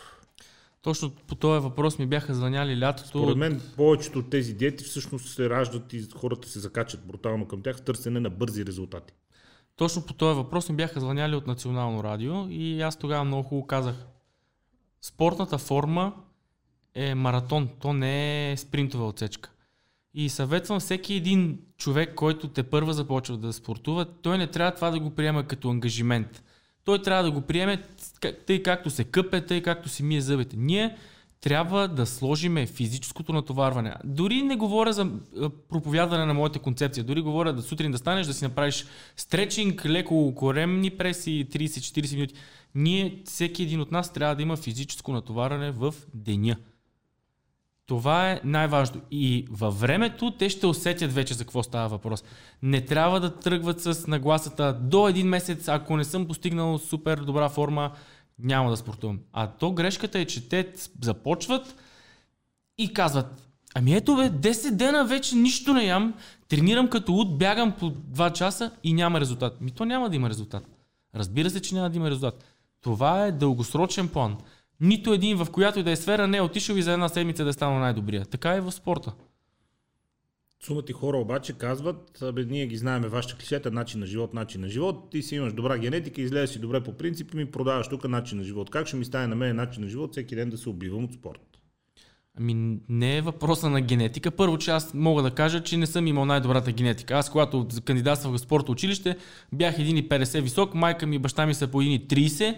[0.84, 3.09] Точно по този въпрос ми бяха звъняли лятото.
[3.09, 7.61] Според мен повечето от тези диети всъщност се раждат и хората се закачат брутално към
[7.61, 9.13] тях в търсене на бързи резултати.
[9.75, 13.67] Точно по този въпрос ми бяха звъняли от Национално радио и аз тогава много хубаво
[13.67, 13.95] казах.
[15.01, 16.13] Спортната форма
[16.95, 19.51] е маратон, то не е спринтова отсечка.
[20.13, 24.89] И съветвам всеки един човек, който те първа започва да спортува, той не трябва това
[24.89, 26.43] да го приема като ангажимент.
[26.86, 27.84] Той трябва да го приеме
[28.47, 30.57] тъй както се къпе, тъй както си мие зъбите.
[30.57, 30.97] Ние
[31.41, 33.93] трябва да сложиме физическото натоварване.
[34.03, 35.11] Дори не говоря за
[35.41, 38.86] а, проповядване на моята концепция, дори говоря да сутрин да станеш, да си направиш
[39.17, 42.34] стречинг, леко коремни преси, 30-40 минути.
[42.75, 46.55] Ние, всеки един от нас трябва да има физическо натоварване в деня.
[47.86, 49.01] Това е най-важно.
[49.11, 52.23] И във времето те ще усетят вече за какво става въпрос.
[52.61, 57.49] Не трябва да тръгват с нагласата до един месец, ако не съм постигнал супер добра
[57.49, 57.91] форма,
[58.39, 59.19] няма да спортувам.
[59.34, 61.75] А то грешката е, че те започват
[62.77, 66.13] и казват, ами ето бе, 10 дена вече нищо не ям,
[66.49, 69.61] тренирам като луд, бягам по 2 часа и няма резултат.
[69.61, 70.63] Ми то няма да има резултат.
[71.15, 72.43] Разбира се, че няма да има резултат.
[72.81, 74.38] Това е дългосрочен план.
[74.84, 77.43] Нито един в която и да е сфера не е отишъл и за една седмица
[77.43, 78.25] да е станал най-добрия.
[78.25, 79.13] Така е в спорта.
[80.63, 84.67] Сумати хора обаче казват, абе, ние ги знаеме вашите клишета, начин на живот, начин на
[84.67, 88.07] живот, ти си имаш добра генетика, изглеждаш си добре по принцип и ми продаваш тук
[88.07, 88.69] начин на живот.
[88.69, 91.13] Как ще ми стане на мен начин на живот всеки ден да се убивам от
[91.13, 91.41] спорт?
[92.38, 94.31] Ами не е въпроса на генетика.
[94.31, 97.13] Първо, че аз мога да кажа, че не съм имал най-добрата генетика.
[97.13, 99.17] Аз, когато кандидатствах в спорто училище,
[99.51, 102.57] бях 1,50 висок, майка ми и баща ми са по 1,30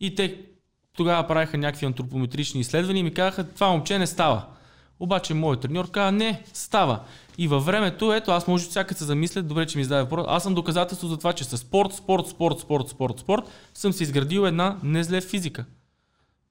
[0.00, 0.55] и те
[0.96, 4.46] тогава правиха някакви антропометрични изследвания и ми казаха, това момче не става.
[5.00, 7.00] Обаче моят треньор каза, не, става.
[7.38, 10.42] И във времето, ето, аз може всяка се замисля, добре, че ми зададе въпрос, аз
[10.42, 13.42] съм доказателство за това, че с спорт, спорт, спорт, спорт, спорт, спорт,
[13.74, 15.64] съм си изградил една не зле физика.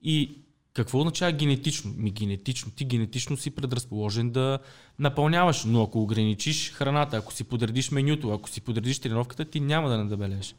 [0.02, 0.38] И
[0.74, 1.94] какво означава генетично?
[1.98, 2.72] Ми генетично.
[2.72, 4.60] Ти генетично си предразположен да
[5.00, 9.90] напълняваш, но ако ограничиш храната, ако си подредиш менюто, ако си подредиш тренировката, ти няма
[9.90, 10.56] да надебелееш.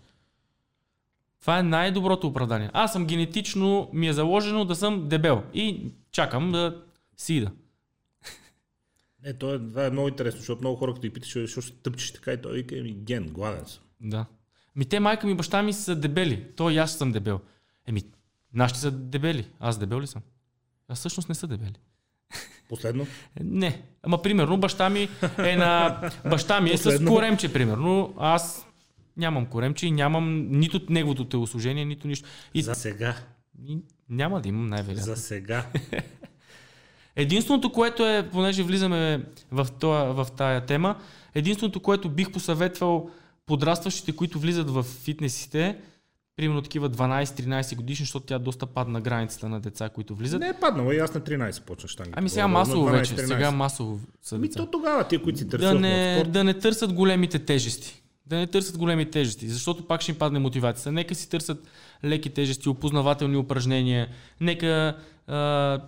[1.47, 2.70] Това е най-доброто оправдание.
[2.72, 6.82] Аз съм генетично, ми е заложено да съм дебел и чакам да
[7.16, 7.51] си ида.
[9.24, 11.76] Е, това е, това е много интересно, защото много хора, като ти питаш, защо ще
[11.76, 13.82] тъпчеш така и той вика, ми ген, гладен съм.
[14.01, 14.26] Да.
[14.76, 16.44] Ми те майка ми баща ми са дебели.
[16.57, 17.40] Той и аз съм дебел.
[17.86, 18.03] Еми,
[18.55, 19.47] нашите са дебели.
[19.61, 20.22] Аз дебел ли съм?
[20.88, 21.76] Аз всъщност не са дебели.
[22.68, 23.07] Последно?
[23.40, 23.82] Не.
[24.03, 26.01] Ама примерно баща ми е на...
[26.30, 27.12] Баща ми е с Последно.
[27.12, 28.14] коремче, примерно.
[28.18, 28.66] Аз
[29.17, 32.29] нямам коремче и нямам нито неговото телосложение, нито нищо.
[32.55, 33.14] И, За сега.
[33.69, 33.79] и
[34.11, 35.14] няма да имам най-вероятно.
[35.14, 35.67] За сега.
[37.17, 40.97] Единственото, което е, понеже влизаме в, това, в тая тема,
[41.35, 43.11] единственото, което бих посъветвал
[43.47, 45.79] подрастващите, които влизат в фитнесите,
[46.37, 50.41] примерно такива 12-13 годишни, защото тя доста падна границата на деца, които влизат.
[50.41, 52.12] Не е паднало и аз на 13 почна штанги.
[52.17, 54.61] Ами сега масово вече, сега масово са Ми деца.
[54.61, 58.03] то тогава тия, които си Да търсят не, спорт, да не търсят големите тежести.
[58.27, 60.93] Да не търсят големи тежести, защото пак ще им падне мотивацията.
[60.93, 61.68] Нека си търсят
[62.05, 64.09] леки тежести, опознавателни упражнения,
[64.41, 64.97] нека
[65.27, 65.81] а,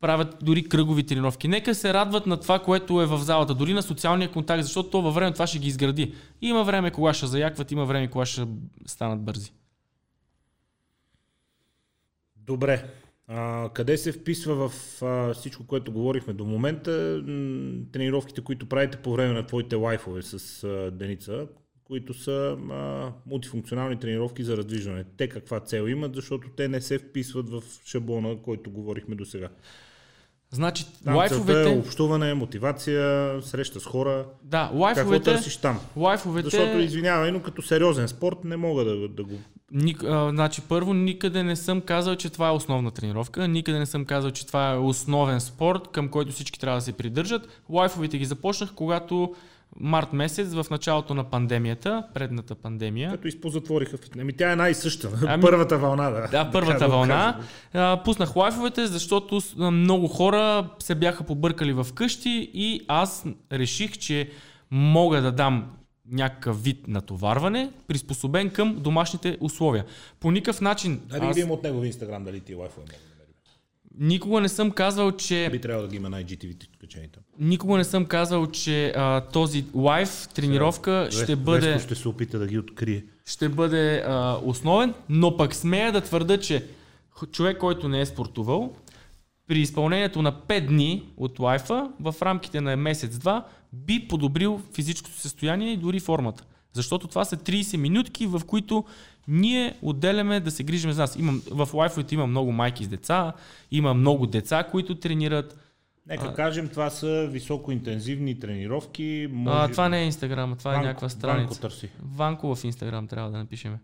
[0.00, 1.48] правят дори кръгови тренировки.
[1.48, 5.02] Нека се радват на това, което е в залата, дори на социалния контакт, защото то
[5.02, 6.14] във време това ще ги изгради.
[6.42, 8.46] Има време кога ще заякват, има време кога ще
[8.86, 9.52] станат бързи.
[12.36, 12.90] Добре.
[13.28, 17.22] А, къде се вписва в а, всичко, което говорихме до момента,
[17.92, 21.46] тренировките, които правите по време на твоите лайфове с а, Деница,
[21.92, 25.04] които са а, мултифункционални тренировки за раздвижване.
[25.16, 29.48] Те каква цел имат, защото те не се вписват в шаблона, който говорихме до сега.
[30.50, 31.72] Значи, Там целта лайфовете...
[31.72, 34.26] е общуване, мотивация, среща с хора.
[34.42, 35.24] Да, Какво лайфовете...
[35.24, 35.80] търсиш там?
[35.96, 36.44] Лайфовете...
[36.50, 39.38] Защото, извинявай, но като сериозен спорт не мога да, да го...
[39.72, 43.86] Ник, а, значи, първо, никъде не съм казал, че това е основна тренировка, никъде не
[43.86, 47.48] съм казал, че това е основен спорт, към който всички трябва да се придържат.
[47.70, 49.34] Лайфовете ги започнах, когато
[49.80, 53.10] март месец, в началото на пандемията, предната пандемия.
[53.10, 53.98] Като изпозатвориха.
[54.18, 55.10] Ами тя е най-съща.
[55.26, 56.28] Ами- Първата вълна, да.
[56.28, 57.40] Да, първата да вълна.
[57.72, 64.30] А, пуснах лайфовете, защото много хора се бяха побъркали в къщи и аз реших, че
[64.70, 65.70] мога да дам
[66.10, 69.84] някакъв вид натоварване, приспособен към домашните условия.
[70.20, 72.86] По никакъв начин Дай да аз видим от негови инстаграм дали ти лайфове.
[73.98, 77.22] Никога не съм казал, че Би трябвало да ги има най-GTV качени там.
[77.40, 82.08] никога не съм казал, че а, този лайф тренировка ще Вес- бъде Веско ще се
[82.08, 83.04] опита да ги открие.
[83.26, 86.66] ще бъде а, основен, но пък смея да твърда, че
[87.26, 88.72] човек, който не е спортувал,
[89.48, 95.72] при изпълнението на 5 дни от лайфа, в рамките на месец-два, би подобрил физическото състояние
[95.72, 96.44] и дори формата.
[96.72, 98.84] Защото това са 30 минутки, в които
[99.28, 101.16] ние отделяме да се грижим за нас.
[101.16, 103.32] Имам, в лайфовете има много майки с деца,
[103.70, 105.58] има много деца, които тренират.
[106.06, 109.28] Нека кажем, това са високоинтензивни тренировки.
[109.32, 109.58] Може...
[109.58, 111.48] А, това не е Инстаграм, това е Ванко- някаква страница.
[111.48, 111.88] Ванко търси.
[112.02, 113.78] Ванко в Инстаграм трябва да напишеме.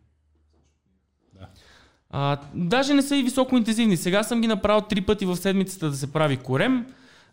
[1.35, 1.47] Да.
[2.11, 3.97] А, даже не са и високо интензивни.
[3.97, 6.87] Сега съм ги направил три пъти в седмицата да се прави корем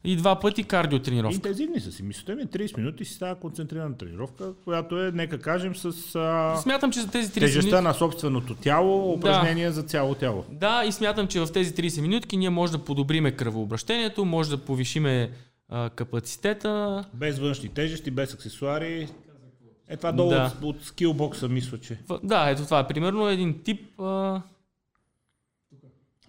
[0.06, 1.36] и два пъти кардиотренировка.
[1.36, 2.04] Интензивни са си.
[2.04, 5.86] Мислите ми, 30 минути си става концентрирана тренировка, която е, нека кажем, с
[6.16, 6.56] а...
[6.58, 10.46] Смятам, че за тези 30 тежестта на собственото тяло, упражнения за цяло тяло.
[10.52, 14.58] Да, и смятам, че в тези 30 минутки ние може да подобриме кръвообращението, може да
[14.58, 15.32] повишиме
[15.70, 17.06] а, капацитета.
[17.14, 19.08] Без външни тежести, без аксесуари.
[19.88, 20.54] Е това долу Да.
[20.58, 21.98] от, от скилбокса, мисля, че.
[22.08, 24.00] В- Да, ето това е примерно един тип...
[24.00, 24.42] А,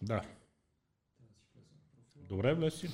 [0.02, 0.20] Да.
[2.28, 2.88] Добре, влез си.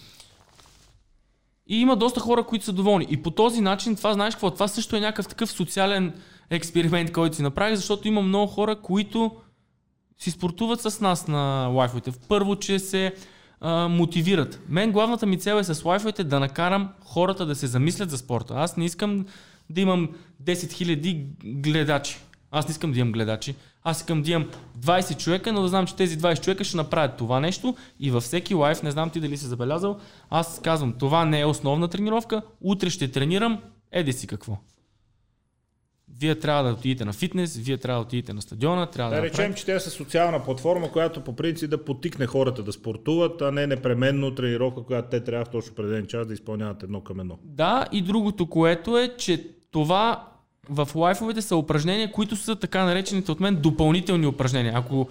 [1.66, 3.06] И има доста хора, които са доволни.
[3.10, 4.50] И по този начин, това знаеш какво?
[4.50, 6.12] Това също е някакъв такъв социален
[6.50, 9.30] експеримент, който си направих, защото има много хора, които
[10.18, 12.12] си спортуват с нас на лайфовете.
[12.28, 13.14] Първо, че се
[13.60, 14.60] а, мотивират.
[14.68, 18.54] Мен главната ми цел е с лайфовете да накарам хората да се замислят за спорта.
[18.56, 19.26] Аз не искам
[19.70, 20.08] да имам
[20.44, 22.18] 10 000 гледачи.
[22.54, 23.54] Аз не искам да имам гледачи.
[23.82, 27.16] Аз искам да имам 20 човека, но да знам, че тези 20 човека ще направят
[27.16, 29.98] това нещо и във всеки лайф, не знам ти дали си забелязал,
[30.30, 33.58] аз казвам, това не е основна тренировка, утре ще тренирам,
[33.92, 34.58] еди си какво.
[36.18, 39.22] Вие трябва да отидете на фитнес, вие трябва да отидете на стадиона, трябва да, Да
[39.22, 43.42] направите- речем, че те са социална платформа, която по принцип да потикне хората да спортуват,
[43.42, 47.20] а не непременно тренировка, която те трябва в точно определен час да изпълняват едно към
[47.20, 47.38] едно.
[47.44, 50.31] Да, и другото, което е, че това
[50.68, 54.72] в лайфовете са упражнения, които са така наречените от мен допълнителни упражнения.
[54.76, 55.08] Ако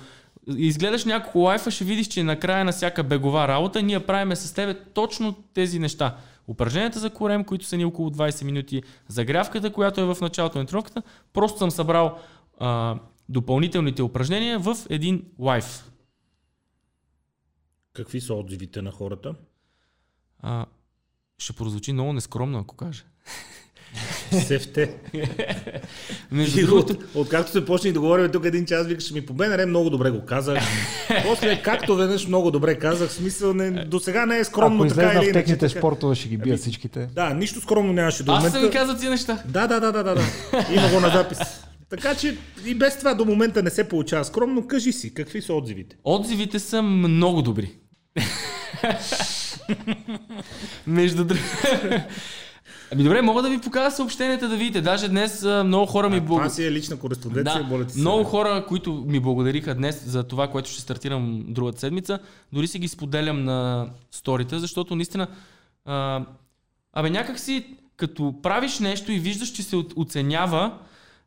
[0.48, 4.84] изгледаш няколко лайфа, ще видиш, че накрая на всяка бегова работа ние правиме с тебе
[4.84, 6.18] точно тези неща.
[6.48, 10.66] Упражненията за корем, които са ни около 20 минути, загрявката, която е в началото на
[10.66, 11.02] тренировката,
[11.34, 12.20] просто съм събрал
[12.60, 13.00] а,
[13.30, 15.92] допълнителните упражнения в един лайф.
[17.94, 19.36] Какви са отзивите на хората?
[20.40, 20.66] А,
[21.38, 23.04] ще прозвучи много нескромно, ако кажа.
[24.32, 24.92] Сефте.
[26.32, 29.66] Между другото, от, откакто се почнах да говорим тук един час, викаш ми по БНР
[29.66, 30.64] много добре го казах.
[31.24, 35.02] После както веднъж много добре казах, смисъл не, до сега не е скромно Ако така
[35.02, 35.32] или в иначе.
[35.32, 35.80] техните така.
[35.80, 37.08] спортове, ще ги бият всичките.
[37.16, 38.60] Да, нищо скромно нямаше до аз момента.
[38.60, 39.44] съм ви казал тези неща.
[39.46, 40.22] Да, да, да, да, да, да.
[40.74, 41.40] Има го на запис.
[41.90, 44.68] Така че и без това до момента не се получава скромно.
[44.68, 45.96] Кажи си, какви са отзивите?
[46.04, 47.72] Отзивите са много добри.
[50.88, 51.46] Между другото.
[52.94, 54.82] Ами добре, мога да ви покажа съобщенията да видите.
[54.82, 58.00] Даже днес много хора ми А, това си е лична кореспонденция, Да, моля ти се.
[58.00, 62.20] много хора, които ми благодариха днес за това, което ще стартирам другата седмица,
[62.54, 65.28] дори си ги споделям на сторите, защото наистина,
[65.86, 66.26] а,
[66.94, 67.66] абе някак си,
[67.98, 70.74] като правиш нещо и виждаш, че се оценява,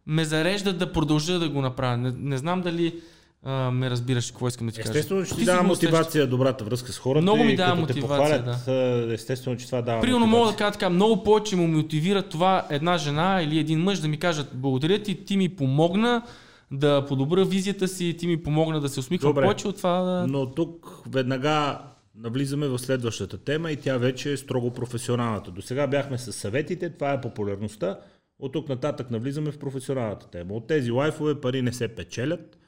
[0.07, 1.97] ме зарежда да продължа да го направя.
[1.97, 3.01] Не, не знам дали
[3.45, 4.91] а, ме разбираш какво искам да ти кажа.
[4.91, 7.23] Естествено, че ти дава мотивация добрата връзка с хората.
[7.23, 10.91] Много ми дава мотивация, похвалят, а, Естествено, че това дава Примерно мога да кажа така,
[10.91, 15.25] много повече му мотивира това една жена или един мъж да ми кажат благодаря ти,
[15.25, 16.23] ти ми помогна
[16.71, 19.43] да подобра визията си, ти ми помогна да се усмихвам Добре.
[19.43, 20.01] повече от това.
[20.03, 20.27] Да...
[20.27, 21.79] Но тук веднага
[22.17, 25.51] навлизаме в следващата тема и тя вече е строго професионалната.
[25.51, 27.99] До сега бяхме с съветите, това е популярността.
[28.39, 30.55] От тук нататък навлизаме в професионалната тема.
[30.55, 32.59] От тези лайфове пари не се печелят.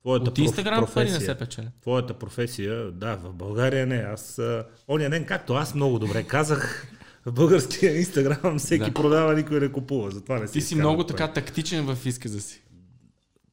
[0.00, 1.66] Твоята От Инстаграм пари не се печеля.
[1.80, 3.96] Твоята професия, да, в България не.
[3.96, 4.40] Аз,
[4.88, 6.86] оня ден, както аз много добре казах,
[7.26, 8.94] в българския Инстаграм всеки Да.
[8.94, 10.10] продава, никой не купува.
[10.10, 11.06] Затова не Ти си много пари.
[11.06, 12.62] така тактичен в изказа си.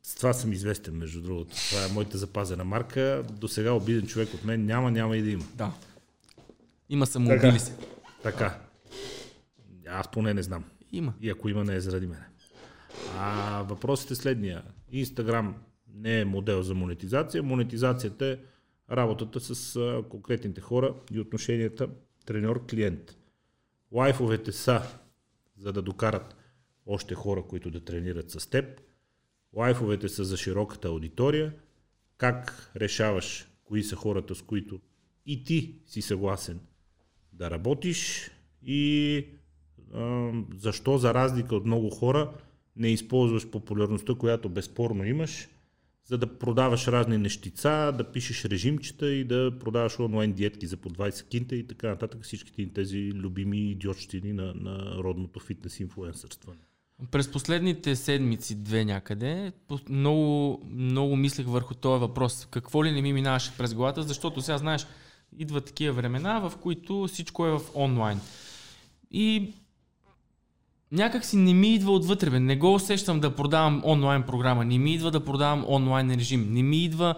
[0.03, 1.55] С това съм известен, между другото.
[1.69, 3.23] Това е моята запазена марка.
[3.31, 5.43] До сега обиден човек от мен няма, няма и да има.
[5.55, 5.71] Да.
[6.89, 7.73] Има самоубили се.
[8.23, 8.59] Така.
[9.89, 10.63] Аз поне не знам.
[10.91, 11.13] Има.
[11.21, 12.25] И ако има, не е заради мене.
[13.17, 14.63] А въпросът е следния.
[14.91, 15.55] Инстаграм
[15.95, 17.43] не е модел за монетизация.
[17.43, 18.37] Монетизацията е
[18.95, 19.79] работата с
[20.09, 21.89] конкретните хора и отношенията
[22.25, 23.17] треньор-клиент.
[23.91, 24.81] Лайфовете са
[25.57, 26.35] за да докарат
[26.85, 28.81] още хора, които да тренират с теб.
[29.53, 31.53] Лайфовете са за широката аудитория.
[32.17, 34.79] Как решаваш кои са хората, с които
[35.25, 36.59] и ти си съгласен
[37.33, 38.31] да работиш
[38.63, 39.25] и
[40.57, 42.33] защо за разлика от много хора
[42.75, 45.49] не използваш популярността, която безспорно имаш,
[46.05, 50.89] за да продаваш разни нещица, да пишеш режимчета и да продаваш онлайн диетки за по
[50.89, 52.23] 20 кинта и така нататък.
[52.23, 56.59] Всичките тези любими идиотщини на, на родното фитнес инфлуенсърстване.
[57.11, 59.51] През последните седмици, две някъде,
[59.89, 62.47] много, много мислех върху този въпрос.
[62.51, 64.87] Какво ли не ми минаваше през главата, защото сега знаеш,
[65.37, 68.19] идват такива времена, в които всичко е в онлайн.
[69.11, 69.53] И
[70.91, 72.39] някак си не ми идва отвътре, бе.
[72.39, 76.63] не го усещам да продавам онлайн програма, не ми идва да продавам онлайн режим, не
[76.63, 77.15] ми идва...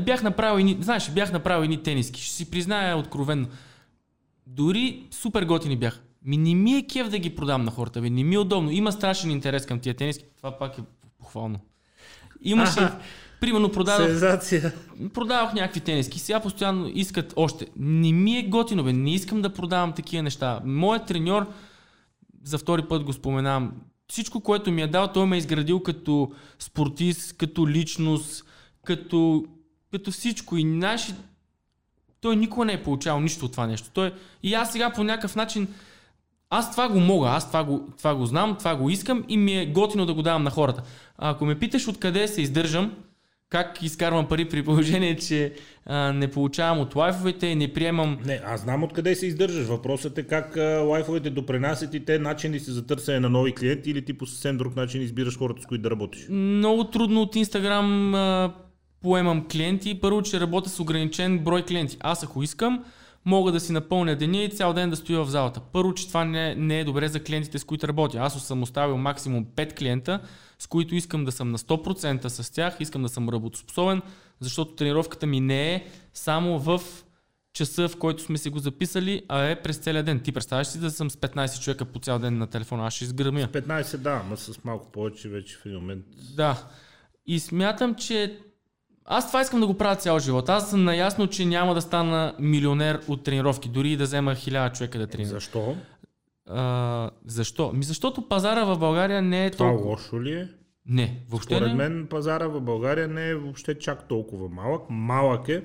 [0.00, 3.46] Бях направил ини, знаеш, бях направил едни тениски, ще си призная откровенно.
[4.46, 6.00] Дори супер готини бях.
[6.24, 8.10] Ми не ми е кев да ги продам на хората, бе.
[8.10, 8.70] не ми е удобно.
[8.70, 10.24] Има страшен интерес към тия тениски.
[10.36, 10.82] Това пак е
[11.18, 11.60] похвално.
[12.42, 12.88] Имаше,
[13.40, 14.72] примерно продадох, Сензация!
[15.14, 16.18] продавах някакви тениски.
[16.18, 17.66] Сега постоянно искат още.
[17.76, 18.92] Не ми е готино, бе.
[18.92, 20.60] Не искам да продавам такива неща.
[20.64, 21.46] Моят треньор,
[22.44, 23.72] за втори път го споменавам,
[24.08, 28.44] всичко, което ми е дал, той ме е изградил като спортист, като личност,
[28.84, 29.44] като,
[29.90, 30.56] като всичко.
[30.56, 31.14] И знаеш,
[32.20, 33.90] той никога не е получавал нищо от това нещо.
[33.94, 35.68] Той, и аз сега по някакъв начин,
[36.50, 39.58] аз това го мога, аз това го, това го знам, това го искам и ми
[39.58, 40.82] е готино да го давам на хората.
[41.18, 42.94] А ако ме питаш откъде се издържам,
[43.52, 45.52] как изкарвам пари при положение, че
[45.86, 49.66] а, не получавам от лайфовете не приемам Не, аз знам откъде се издържаш.
[49.66, 53.90] Въпросът е как а, лайфовете допринасят и те начини си за търсене на нови клиенти
[53.90, 56.26] или ти по съвсем друг начин избираш хората, с които да работиш.
[56.30, 58.14] много трудно от Инстаграм
[59.02, 60.00] поемам клиенти.
[60.00, 61.96] Първо, че работя с ограничен брой клиенти.
[62.00, 62.84] Аз ако искам,
[63.24, 65.60] мога да си напълня деня и цял ден да стоя в залата.
[65.72, 68.18] Първо, че това не, не е добре за клиентите, с които работя.
[68.18, 70.20] Аз съм оставил максимум 5 клиента,
[70.62, 74.02] с които искам да съм на 100% с тях, искам да съм работоспособен,
[74.40, 76.80] защото тренировката ми не е само в
[77.52, 80.20] часа, в който сме си го записали, а е през целия ден.
[80.20, 83.04] Ти представяш си да съм с 15 човека по цял ден на телефона, аз ще
[83.04, 83.40] изгърмя.
[83.40, 86.04] 15 да, но с малко повече вече в един момент.
[86.36, 86.68] Да.
[87.26, 88.38] И смятам, че
[89.04, 90.48] аз това искам да го правя цял живот.
[90.48, 94.74] Аз съм наясно, че няма да стана милионер от тренировки, дори и да взема хиляда
[94.74, 95.30] човека да тренирам.
[95.30, 95.76] Защо?
[96.46, 97.72] А, защо?
[97.72, 99.90] Ми защото пазара в България не е Това толкова.
[99.90, 100.48] лошо ли е?
[100.86, 101.74] Не, въобще Според не.
[101.74, 104.82] мен пазара в България не е въобще чак толкова малък.
[104.90, 105.64] Малък е,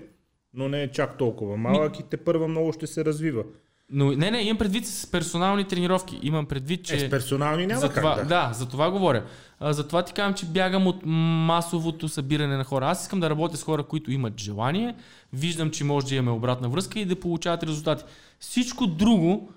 [0.53, 3.43] но не е чак толкова малък и те първа много ще се развива.
[3.89, 6.19] Но не, не, имам предвид с персонални тренировки.
[6.23, 6.95] Имам предвид, че...
[6.95, 8.23] Е, с персонални няма за как това, да.
[8.23, 9.25] да, за това говоря.
[9.59, 12.87] А, за това ти казвам, че бягам от масовото събиране на хора.
[12.87, 14.95] Аз искам да работя с хора, които имат желание,
[15.33, 18.03] виждам, че може да имаме обратна връзка и да получават резултати.
[18.39, 19.51] Всичко друго,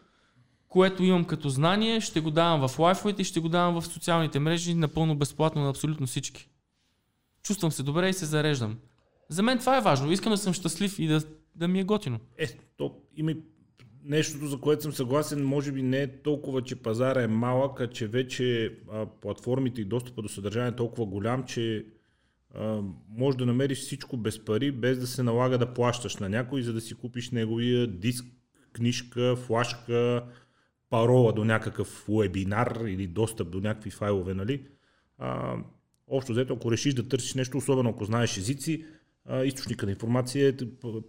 [0.70, 4.38] което имам като знание, ще го давам в лайфовете и ще го давам в социалните
[4.38, 6.48] мрежи напълно безплатно на абсолютно всички.
[7.42, 8.78] Чувствам се добре и се зареждам.
[9.28, 10.12] За мен това е важно.
[10.12, 11.22] Искам да съм щастлив и да,
[11.54, 12.18] да ми е готино.
[12.38, 12.46] Е,
[12.76, 13.32] то има
[14.04, 17.90] нещото, за което съм съгласен, може би не е толкова, че пазара е малък, а
[17.90, 21.86] че вече а, платформите и достъпа до съдържание е толкова голям, че
[22.54, 26.62] а, може да намериш всичко без пари, без да се налага да плащаш на някой,
[26.62, 28.24] за да си купиш неговия диск,
[28.72, 30.24] книжка, флашка,
[30.90, 34.62] парола до някакъв вебинар или достъп до някакви файлове, нали?
[35.18, 35.56] А,
[36.08, 38.84] общо взето, ако решиш да търсиш нещо, особено ако знаеш езици,
[39.28, 40.52] а, източника на информация е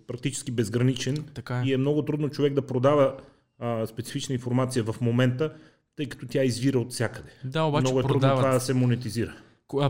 [0.07, 1.63] практически безграничен Така е.
[1.65, 3.15] и е много трудно човек да продава
[3.59, 5.53] а, специфична информация в момента,
[5.95, 7.29] тъй като тя извира от всякъде.
[7.43, 8.39] Да, обаче много е трудно продават.
[8.39, 9.33] това да се монетизира.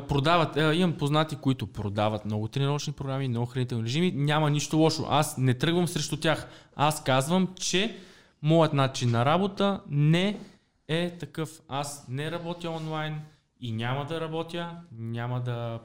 [0.08, 4.12] Продават, имам познати, които продават много тренировъчни програми, много хранителни режими.
[4.16, 5.06] Няма нищо лошо.
[5.10, 6.48] Аз не тръгвам срещу тях.
[6.76, 7.96] Аз казвам, че
[8.42, 10.40] моят начин на работа не
[10.88, 11.62] е такъв.
[11.68, 13.22] Аз не работя онлайн
[13.60, 15.80] и няма да работя, няма да...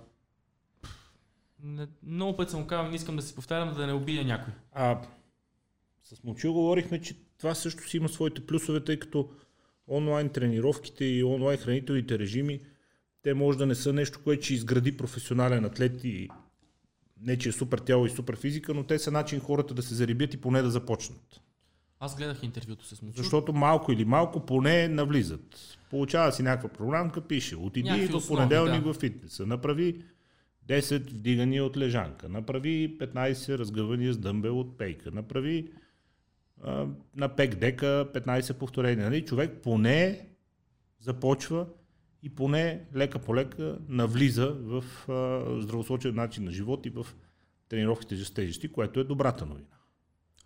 [2.02, 4.52] Много път съм казал, не искам да се повтарям, да не обидя някой.
[4.72, 5.02] А
[6.04, 9.30] с Момчил говорихме, че това също си има своите плюсове, тъй като
[9.88, 12.61] онлайн тренировките и онлайн хранителните режими,
[13.22, 16.28] те може да не са нещо, което ще изгради професионален атлет и
[17.20, 19.94] не, че е супер тяло и супер физика, но те са начин хората да се
[19.94, 21.40] зарибят и поне да започнат.
[22.01, 23.16] Аз гледах интервюто с Мучур.
[23.16, 25.78] Защото малко или малко поне навлизат.
[25.90, 28.92] Получава си някаква програмка, пише, отиди Някакви в понеделник да.
[28.92, 30.05] в фитнеса, направи
[30.68, 35.68] 10 вдигания от лежанка, направи 15 разгъвания с дъмбел от пейка, направи
[36.62, 36.86] а,
[37.16, 39.11] на пек дека 15 повторения.
[39.11, 39.24] Нали?
[39.24, 40.28] Човек поне
[41.01, 41.66] започва
[42.22, 47.07] и поне лека по лека навлиза в а, здравословен начин на живот и в
[47.68, 49.75] тренировките с тежести, което е добрата новина.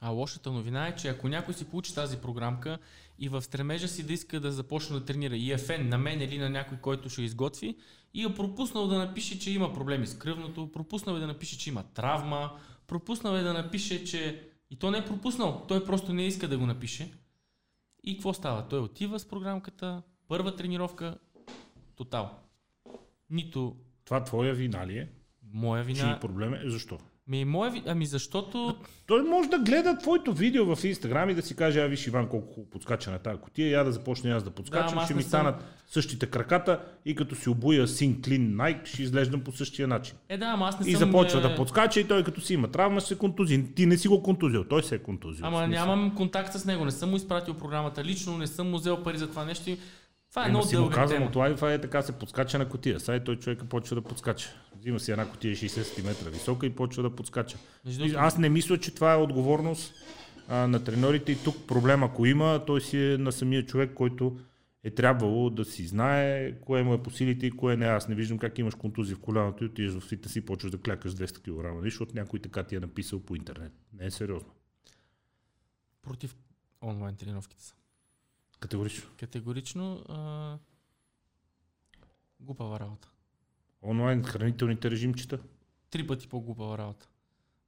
[0.00, 2.78] А лошата новина е, че ако някой си получи тази програмка
[3.18, 6.20] и в стремежа си да иска да започне да тренира и е фен на мен
[6.20, 7.76] или на някой, който ще изготви,
[8.14, 11.68] и е пропуснал да напише, че има проблеми с кръвното, пропуснал е да напише, че
[11.70, 14.46] има травма, пропуснал е да напише, че...
[14.70, 17.12] И то не е пропуснал, той просто не иска да го напише.
[18.04, 18.68] И какво става?
[18.68, 21.18] Той отива с програмката, първа тренировка,
[21.96, 22.38] тотал.
[23.30, 25.08] Нито Това твоя вина ли е?
[25.52, 26.20] моя Чий вина.
[26.20, 26.62] проблем е?
[26.64, 26.98] Защо?
[27.30, 27.82] Ми, ви...
[27.86, 28.76] Ами защото
[29.06, 32.28] Той може да гледа твоето видео в Инстаграм и да си каже, а виж Иван
[32.28, 35.22] колко хубаво подскача на тази котия, я да започне аз да подскачам, Да, ще ми
[35.22, 39.88] съм- станат същите краката и като си обуя син клин Nike, ще изглеждам по същия
[39.88, 40.16] начин.
[40.28, 40.98] Е, да, ама аз не И съм...
[40.98, 43.64] започва е, да подскача и той като си има травма ще се контузи.
[43.74, 45.46] Ти не си го контузил, той се е контузил.
[45.46, 49.02] Ама нямам контакт с него, не съм му изпратил програмата лично, не съм му взел
[49.02, 49.70] пари за това нещо.
[50.30, 51.30] Това е много си дълга казвам тема.
[51.30, 53.00] от лайфа е така се подскача на котия.
[53.00, 54.50] Сега и той човека почва да подскача.
[54.78, 57.58] Взима си една котия 60 см висока и почва да подскача.
[57.84, 59.94] Между Аз не мисля, че това е отговорност
[60.48, 64.38] а, на треньорите и тук проблем ако има, той си е на самия човек, който
[64.84, 67.86] е трябвало да си знае кое му е по силите и кое не.
[67.86, 70.80] Аз не виждам как имаш контузия в коляното и отидеш в фитнес и почваш да
[70.80, 73.72] клякаш 200 кг, нали, защото някой така ти е написал по интернет.
[73.92, 74.50] Не е сериозно.
[76.02, 76.36] против
[76.82, 77.74] онлайн тренировките са.
[78.60, 79.10] Категорично.
[79.16, 80.58] Категорично а...
[82.40, 83.08] глупава работа.
[83.82, 85.38] Онлайн хранителните режимчета.
[85.90, 87.08] Три пъти по-глупава работа.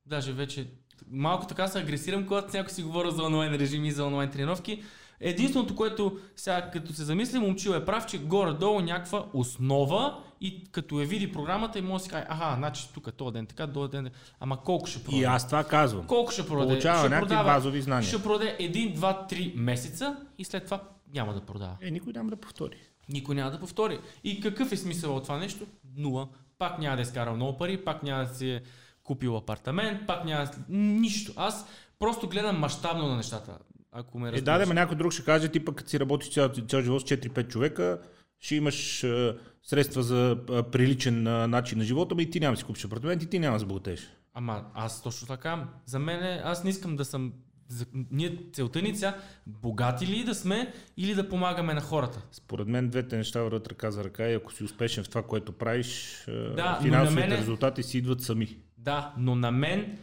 [0.07, 0.71] Даже вече
[1.11, 4.83] малко така се агресирам, когато някой си говоря за онлайн режими и за онлайн тренировки.
[5.21, 11.01] Единственото, което сега като се замисли, момчил е прав, че горе-долу някаква основа и като
[11.01, 13.91] я види програмата и може да си каже, аха, значи тук този ден така, този
[13.91, 14.11] ден.
[14.41, 15.21] Ама колко ще продаде?
[15.23, 16.07] И аз това казвам.
[16.07, 16.69] Колко ще продаде?
[16.73, 18.09] Получава ще някакви продава, базови знания.
[18.09, 20.83] Ще продаде 1, 2, 3 месеца и след това
[21.15, 21.77] няма да продава.
[21.83, 22.77] Е, никой няма да повтори.
[23.09, 23.99] Никой няма да повтори.
[24.25, 25.67] И какъв е смисъл от това нещо?
[25.97, 26.29] Нула.
[26.59, 28.63] Пак няма да е изкарал много пари, пак няма да си е
[29.05, 30.51] купил апартамент, пак няма да...
[30.69, 31.33] Нищо.
[31.37, 31.67] Аз
[31.99, 33.59] просто гледам мащабно на нещата.
[33.93, 34.59] Ако ме Е, разбираш.
[34.59, 37.05] да, да, ма някой друг ще каже, ти пък си работиш цял, цял живот с
[37.05, 38.01] 4-5 човека,
[38.43, 42.53] ще имаш а, средства за а, приличен а, начин на живота, ма и ти няма
[42.53, 44.01] да си купиш апартамент и ти няма да забогатееш.
[44.35, 45.69] Ама аз точно така.
[45.87, 47.33] За мен е, аз не искам да съм...
[47.69, 49.17] За, ние целта ни сега
[49.47, 52.23] богати ли да сме или да помагаме на хората.
[52.33, 55.53] Според мен двете неща върват ръка за ръка и ако си успешен в това, което
[55.53, 56.23] правиш,
[56.57, 58.57] Да, финансовите на мене- резултати си идват сами.
[58.79, 59.99] Да, но на мен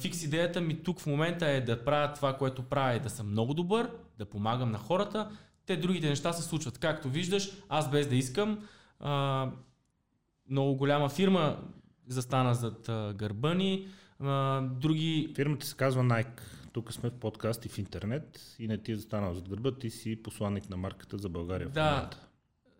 [0.00, 3.30] фикс идеята ми тук в момента е да правя това, което правя, е да съм
[3.30, 5.28] много добър, да помагам на хората.
[5.66, 6.78] Те другите неща се случват.
[6.78, 8.68] Както виждаш, аз без да искам,
[9.00, 9.50] а,
[10.50, 11.58] много голяма фирма
[12.08, 13.88] застана зад а, гърба ни.
[14.20, 15.32] А, други...
[15.34, 16.40] Фирмата се казва Nike.
[16.72, 19.90] Тук сме в подкаст и в интернет и не ти е застанал зад гърба, ти
[19.90, 21.68] си посланник на марката за България.
[21.68, 22.10] Да,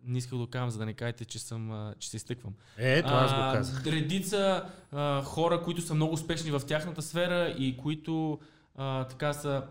[0.04, 2.54] не исках да кажам, за да не кажете, че, съм, че се изтъквам.
[2.76, 3.86] Е, това аз го казах.
[3.86, 8.38] Редица а, хора, които са много успешни в тяхната сфера и които
[8.74, 9.62] а, така са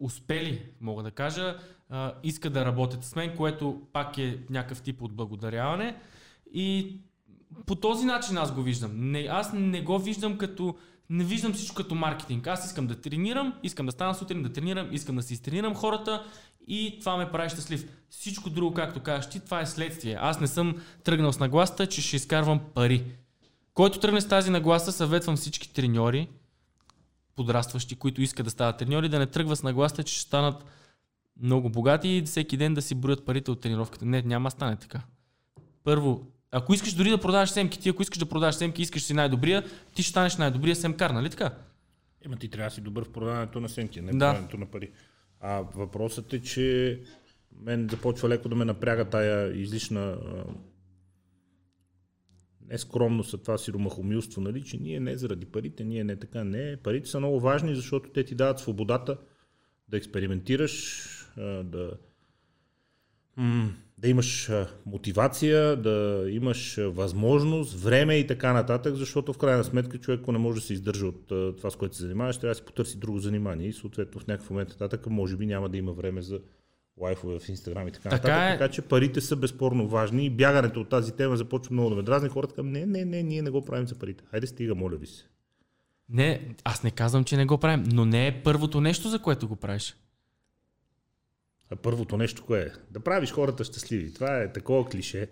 [0.00, 1.56] успели, мога да кажа,
[1.88, 5.96] а, искат да работят с мен, което пак е някакъв тип от благодаряване.
[6.52, 6.96] И
[7.66, 9.10] по този начин аз го виждам.
[9.10, 10.74] Не, аз не го виждам като
[11.10, 12.46] не виждам всичко като маркетинг.
[12.46, 16.24] Аз искам да тренирам, искам да стана сутрин да тренирам, искам да си изтренирам хората
[16.66, 17.88] и това ме прави щастлив.
[18.10, 20.16] Всичко друго, както кажеш ти, това е следствие.
[20.20, 23.04] Аз не съм тръгнал с нагласта, че ще изкарвам пари.
[23.74, 26.28] Който тръгне с тази нагласа, съветвам всички треньори,
[27.40, 30.64] подрастващи, които искат да стават треньори, да не тръгва с нагласта, че ще станат
[31.42, 34.04] много богати и всеки ден да си броят парите от тренировката.
[34.04, 35.02] Не, няма да стане така.
[35.84, 39.14] Първо, ако искаш дори да продаваш семки, ти ако искаш да продаваш семки, искаш си
[39.14, 39.64] най-добрия,
[39.94, 41.50] ти ще станеш най-добрия семкар, нали така?
[42.24, 44.18] Ема ти трябва да си добър в продаването на семки, не в да.
[44.18, 44.90] продаването на пари.
[45.40, 47.00] А въпросът е, че
[47.62, 50.16] мен започва леко да ме напряга тая излишна
[52.70, 56.76] не скромност, а това сиромахомилство, нали, че ние не заради парите, ние не така, не.
[56.76, 59.16] Парите са много важни, защото те ти дават свободата
[59.88, 61.04] да експериментираш,
[61.64, 61.90] да,
[63.98, 64.50] да имаш
[64.86, 70.38] мотивация, да имаш възможност, време и така нататък, защото в крайна сметка човек, ако не
[70.38, 71.26] може да се издържа от
[71.56, 74.50] това, с което се занимаваш, трябва да си потърси друго занимание и съответно в някакъв
[74.50, 76.40] момент нататък може би няма да има време за
[77.00, 78.54] лайфове в Инстаграм и така, така нататък.
[78.54, 78.58] Е...
[78.58, 82.02] Така че парите са безспорно важни и бягането от тази тема започва много да ме
[82.02, 82.28] дразни.
[82.28, 84.24] Хората към не, не, не, ние не го правим за парите.
[84.30, 85.24] Хайде стига, моля ви се.
[86.08, 89.48] Не, аз не казвам, че не го правим, но не е първото нещо, за което
[89.48, 89.96] го правиш.
[91.70, 92.70] А първото нещо кое е?
[92.90, 94.14] Да правиш хората щастливи.
[94.14, 95.28] Това е такова клише.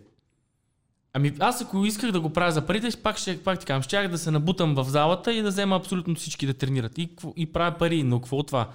[1.12, 4.09] Ами аз ако исках да го правя за парите, пак ще пак ти казвам, щях
[4.09, 6.99] да се набутам в залата и да взема абсолютно всички да тренират.
[6.99, 8.70] И, и правя пари, но какво от това?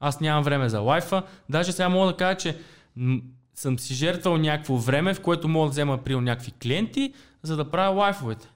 [0.00, 1.22] Аз нямам време за лайфа.
[1.48, 2.58] Даже сега мога да кажа, че
[3.54, 7.70] съм си жертвал някакво време, в което мога да взема при някакви клиенти, за да
[7.70, 8.48] правя лайфовете.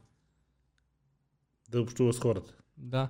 [1.70, 2.52] Да общува с хората.
[2.76, 3.08] Да.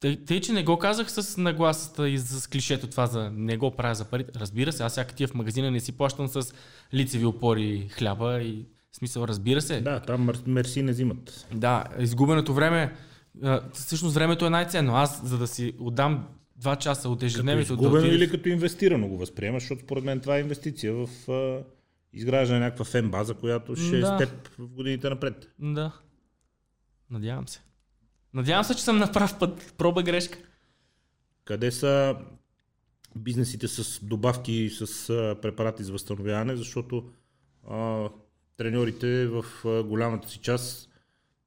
[0.00, 3.70] Тъй, тъй, че не го казах с нагласата и с клишето това за не го
[3.70, 4.32] правя за парите.
[4.36, 6.54] Разбира се, аз всяка тия в магазина не си плащам с
[6.94, 9.80] лицеви опори хляба и смисъл, разбира се.
[9.80, 11.46] Да, там мерси не взимат.
[11.52, 12.96] Да, изгубеното време,
[13.72, 14.96] всъщност времето е най-ценно.
[14.96, 17.74] Аз, за да си отдам два часа от ежедневието.
[17.74, 21.30] Като изгубено да или като инвестирано го възприемаш, защото според мен това е инвестиция в
[21.30, 21.64] а,
[22.12, 23.98] изграждане на някаква фен база, която ще да.
[23.98, 25.54] е с теб в годините напред.
[25.58, 25.92] Да.
[27.10, 27.62] Надявам се.
[28.34, 29.74] Надявам се, че съм на прав път.
[29.78, 30.38] Проба грешка.
[31.44, 32.16] Къде са
[33.16, 37.10] бизнесите с добавки с а, препарати за възстановяване, защото
[37.68, 38.08] а,
[38.56, 40.88] треньорите в а, голямата си част,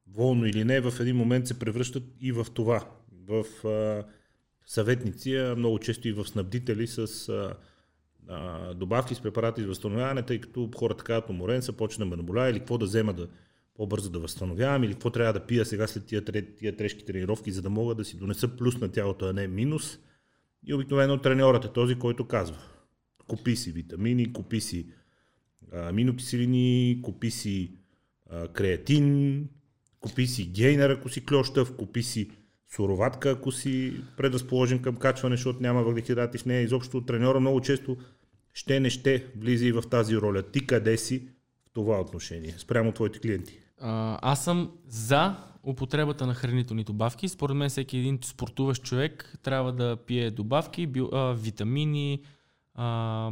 [0.07, 2.87] волно или не, в един момент се превръщат и в това.
[3.27, 4.03] В а,
[4.69, 7.53] съветници, а много често и в снабдители с а,
[8.27, 12.49] а, добавки с препарати за възстановяване, тъй като хората казват уморен са, почна ме наболя
[12.49, 13.27] или какво да взема да
[13.75, 16.23] по-бързо да възстановявам или какво трябва да пия сега след тия,
[16.57, 19.99] тия тежки тренировки, за да мога да си донеса плюс на тялото, а не минус.
[20.67, 22.57] И обикновено треньорът е този, който казва
[23.27, 24.87] купи си витамини, купи си
[25.73, 27.71] аминокиселини, купи си
[28.29, 29.47] а, креатин,
[29.99, 32.31] купи си гейнер, ако си клющав, купи си
[32.71, 36.61] суроватка, ако си предразположен към качване, защото няма въглехидрати в нея.
[36.61, 37.97] Изобщо треньора много често
[38.53, 40.43] ще не ще влиза и в тази роля.
[40.43, 41.27] Ти къде си
[41.65, 43.59] в това отношение, спрямо твоите клиенти?
[43.81, 47.29] А, аз съм за употребата на хранителни добавки.
[47.29, 52.23] Според мен всеки един спортуващ човек трябва да пие добавки, био, а, витамини,
[52.75, 53.31] а,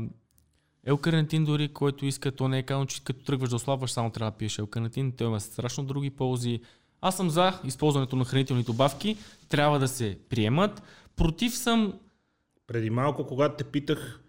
[0.85, 4.31] елкарнитин дори, който иска, то не е казано, че като тръгваш да ослабваш, само трябва
[4.31, 5.11] да пиеш елкарнитин.
[5.11, 6.61] Той има страшно други ползи.
[7.02, 9.18] Аз съм за използването на хранителни добавки,
[9.49, 10.84] трябва да се приемат.
[11.15, 11.94] Против съм...
[12.68, 14.19] Преди малко, когато те питах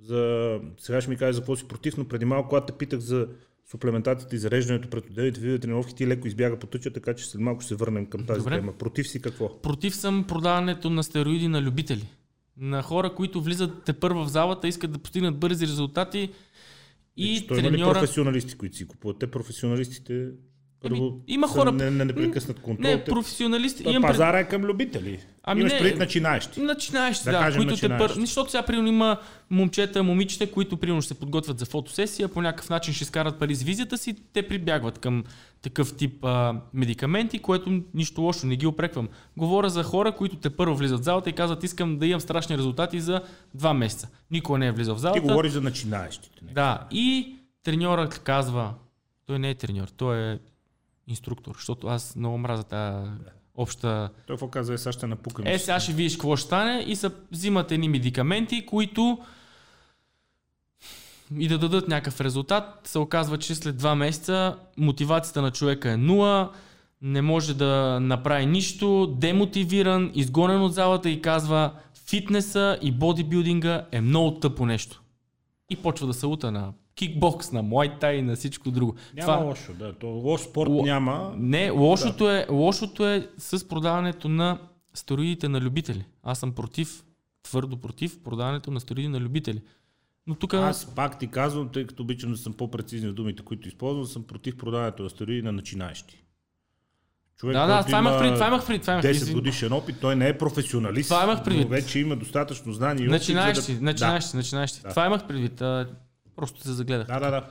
[0.00, 0.60] за...
[0.78, 3.28] Сега ще ми кажеш за какво си против, но преди малко, когато те питах за
[3.70, 7.40] суплементацията и зареждането пред отделните видове тренировки, ти леко избяга по тъча, така че след
[7.40, 8.56] малко ще се върнем към тази Добре.
[8.56, 8.72] тема.
[8.72, 9.62] Против си какво?
[9.62, 12.08] Против съм продаването на стероиди на любители.
[12.56, 16.30] На хора, които влизат те първа в залата, искат да постигнат бързи резултати
[17.16, 17.76] и е, треньора...
[17.76, 19.18] Има ли професионалисти, които си купуват?
[19.18, 20.28] Те професионалистите
[20.84, 21.72] Ами, има хора.
[21.72, 22.90] Не, не непрекъснат контрол.
[22.90, 23.82] Не, професионалисти.
[23.88, 25.20] Имам пазара е към любители.
[25.42, 26.60] Ами Имаш не, пред начинаещи.
[26.60, 28.06] Начинаещи, да, да кажем, които начинаещи.
[28.06, 28.20] те пър...
[28.20, 29.16] Защото сега примерно има
[29.50, 33.54] момчета, момичета, които примерно ще се подготвят за фотосесия, по някакъв начин ще изкарат пари
[33.54, 35.24] с визията си, те прибягват към
[35.62, 39.08] такъв тип а, медикаменти, което нищо лошо, не ги опреквам.
[39.36, 42.58] Говоря за хора, които те първо влизат в залата и казват, искам да имам страшни
[42.58, 43.20] резултати за
[43.54, 44.08] два месеца.
[44.30, 45.20] Никой не е влизал в залата.
[45.20, 46.40] Ти говориш за начинаещите.
[46.52, 48.74] Да, и треньорът казва,
[49.26, 50.38] Той не е треньор, той е
[51.08, 53.10] инструктор, защото аз много мразя тази
[53.54, 54.10] обща...
[54.26, 55.46] Той какво каза, е, сега ще напукам.
[55.46, 59.18] Е, сега ще видиш какво ще стане и се взимат едни медикаменти, които
[61.38, 62.80] и да дадат някакъв резултат.
[62.84, 66.52] Се оказва, че след два месеца мотивацията на човека е нула,
[67.02, 71.72] не може да направи нищо, демотивиран, изгонен от залата и казва
[72.06, 75.02] фитнеса и бодибилдинга е много тъпо нещо.
[75.70, 78.94] И почва да се ута на кикбокс, на муайтай на всичко друго.
[79.14, 79.46] Няма Това...
[79.46, 79.92] лошо, да.
[79.92, 80.84] То лош спорт Л...
[80.84, 81.34] няма.
[81.36, 82.38] Не, лошото, да.
[82.38, 84.58] е, лошото е с продаването на
[84.94, 86.04] стероидите на любители.
[86.22, 87.04] Аз съм против,
[87.42, 89.62] твърдо против продаването на стероиди на любители.
[90.26, 90.54] Но тук...
[90.54, 94.22] Аз пак ти казвам, тъй като обичам да съм по-прецизни в думите, които използвам, съм
[94.22, 96.24] против продаването на стероиди на начинаещи.
[97.36, 98.82] Човек, да, да, това имах предвид, това имах предвид.
[98.82, 101.62] Това имах 10 годишен опит, той не е професионалист, това имах предвид.
[101.62, 103.10] но вече има достатъчно знания и опит.
[103.10, 103.82] Начинаещи, да...
[103.82, 104.36] начинаещи, да.
[104.36, 104.80] начинаещи.
[104.82, 104.88] Да.
[104.88, 105.62] Това имах предвид.
[106.36, 107.06] Просто се загледах.
[107.06, 107.50] Да, да, да.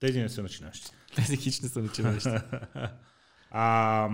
[0.00, 0.90] Тези не са начинаещи.
[1.16, 2.28] Тези хич не са начинаещи.
[3.50, 4.08] а,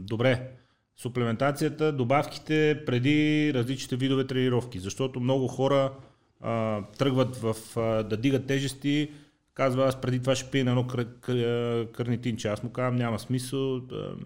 [0.00, 0.50] добре.
[0.96, 5.92] Суплементацията, добавките преди различните видове тренировки, защото много хора
[6.40, 9.10] а, тръгват в, а, да дигат тежести,
[9.54, 12.48] казва, аз преди това ще пия на едно кър, кър, кърнитинче.
[12.48, 13.80] Аз му казвам, няма смисъл.
[13.80, 14.16] Да,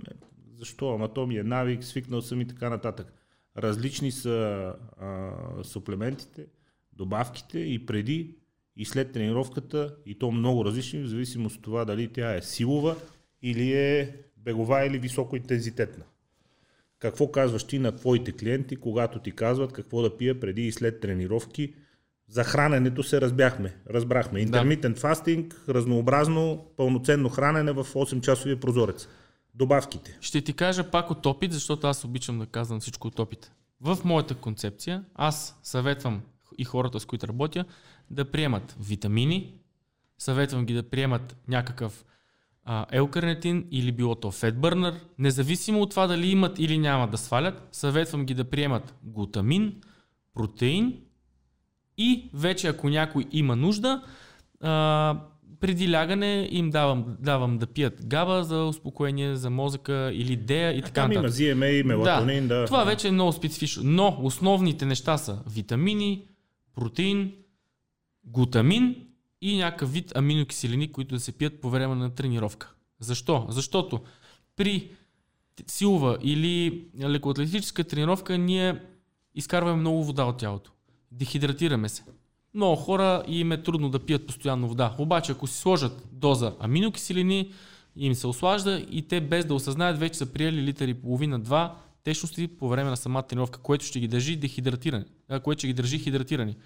[0.58, 0.94] защо?
[0.94, 3.12] Ама то ми е навик, свикнал съм и така нататък.
[3.58, 5.30] Различни са а,
[5.64, 6.46] суплементите,
[6.92, 8.37] добавките и преди
[8.78, 12.96] и след тренировката и то много различни, в зависимост от това дали тя е силова
[13.42, 16.04] или е бегова или високоинтензитетна.
[16.98, 21.00] Какво казваш ти на твоите клиенти, когато ти казват какво да пия преди и след
[21.00, 21.74] тренировки,
[22.28, 24.40] за храненето се разбяхме, разбрахме.
[24.40, 25.00] Интермитент да.
[25.00, 29.08] фастинг, разнообразно, пълноценно хранене в 8-часовия прозорец.
[29.54, 30.18] Добавките.
[30.20, 33.52] Ще ти кажа пак от опит, защото аз обичам да казвам всичко от опит.
[33.80, 36.22] В моята концепция аз съветвам
[36.58, 37.64] и хората, с които работя,
[38.10, 39.54] да приемат витамини,
[40.18, 42.04] съветвам ги да приемат някакъв
[42.90, 48.26] елкарнетин или било то фетбърнер, независимо от това дали имат или няма да свалят, съветвам
[48.26, 49.74] ги да приемат глутамин,
[50.34, 51.00] протеин
[51.98, 54.02] и вече ако някой има нужда,
[54.60, 55.20] а,
[55.60, 60.82] преди лягане им давам, давам да пият габа за успокоение, за мозъка или дея и
[60.82, 61.40] така нататък.
[61.40, 62.58] Има ZMA, мелатонин, да.
[62.60, 62.66] да.
[62.66, 63.82] Това вече е много специфично.
[63.84, 66.26] Но основните неща са витамини,
[66.74, 67.32] протеин,
[68.32, 69.06] глутамин
[69.40, 72.72] и някакъв вид аминокиселини, които да се пият по време на тренировка.
[73.00, 73.46] Защо?
[73.48, 74.00] Защото
[74.56, 74.90] при
[75.66, 78.80] силова или лекоатлетическа тренировка ние
[79.34, 80.72] изкарваме много вода от тялото.
[81.12, 82.04] Дехидратираме се.
[82.54, 84.94] Много хора им е трудно да пият постоянно вода.
[84.98, 87.52] Обаче, ако си сложат доза аминокиселини,
[87.96, 92.48] им се ослажда и те без да осъзнаят вече са приели литър и половина-два течности
[92.48, 95.04] по време на самата тренировка, което ще ги държи дехидратирани,
[95.42, 96.56] което ще ги държи хидратирани.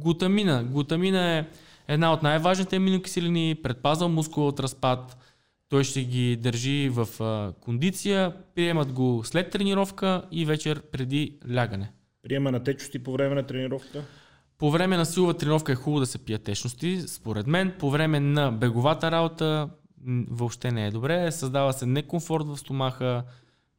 [0.00, 0.64] Глутамина.
[0.64, 1.46] Глутамина е
[1.88, 5.16] една от най-важните аминокиселини, предпазва мускул от разпад,
[5.68, 11.92] той ще ги държи в а, кондиция, приемат го след тренировка и вечер преди лягане.
[12.22, 14.04] Приема на течности по време на тренировка?
[14.58, 17.74] По време на силова тренировка е хубаво да се пият течности, според мен.
[17.78, 19.68] По време на беговата работа
[20.30, 21.32] въобще не е добре.
[21.32, 23.22] Създава се некомфорт в стомаха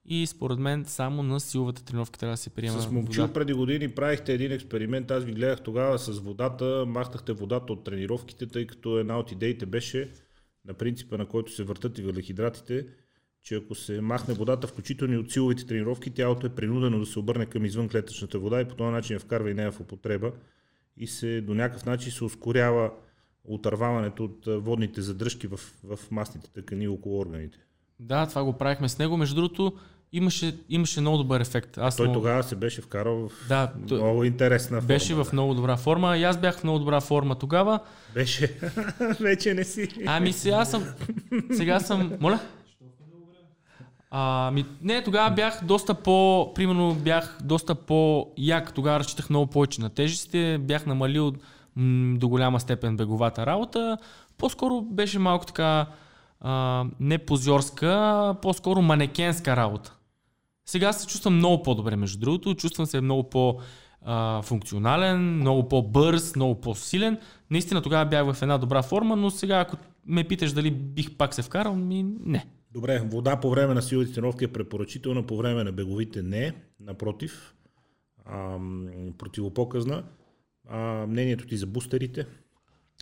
[0.10, 3.34] и според мен само на силовата тренировка трябва да се приема С момчил вода.
[3.34, 8.48] преди години правихте един експеримент, аз ви гледах тогава с водата, махнахте водата от тренировките,
[8.48, 10.12] тъй като една от идеите беше
[10.66, 12.86] на принципа на който се въртат и въглехидратите,
[13.44, 17.20] че ако се махне водата, включително и от силовите тренировки, тялото е принудено да се
[17.20, 20.32] обърне към извънклетъчната вода и по този начин я вкарва и нея в употреба
[20.98, 22.92] и се до някакъв начин се ускорява
[23.44, 27.58] отърваването от водните задръжки в, в масните тъкани около органите.
[28.00, 29.18] Да, това го правихме с него.
[29.18, 29.74] Между другото,
[30.14, 31.78] имаше, имаше много добър ефект.
[31.78, 32.20] Аз Той много...
[32.20, 34.88] тогава се беше вкарал в да, много интересна форма.
[34.88, 36.18] Беше в много добра форма.
[36.18, 37.80] И аз бях в много добра форма тогава.
[38.14, 38.60] Беше.
[39.20, 39.90] Вече не си.
[40.06, 40.86] Ами сега съм.
[41.54, 42.12] Сега съм.
[42.20, 42.40] Моля?
[44.12, 49.82] А, ми, не, тогава бях доста по, примерно бях доста по-як, тогава разчитах много повече
[49.82, 51.34] на тежестите, бях намалил
[51.76, 53.98] м- до голяма степен беговата работа,
[54.38, 55.86] по-скоро беше малко така
[56.42, 59.94] а, не позорска, по-скоро манекенска работа.
[60.70, 63.60] Сега се чувствам много по-добре, между другото, чувствам се много по-
[64.44, 67.18] функционален, много по-бърз, много по-силен.
[67.52, 71.34] Наистина тогава бях в една добра форма, но сега ако ме питаш дали бих пак
[71.34, 72.46] се вкарал, ми не.
[72.72, 77.56] Добре, вода по време на силовите тренировки е препоръчителна, по време на беговите не, напротив,
[78.26, 78.88] ам,
[79.18, 80.04] противопоказна.
[80.68, 82.26] А, мнението ти за бустерите?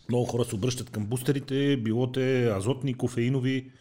[0.09, 3.71] Много хора се обръщат към бустерите, било те азотни, кофеинови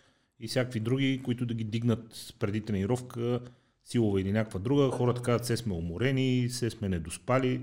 [0.41, 3.41] и всякакви други, които да ги дигнат преди тренировка,
[3.87, 4.91] силова или някаква друга.
[4.91, 7.61] Хората казват, все сме уморени, все сме недоспали.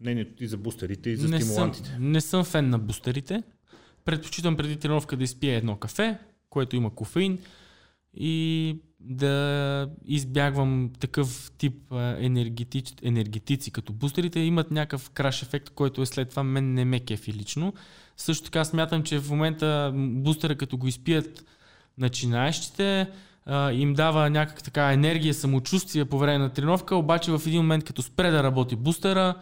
[0.00, 1.88] Мнението ти за бустерите и за не стимулантите?
[1.88, 3.42] Съм, не съм фен на бустерите.
[4.04, 6.18] предпочитам преди тренировка да изпия едно кафе,
[6.50, 7.38] което има кофеин
[8.14, 16.06] и да избягвам такъв тип енергетици, енергетици като бустерите имат някакъв краш ефект, който е
[16.06, 17.74] след това мен не ме кефи лично.
[18.16, 21.44] Също така смятам, че в момента бустера като го изпият
[21.98, 23.10] начинаещите,
[23.72, 28.02] им дава някаква така енергия, самочувствие по време на тренировка, обаче в един момент като
[28.02, 29.34] спре да работи бустера,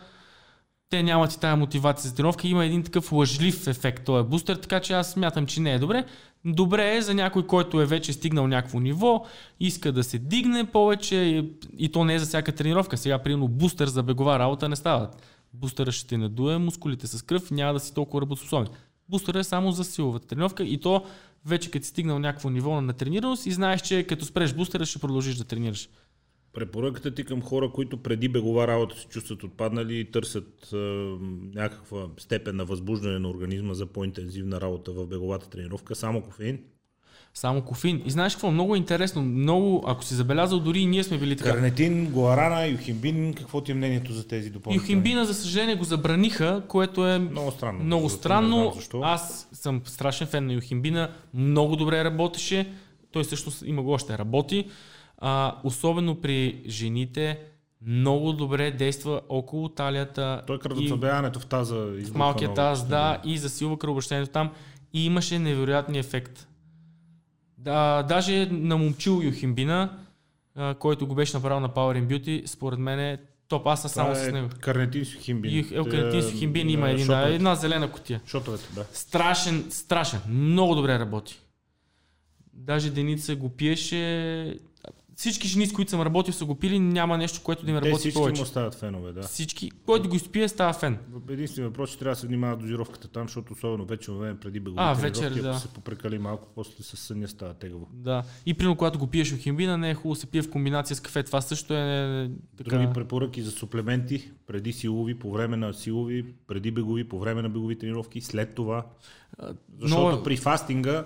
[0.90, 2.48] те нямат и тази мотивация за тренировка.
[2.48, 6.04] Има един такъв лъжлив ефект, този бустер, така че аз смятам, че не е добре.
[6.44, 9.24] Добре е за някой, който е вече стигнал някакво ниво,
[9.60, 12.96] иска да се дигне повече и, и то не е за всяка тренировка.
[12.96, 15.10] Сега, примерно, бустер за бегова работа не става.
[15.52, 18.68] Бустера ще те надуе мускулите с кръв, няма да си толкова работоспособен.
[19.08, 21.04] Бустер е само за силовата тренировка и то
[21.46, 24.98] вече като си стигнал някакво ниво на тренираност и знаеш, че като спреш бустера ще
[24.98, 25.88] продължиш да тренираш.
[26.52, 30.76] Препоръката ти към хора, които преди бегова работа се чувстват отпаднали и търсят е,
[31.54, 36.64] някаква степен на възбуждане на организма за по-интензивна работа в беговата тренировка, само кофеин?
[37.34, 38.02] Само кофеин.
[38.06, 38.50] И знаеш какво?
[38.50, 39.22] Много интересно.
[39.22, 41.50] Много, ако си забелязал, дори и ние сме били така.
[41.50, 44.84] Карнетин, гуарана, юхимбин, какво ти е мнението за тези допълнителни?
[44.84, 47.84] Юхимбина, за съжаление, го забраниха, което е много странно.
[47.84, 48.72] Много странно.
[49.02, 51.10] Аз съм страшен фен на юхимбина.
[51.34, 52.72] Много добре работеше.
[53.12, 54.64] Той също има го още работи.
[55.18, 57.38] А, особено при жените,
[57.86, 60.42] много добре действа около талията.
[60.46, 61.76] Той кръвоцъбяването в таза.
[61.76, 64.50] В малкия таз, да, и засилва кръвобращението там.
[64.92, 66.48] И имаше невероятни ефект.
[67.58, 69.98] Да, даже на момчил Юхимбина,
[70.78, 73.18] който го беше направил на Power and Beauty, според мен е
[73.48, 73.66] топ.
[73.66, 74.48] Аз съм само е с него.
[74.60, 75.66] Карнетин Сухимбин.
[75.72, 78.20] Ю, карнетин Сухимбин има един, да, една зелена котия.
[78.26, 78.86] Шотовете, да.
[78.92, 80.20] Страшен, страшен.
[80.28, 81.40] Много добре работи.
[82.52, 84.58] Даже Деница го пиеше
[85.18, 87.98] всички жени, с които съм работил, са го пили, няма нещо, което да им работи
[87.98, 88.40] всички повече.
[88.40, 89.22] му стават фенове, да.
[89.22, 90.98] Всички, който го изпие, става фен.
[91.30, 94.82] Единственият въпрос, че трябва да се внимава дозировката там, защото особено вече време преди беговите
[94.82, 95.48] а, вечер, да.
[95.48, 97.88] ако се попрекали малко, после с съня става тегаво.
[97.92, 98.22] Да.
[98.46, 101.22] И примерно, когато го пиеш химбина, не е хубаво се пие в комбинация с кафе.
[101.22, 102.70] Това също е така...
[102.70, 107.48] Други препоръки за суплементи, преди силови, по време на силови, преди бегови, по време на
[107.48, 108.86] бегови тренировки, след това.
[109.80, 110.22] Защото Но...
[110.22, 111.04] при фастинга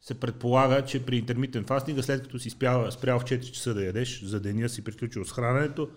[0.00, 3.84] се предполага, че при интермитен фастинга, след като си спял, спрял в 4 часа да
[3.84, 5.88] ядеш, за деня си приключил с храненето,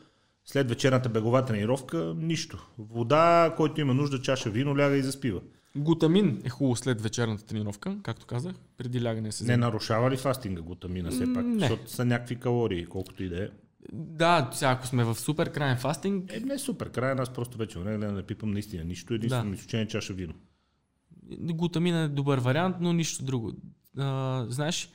[0.46, 2.70] след вечерната бегова тренировка, нищо.
[2.78, 5.42] Вода, който има нужда, чаша вино, ляга и заспива.
[5.76, 10.62] Глутамин е хубаво след вечерната тренировка, както казах, преди лягане се Не нарушава ли фастинга
[10.62, 11.46] глутамина все пак?
[11.46, 11.60] Не.
[11.60, 13.48] Защото са някакви калории, колкото и да е.
[13.94, 16.34] Да, сега ако сме в супер крайен фастинг...
[16.34, 19.56] Е, не супер крайен, аз просто вече не, не, не пипам наистина нищо, единствено да.
[19.56, 20.34] изключение чаша вино.
[21.40, 23.54] Глутамина е добър вариант, но нищо друго
[23.98, 24.90] а, знаеш,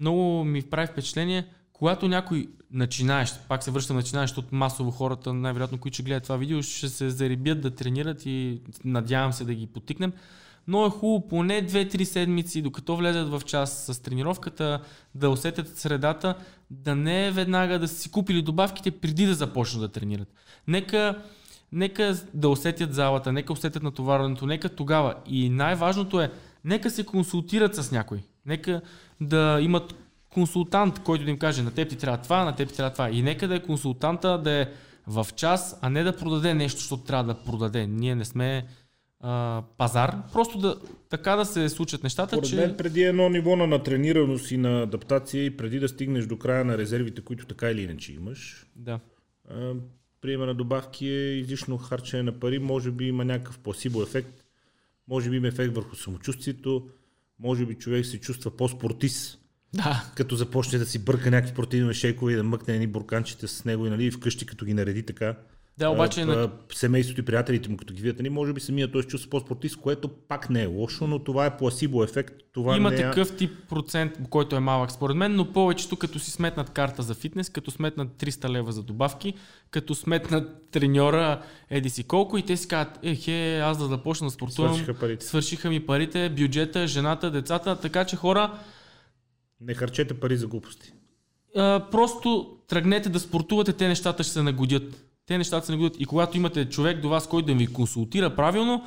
[0.00, 5.78] много ми прави впечатление, когато някой начинаеш, пак се връщам начинаеш, защото масово хората, най-вероятно,
[5.78, 9.66] които ще гледат това видео, ще се зарибят да тренират и надявам се да ги
[9.66, 10.12] потикнем.
[10.66, 14.80] Но е хубаво поне 2-3 седмици, докато влезат в час с тренировката,
[15.14, 16.34] да усетят средата,
[16.70, 20.28] да не е веднага да си купили добавките преди да започнат да тренират.
[20.66, 21.22] Нека,
[21.72, 25.14] нека да усетят залата, нека усетят натоварването, нека тогава.
[25.26, 26.32] И най-важното е,
[26.64, 28.22] нека се консултират с някой.
[28.48, 28.80] Нека
[29.20, 29.94] да имат
[30.30, 33.10] консултант, който да им каже на теб ти трябва това, на теб ти трябва това.
[33.10, 34.66] И нека да е консултанта да е
[35.06, 37.86] в час, а не да продаде нещо, защото трябва да продаде.
[37.86, 38.66] Ние не сме
[39.20, 40.16] а, пазар.
[40.32, 40.76] Просто да,
[41.08, 42.56] така да се случат нещата, Поред че...
[42.56, 46.64] мен преди едно ниво на натренираност и на адаптация и преди да стигнеш до края
[46.64, 49.00] на резервите, които така или иначе имаш, да.
[49.50, 49.72] а,
[50.20, 54.44] приема на добавки е излишно харчене на пари, може би има някакъв пласибо ефект,
[55.08, 56.88] може би има ефект върху самочувствието,
[57.40, 59.38] може би човек се чувства по-спортист,
[59.74, 60.12] да.
[60.16, 63.86] като започне да си бърка някакви протеинови шейкове и да мъкне едни бурканчета с него
[63.86, 65.36] и нали, вкъщи като ги нареди така.
[65.78, 66.22] Да, обаче...
[66.22, 69.30] А, семейството и приятелите му, като ги видят, нали, може би самия той се чувства
[69.30, 72.34] по-спортист, което пак не е лошо, но това е пласибо ефект.
[72.52, 72.98] Това Има не е...
[72.98, 77.14] такъв тип процент, който е малък според мен, но повечето като си сметнат карта за
[77.14, 79.34] фитнес, като сметнат 300 лева за добавки,
[79.70, 84.30] като сметнат треньора еди си колко и те си казват, ехе, аз да започна да
[84.30, 85.26] спортувам, свършиха, парите.
[85.26, 88.58] свършиха ми парите, бюджета, жената, децата, така че хора...
[89.60, 90.92] Не харчете пари за глупости.
[91.56, 95.07] А, просто тръгнете да спортувате, те нещата ще се нагодят.
[95.28, 96.00] Те нещата се нагодят.
[96.00, 98.84] И когато имате човек до вас, който да ви консултира правилно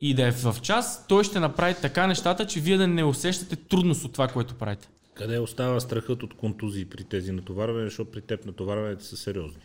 [0.00, 3.56] и да е в час, той ще направи така нещата, че вие да не усещате
[3.56, 4.88] трудност от това, което правите.
[5.14, 9.62] Къде остава страхът от контузии при тези натоварвания, защото при теб натоварванията са сериозни?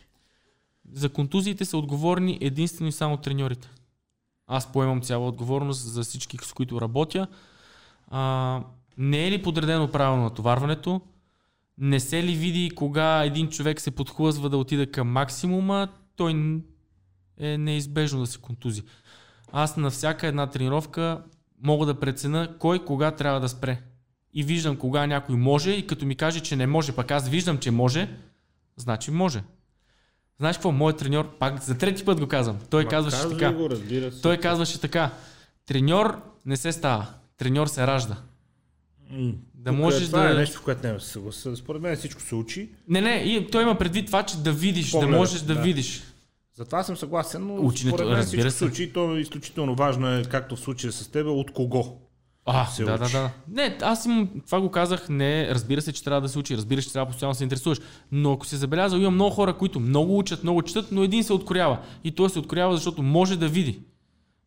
[0.93, 3.69] За контузиите са отговорни единствено и само треньорите.
[4.47, 7.27] Аз поемам цяла отговорност за всички, с които работя.
[8.07, 8.63] А,
[8.97, 11.01] не е ли подредено правилно натоварването?
[11.79, 16.61] Не се ли види кога един човек се подхлъзва да отида към максимума, той
[17.37, 18.83] е неизбежно да се контузи.
[19.51, 21.23] Аз на всяка една тренировка
[21.63, 23.81] мога да прецена кой кога трябва да спре.
[24.33, 27.57] И виждам кога някой може и като ми каже, че не може, пък аз виждам,
[27.57, 28.09] че може,
[28.77, 29.43] значи може.
[30.37, 30.71] Знаеш какво?
[30.71, 33.51] Моят треньор, пак за трети път го казвам, той Ма, казваше така.
[33.53, 33.69] Го.
[34.21, 35.11] Той казваше така.
[35.65, 37.07] Треньор не се става.
[37.37, 38.17] Треньор се ражда.
[39.61, 41.55] Да тук можеш това да- е нещо, в което не да се съгласа.
[41.55, 42.69] Според мен всичко се учи.
[42.87, 45.61] Не, не, и той има предвид това, че да видиш, Погледа, да можеш да, да.
[45.61, 46.03] видиш.
[46.57, 48.65] Затова съм съгласен, но Ученето, според мен всичко се се.
[48.65, 48.93] учи.
[48.93, 51.97] То е изключително важно е, както в случая с теб, от кого.
[52.45, 53.13] А, се да, да, учи.
[53.13, 53.31] да.
[53.47, 56.81] Не, аз имам, това го казах, не, разбира се, че трябва да се учи, разбира
[56.81, 57.79] се, че трябва постоянно да се интересуваш.
[58.11, 61.33] Но ако се забелязал, има много хора, които много учат, много четат, но един се
[61.33, 61.79] откорява.
[62.03, 63.79] И той се откорява, защото може да види.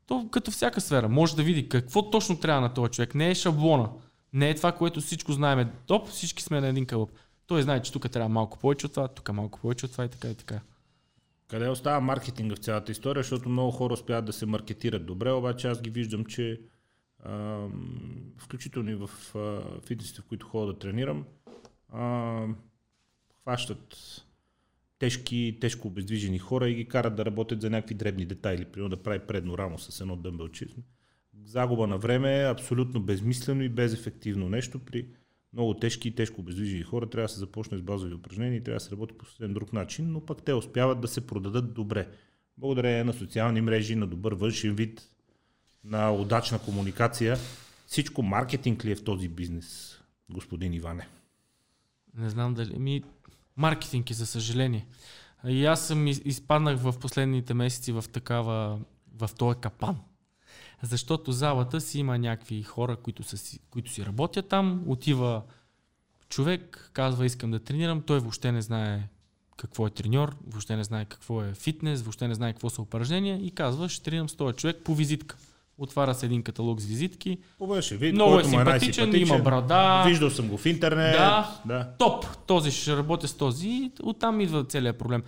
[0.06, 3.14] То като всяка сфера, може да види какво точно трябва на този човек.
[3.14, 3.89] Не е шаблона.
[4.33, 5.71] Не е това, което всичко знаем.
[5.87, 7.11] Топ, всички сме на един кълъп.
[7.47, 10.09] Той знае, че тук трябва малко повече от това, тук малко повече от това и
[10.09, 10.61] така и така.
[11.49, 15.69] Къде остава маркетинга в цялата история, защото много хора успяват да се маркетират добре, обаче
[15.69, 16.61] аз ги виждам, че
[17.25, 21.25] ам, включително и в а, фитнесите, в които ходя да тренирам,
[21.95, 22.57] ам,
[23.43, 23.97] хващат
[24.99, 29.03] тежки, тежко обездвижени хора и ги карат да работят за някакви дребни детайли, примерно да
[29.03, 30.67] прави предно рамо с едно дъмбелче.
[31.44, 35.06] Загуба на време е абсолютно безмислено и безефективно нещо при
[35.52, 37.10] много тежки и тежко обездвижени хора.
[37.10, 39.73] Трябва да се започне с базови упражнения и трябва да се работи по съвсем друг
[39.73, 42.09] начин, но пък те успяват да се продадат добре.
[42.59, 45.10] Благодарение на социални мрежи, на добър външен вид,
[45.85, 47.36] на удачна комуникация.
[47.86, 49.98] Всичко маркетинг ли е в този бизнес,
[50.31, 51.09] господин Иване?
[52.14, 52.78] Не знам дали.
[52.78, 53.02] Ми,
[53.56, 54.86] маркетинг е, за съжаление.
[55.48, 58.81] И аз съм из- изпаднах в последните месеци в такава,
[59.19, 59.97] в този капан.
[60.83, 64.83] Защото залата си има някакви хора, които, са си, които си работят там.
[64.87, 65.43] Отива
[66.29, 68.03] човек, казва искам да тренирам.
[68.03, 69.09] Той въобще не знае
[69.57, 73.47] какво е треньор, въобще не знае какво е фитнес, въобще не знае какво са упражнения
[73.47, 75.37] и казва ще тренирам с този човек по визитка.
[75.79, 77.39] Отваря се един каталог с визитки.
[77.61, 79.37] Външен вид, Много е е симпатичен, най-симпатичен.
[79.37, 80.05] има брада.
[80.07, 81.13] Виждал съм го в интернет.
[81.13, 81.61] Да.
[81.65, 81.91] да.
[81.99, 85.23] топ, този ще работя с този и оттам идва целият проблем.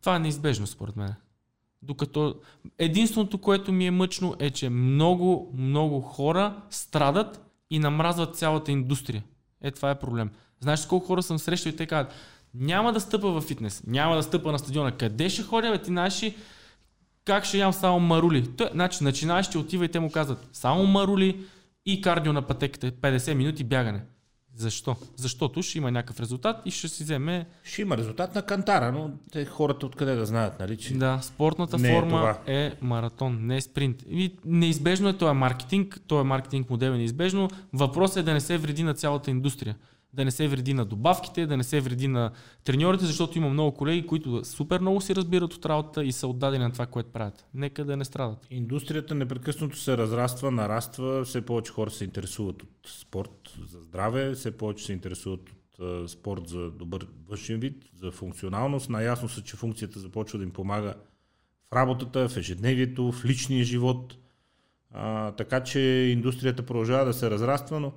[0.00, 1.14] Това е неизбежно според мен.
[1.82, 2.34] Докато
[2.78, 9.24] единственото, което ми е мъчно е, че много, много хора страдат и намразват цялата индустрия.
[9.62, 10.30] Е, това е проблем.
[10.60, 12.14] Знаеш колко хора съм срещал и те казват,
[12.54, 14.92] няма да стъпа в фитнес, няма да стъпа на стадиона.
[14.92, 16.36] Къде ще ходя, бе, ти знаеш ли
[17.24, 18.56] как ще ям само марули?
[18.56, 21.44] Той, значи, начинаещи отива и те му казват, само марули
[21.86, 24.02] и кардио на пътеката, 50 минути бягане.
[24.60, 24.96] Защо?
[25.16, 29.10] Защото ще има някакъв резултат и ще си вземе Ще има резултат на кантара, но
[29.32, 30.76] те хората откъде да знаят, нали?
[30.76, 30.94] Че...
[30.94, 32.38] Да, спортната Не е форма това.
[32.46, 34.04] е, маратон, не е спринт.
[34.10, 37.48] И неизбежно е този маркетинг, този маркетинг модел е неизбежно.
[37.72, 39.76] Въпросът е да не се вреди на цялата индустрия.
[40.12, 42.30] Да не се вреди на добавките, да не се вреди на
[42.64, 46.64] треньорите, защото има много колеги, които супер много си разбират от работата и са отдадени
[46.64, 47.46] на това, което правят.
[47.54, 48.46] Нека да не страдат.
[48.50, 54.56] Индустрията непрекъснато се разраства, нараства, все повече хора се интересуват от спорт за здраве, все
[54.56, 58.90] повече се интересуват от спорт за добър външен вид, за функционалност.
[58.90, 60.94] Наясно са, че функцията започва да им помага
[61.70, 64.16] в работата, в ежедневието, в личния живот.
[64.90, 65.80] А, така че
[66.12, 67.92] индустрията продължава да се разраства, но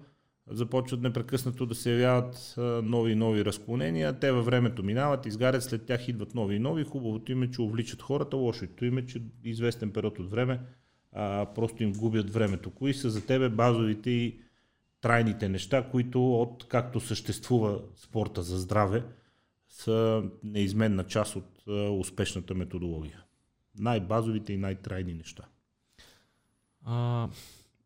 [0.48, 2.54] започват непрекъснато да се явяват
[2.84, 4.20] нови и нови разклонения.
[4.20, 6.84] Те във времето минават, изгарят, след тях идват нови и нови.
[6.84, 10.60] Хубавото им е, че увличат хората, лошото им е, че известен период от време
[11.14, 12.70] а, просто им губят времето.
[12.70, 14.40] Кои са за тебе базовите и
[15.02, 19.04] трайните неща, които от както съществува спорта за здраве,
[19.70, 23.24] са неизменна част от а, успешната методология?
[23.80, 25.44] Най-базовите и най-трайни неща.
[26.86, 27.28] А,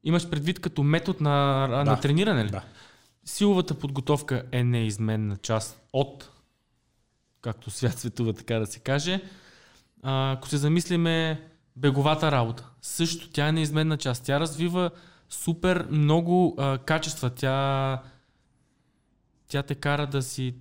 [0.03, 1.84] имаш предвид като метод на, Да.
[1.84, 2.49] на трениране ли?
[2.49, 2.64] Да.
[3.26, 6.30] Силовата подготовка е неизменна част от,
[7.41, 9.22] както свят светува, така да се каже.
[10.03, 12.69] А, ако се замислиме, беговата работа.
[12.82, 14.24] Също тя е неизменна част.
[14.24, 14.91] Тя развива
[15.30, 17.30] супер много а, качества.
[17.30, 18.02] Тя,
[19.48, 20.56] тя те кара да си,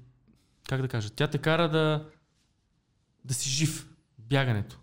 [0.69, 2.05] как да кажа, тя те кара да,
[3.25, 3.89] да си жив.
[4.19, 4.79] Бягането.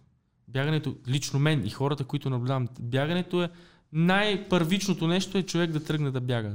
[0.47, 3.49] Бягането, лично мен и хората, които наблюдавам, бягането е
[3.93, 6.51] най-първичното нещо е човек да тръгне да бяга.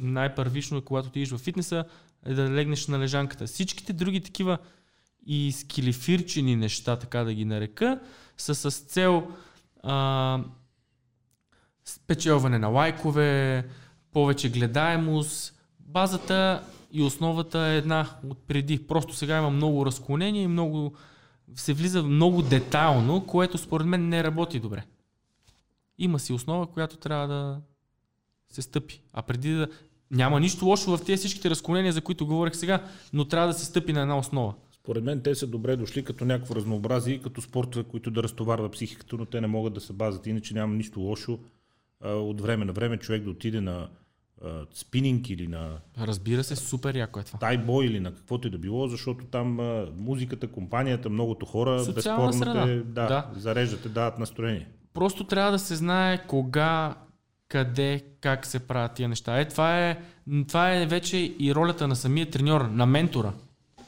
[0.00, 1.84] Най-първично е, когато ти идиш в фитнеса,
[2.26, 3.46] е да легнеш на лежанката.
[3.46, 4.58] Всичките други такива
[5.26, 8.00] и скилифирчени неща, така да ги нарека,
[8.36, 9.28] са с цел
[9.82, 10.38] а,
[11.84, 13.64] спечелване на лайкове,
[14.12, 15.54] повече гледаемост.
[15.80, 18.86] Базата и основата е една от преди.
[18.86, 20.94] Просто сега има много разклонения и много
[21.54, 24.84] се влиза много детайлно, което според мен не работи добре.
[26.00, 27.60] Има си основа, която трябва да
[28.48, 29.02] се стъпи.
[29.12, 29.68] А преди да...
[30.10, 33.64] Няма нищо лошо в тези всичките разклонения, за които говорих сега, но трябва да се
[33.64, 34.54] стъпи на една основа.
[34.72, 38.72] Според мен те са добре дошли като някакво разнообразие, и като спортове, които да разтоварват
[38.72, 40.26] психиката, но те не могат да се базат.
[40.26, 41.38] Иначе няма нищо лошо
[42.04, 43.88] от време на време човек да отиде на
[44.74, 47.38] спининг или на Разбира се, супер яко е това.
[47.38, 52.26] тайбой или на каквото и да било, защото там а, музиката, компанията, многото хора, Социална
[52.26, 52.64] безспорно среда.
[52.66, 53.30] те да, Да.
[53.36, 54.68] зареждат, дават настроение.
[54.94, 56.94] Просто трябва да се знае кога,
[57.48, 59.40] къде, как се правят тия неща.
[59.40, 59.98] Е, това е,
[60.48, 63.32] това е вече и ролята на самия треньор, на ментора.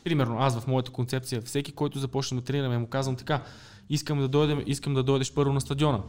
[0.04, 3.42] Примерно, аз в моята концепция, всеки, който започне да тренираме, му казвам така,
[3.88, 6.00] искам да, дойдем, искам да дойдеш първо на стадиона.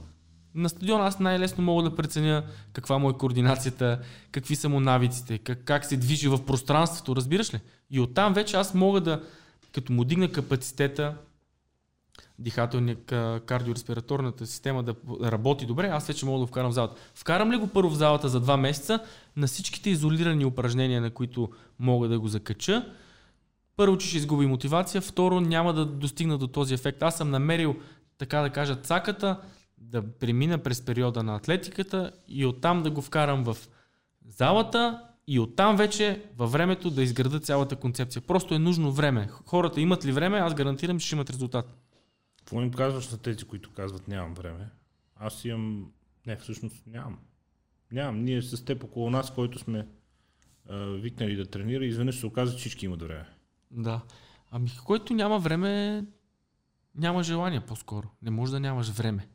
[0.55, 2.43] На стадиона аз най-лесно мога да преценя
[2.73, 3.99] каква му е координацията,
[4.31, 7.59] какви са му навиците, как, как се движи в пространството, разбираш ли?
[7.89, 9.23] И оттам вече аз мога да,
[9.71, 11.15] като му дигна капацитета,
[12.43, 17.01] дихателния ка- кардиореспираторната система да работи добре, аз вече мога да вкарам в залата.
[17.15, 18.99] Вкарам ли го първо в залата за два месеца,
[19.35, 21.49] на всичките изолирани упражнения, на които
[21.79, 22.85] мога да го закача,
[23.77, 27.03] първо, че ще изгуби мотивация, второ, няма да достигна до този ефект.
[27.03, 27.75] Аз съм намерил,
[28.17, 29.39] така да кажа, цаката,
[29.77, 33.57] да премина през периода на атлетиката и оттам да го вкарам в
[34.27, 38.21] залата и оттам вече във времето да изграда цялата концепция.
[38.21, 39.29] Просто е нужно време.
[39.45, 41.82] Хората имат ли време, аз гарантирам, че ще имат резултат.
[42.53, 44.69] Какво им казваш на тези, които казват нямам време?
[45.15, 45.91] Аз имам...
[46.27, 47.19] Не, всъщност нямам.
[47.91, 48.23] Нямам.
[48.23, 49.87] Ние с теб около нас, който сме
[50.69, 53.25] а, викнали да тренира, изведнъж се оказа, че всички имат време.
[53.71, 54.01] Да.
[54.51, 56.03] Ами, който няма време,
[56.95, 58.07] няма желание по-скоро.
[58.21, 59.27] Не може да нямаш време.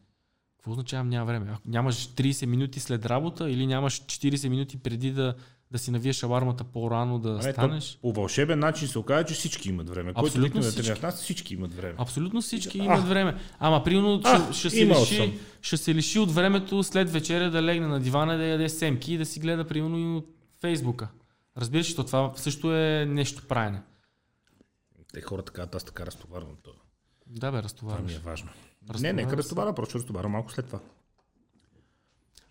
[0.57, 1.51] Какво означава няма време?
[1.51, 5.35] Ако нямаш 30 минути след работа или нямаш 40 минути преди да,
[5.71, 7.93] да си навиеш алармата по-рано да А не, станеш?
[7.93, 10.15] то по вълшебен начин се оказа, че всички имат време.
[10.15, 10.83] Който Абсолютно да всички.
[10.83, 11.95] тренира в нас, всички имат време.
[11.99, 12.85] Абсолютно всички А.
[12.85, 13.37] имат време.
[13.59, 15.33] Ама, примерно, А, ще, ще, се лиши, съм.
[15.63, 19.19] ще се лиши от времето след вечеря да легне на дивана, да яде семки и
[19.19, 20.27] да си гледа, примерно, и от
[20.61, 21.09] Фейсбука.
[21.57, 23.83] Разбираш, то това също е нещо правене.
[25.13, 26.57] Те хората казват, аз така разтоварвам.
[26.63, 26.77] Това,
[27.27, 28.15] Да, бе, това ми разтоварваш.
[28.15, 28.49] е важно.
[28.83, 30.79] Разтоварвам Не, нека разтоваря, просто разтоваря малко след това.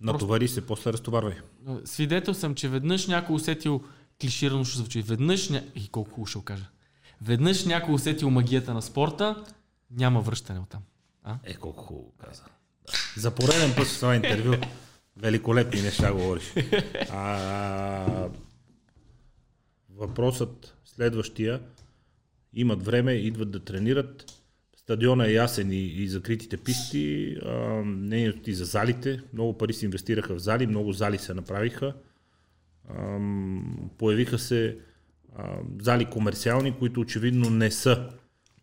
[0.02, 1.36] Натовари се, после разтоварвай.
[1.86, 3.84] Свидетел съм, че веднъж някой усетил,
[4.22, 5.64] клиширано ще звучи, веднъж, ня...
[5.76, 6.65] и колко хубаво ще кажа,
[7.22, 9.44] веднъж някой усетил магията на спорта,
[9.91, 10.82] няма връщане оттам.
[11.44, 12.44] Е, колко хубаво каза.
[12.44, 12.52] Да.
[13.22, 14.53] За пореден път с това интервю.
[15.18, 16.53] Великолепни неща говориш.
[17.11, 18.30] А,
[19.90, 21.61] въпросът следващия.
[22.53, 24.37] Имат време, идват да тренират.
[24.88, 27.36] Стадиона е ясен и, и закритите писти.
[27.46, 29.20] А, мнението и за залите.
[29.34, 31.94] Много пари се инвестираха в зали, много зали се направиха.
[32.90, 34.78] Ам, появиха се
[35.36, 38.10] а, зали комерциални, които очевидно не са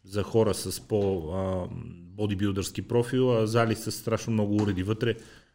[0.04, 1.68] за хора с по а,
[2.16, 5.14] бодибилдърски профил, а зали с страшно много уреди вътре,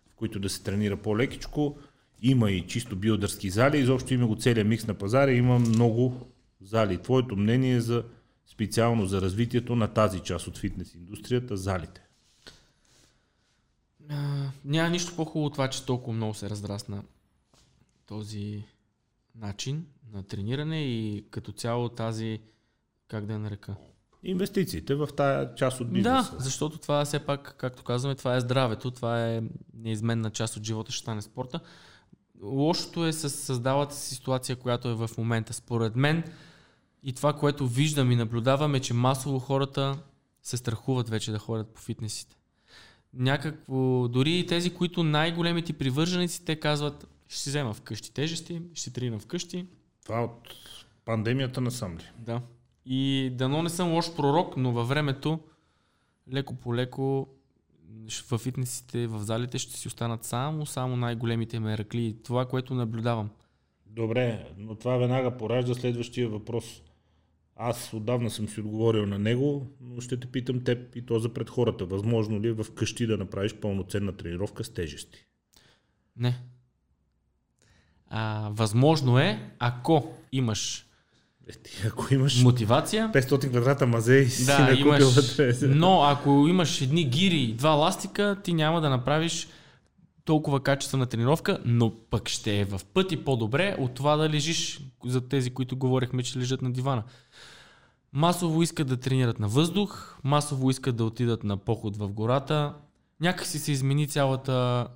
[0.10, 1.78] в които да се тренира по-лекичко.
[2.22, 6.28] Има и чисто билдърски зали, изобщо има го целият микс на пазара, има много
[6.62, 6.98] зали.
[6.98, 8.04] Твоето мнение за
[8.52, 12.02] специално за развитието на тази част от фитнес индустрията, залите.
[14.10, 17.04] А, няма нищо по-хубаво от това, че толкова много се разрасна
[18.06, 18.64] този
[19.36, 22.40] начин на трениране и като цяло тази,
[23.08, 23.76] как да я нарека,
[24.24, 26.32] Инвестициите в тая част от бизнеса.
[26.32, 29.44] Да, защото това все пак, както казваме, това е здравето, това е
[29.74, 31.60] неизменна част от живота, ще стане спорта.
[32.44, 35.54] Лошото е с създалата се ситуация, която е в момента.
[35.54, 36.24] Според мен
[37.04, 40.00] и това, което виждам и наблюдавам е, че масово хората
[40.44, 42.36] се страхуват вече да ходят по фитнесите.
[43.14, 48.84] Някакво, дори и тези, които най-големите привърженици, те казват, ще си взема вкъщи тежести, ще
[48.84, 49.66] си тренирам вкъщи,
[50.06, 50.56] Това от
[51.06, 52.04] пандемията насам ли?
[52.20, 52.42] да.
[52.86, 55.40] И дано не съм лош пророк, но във времето,
[56.34, 57.28] леко по леко,
[58.32, 62.16] в фитнесите, в залите ще си останат само, само най-големите меракли.
[62.24, 63.30] Това, което наблюдавам.
[63.86, 66.82] Добре, но това веднага поражда следващия въпрос.
[67.62, 71.34] Аз отдавна съм си отговорил на него, но ще те питам теб и то за
[71.34, 71.86] пред хората.
[71.86, 75.26] Възможно ли е в къщи да направиш пълноценна тренировка с тежести?
[76.18, 76.40] Не.
[78.08, 80.86] А, възможно е, ако имаш
[81.50, 85.68] Е, ти, ако имаш мотивация, 500 квадрата мазе и си накупил имаш, вътре.
[85.68, 89.48] но ако имаш едни гири и два ластика, ти няма да направиш
[90.26, 95.28] толкова качествена тренировка, но пък ще е в пъти по-добре от това да лежиш за
[95.28, 97.04] тези, които говорихме, че лежат на дивана.
[98.14, 102.76] Масово искат да тренират на въздух, масово искат да отидат на поход в гората.
[103.20, 104.88] Някакси се измени цялата,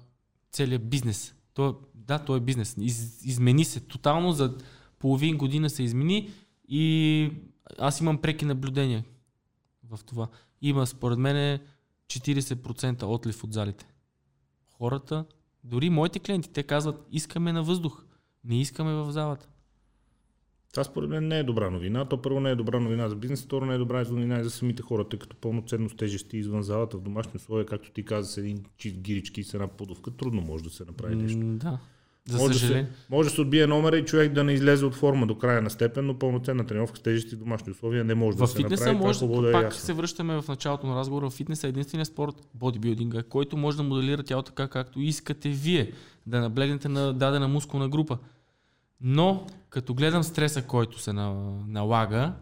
[0.51, 1.35] целият бизнес.
[1.53, 2.75] То, да, то е бизнес.
[2.79, 4.57] Из, измени се тотално, за
[4.99, 6.29] половин година се измени
[6.67, 7.31] и
[7.79, 9.03] аз имам преки наблюдения
[9.89, 10.27] в това.
[10.61, 11.59] Има според мен
[12.07, 13.85] 40% отлив от залите.
[14.77, 15.25] Хората,
[15.63, 18.05] дори моите клиенти, те казват, искаме на въздух,
[18.43, 19.47] не искаме в залата.
[20.73, 22.05] Това според мен не е добра новина.
[22.05, 24.49] То първо не е добра новина за бизнес, второ не е добра новина и за
[24.49, 28.37] самите хора, тъй като пълноценно тежести извън залата в домашни условия, както ти каза, с
[28.37, 31.37] един чист гирички и с една подовка, трудно може да се направи нещо.
[31.37, 31.79] М, Да.
[32.27, 34.95] За може, да се, може да се отбие номера и човек да не излезе от
[34.95, 38.37] форма до края на степен, но пълноценна тренировка с тежести в домашни условия не може
[38.37, 38.97] В да се фитнеса направи.
[38.97, 39.79] Това е може, хубаво да е пак ясно.
[39.79, 43.83] се връщаме в началото на разговора, в фитнеса е единствения спорт, бодибилдинга, който може да
[43.83, 45.91] моделира тялото така, както искате вие,
[46.25, 48.17] да наблегнете на дадена мускулна група.
[49.03, 51.33] Но, като гледам стреса, който се на,
[51.67, 52.33] налага,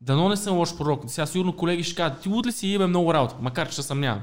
[0.00, 1.04] дано не съм лош пророк.
[1.06, 4.22] Сега сигурно колеги ще кажат, ти луд ли си имаме много работа, макар че съмнявам.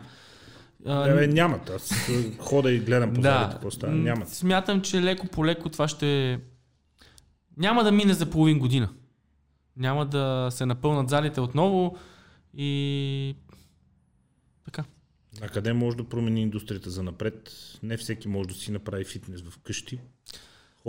[0.85, 1.69] Не, бе, нямат.
[1.69, 3.93] Аз е, хода и гледам по залите, какво става.
[3.93, 4.29] Нямат.
[4.29, 6.39] Смятам, че леко по леко това ще...
[7.57, 8.89] Няма да мине за половин година.
[9.77, 11.97] Няма да се напълнат залите отново
[12.57, 13.35] и...
[14.65, 14.83] Така.
[15.41, 17.51] А къде може да промени индустрията за напред?
[17.83, 19.99] Не всеки може да си направи фитнес в къщи.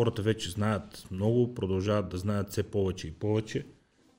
[0.01, 3.66] Хората вече знаят много, продължават да знаят все повече и повече.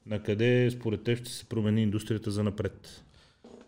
[0.05, 3.03] На къде според теб ще се промени индустрията за напред?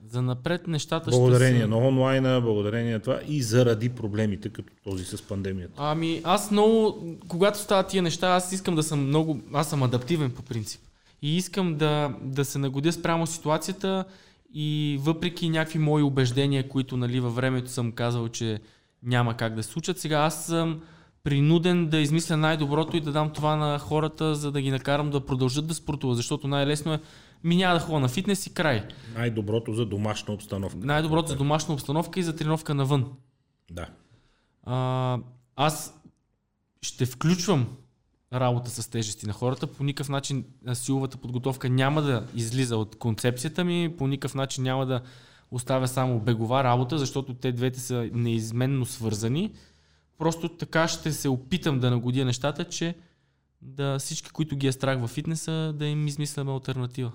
[0.10, 1.68] За напред нещата Благодарение ще са...
[1.68, 5.74] на онлайна, благодарение на това и заради проблемите, като този с пандемията.
[5.78, 10.32] Ами аз много, когато стават тия неща, аз искам да съм много, аз съм адаптивен
[10.32, 10.82] по принцип.
[11.22, 14.06] И искам да, да се нагодя спрямо ситуацията
[14.54, 18.60] и въпреки някакви мои убеждения, които нали, във времето съм казал, че
[19.04, 20.82] няма как да случат, сега аз съм
[21.24, 25.26] принуден да измисля най-доброто и да дам това на хората, за да ги накарам да
[25.26, 27.00] продължат да спортуват, защото най-лесно е
[27.44, 28.88] ми няма да ходя на фитнес и край.
[29.16, 30.78] Най-доброто за домашна обстановка.
[30.82, 33.06] Най-доброто за домашна обстановка и за тренировка навън.
[33.72, 33.88] Да.
[34.64, 35.18] А,
[35.56, 36.00] аз
[36.82, 37.68] ще включвам
[38.34, 39.68] работа с тежести на хората.
[39.68, 44.86] По никакъв начин силовата подготовка няма да излиза от концепцията ми, по никакъв начин няма
[44.86, 45.02] да
[45.52, 49.52] оставя само бегова работа, защото те двете са неизменно свързани.
[50.18, 52.96] Просто така ще се опитам да нагодя нещата, че
[53.62, 57.12] да всички, които ги е страх във фитнеса, да им измисляме альтернатива.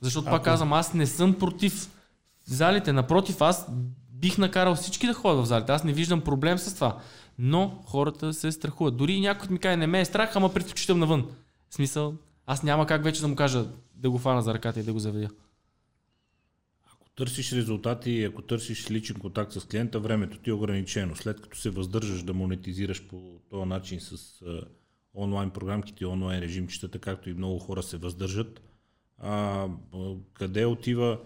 [0.00, 1.90] Защото пак казвам, аз не съм против
[2.44, 2.92] залите.
[2.92, 3.66] Напротив, аз
[4.10, 5.72] бих накарал всички да ходят в залите.
[5.72, 6.98] Аз не виждам проблем с това.
[7.38, 8.96] Но хората се страхуват.
[8.96, 11.26] Дори и някой ми каже, не ме е страх, ама предпочитам навън.
[11.68, 12.14] В смисъл,
[12.46, 14.98] аз няма как вече да му кажа да го фана за ръката и да го
[14.98, 15.28] заведя.
[17.16, 21.16] Търсиш резултати, ако търсиш личен контакт с клиента, времето ти е ограничено.
[21.16, 24.42] След като се въздържаш да монетизираш по този начин с
[25.14, 28.62] онлайн програмките и онлайн режимчетата, както и много хора се въздържат,
[29.18, 29.68] а,
[30.34, 31.20] къде отива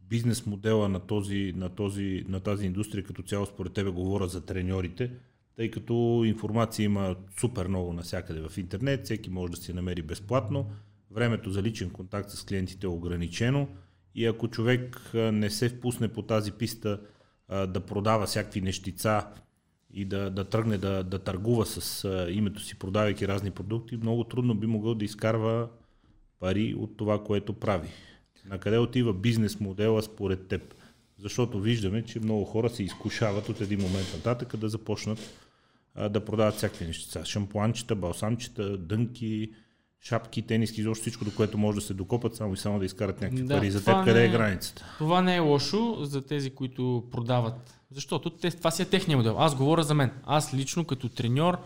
[0.00, 4.46] бизнес модела на, този, на, този, на тази индустрия като цяло, според тебе говоря за
[4.46, 5.12] треньорите,
[5.56, 10.70] тъй като информация има супер много навсякъде в интернет, всеки може да си намери безплатно,
[11.10, 13.68] времето за личен контакт с клиентите е ограничено
[14.14, 17.00] и ако човек не се впусне по тази писта
[17.48, 19.26] да продава всякакви нещица
[19.90, 24.54] и да, да тръгне да, да търгува с името си, продавайки разни продукти, много трудно
[24.54, 25.68] би могъл да изкарва
[26.40, 27.88] пари от това, което прави.
[28.46, 30.74] На къде отива бизнес модела според теб?
[31.18, 35.18] Защото виждаме, че много хора се изкушават от един момент нататък да започнат
[36.10, 37.24] да продават всякакви неща.
[37.24, 39.50] Шампуанчета, балсамчета, дънки,
[40.04, 43.20] шапки, тениски, изобщо всичко, до което може да се докопат, само и само да изкарат
[43.20, 43.70] някакви Да, пари.
[43.70, 44.84] За теб къде не е е- границата?
[44.98, 47.80] Това не е лошо за тези, които продават.
[47.90, 49.36] Защото те, това си е техния модел.
[49.38, 50.10] Аз говоря за мен.
[50.24, 51.58] Аз лично като треньор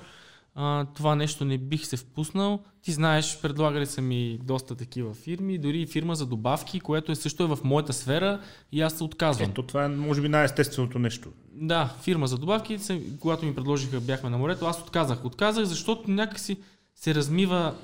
[0.60, 2.60] а, това нещо не бих се впуснал.
[2.82, 7.14] Ти знаеш, предлагали са ми доста такива фирми, дори и фирма за добавки, което е
[7.14, 8.40] също е в моята сфера
[8.72, 9.50] и аз се отказвам.
[9.50, 11.28] Ето това е, може би, най-естественото нещо.
[11.52, 12.78] Да, фирма за добавки,
[13.20, 15.24] когато ми предложиха, бяхме на морето, аз отказах.
[15.24, 16.56] Отказах, защото някакси
[16.94, 17.74] се размива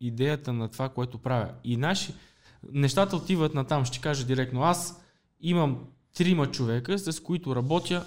[0.00, 1.48] идеята на това, което правя.
[1.64, 2.14] И наши
[2.72, 4.62] нещата отиват на там, ще кажа директно.
[4.62, 5.00] Аз
[5.40, 5.78] имам
[6.16, 8.04] трима човека, с които работя.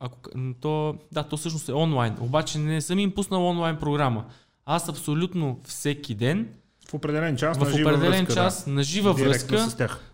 [0.00, 0.30] Ако,
[0.60, 4.24] то, да, то всъщност е онлайн, обаче не съм им пуснал онлайн програма.
[4.66, 6.48] Аз абсолютно всеки ден,
[6.88, 9.24] В определен час, в на жива определен връзка, час, на жива да.
[9.24, 10.12] Връзка, с тях.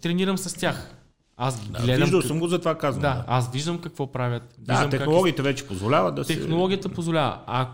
[0.00, 0.94] тренирам с тях.
[1.36, 2.00] Аз ги Да, гледам.
[2.00, 3.02] виждал как- съм го, затова казвам.
[3.02, 4.54] да, аз виждам какво правят.
[4.58, 6.36] Да, Виждам как вече позволяват да се...
[6.36, 7.40] Технологията позволява.
[7.46, 7.68] А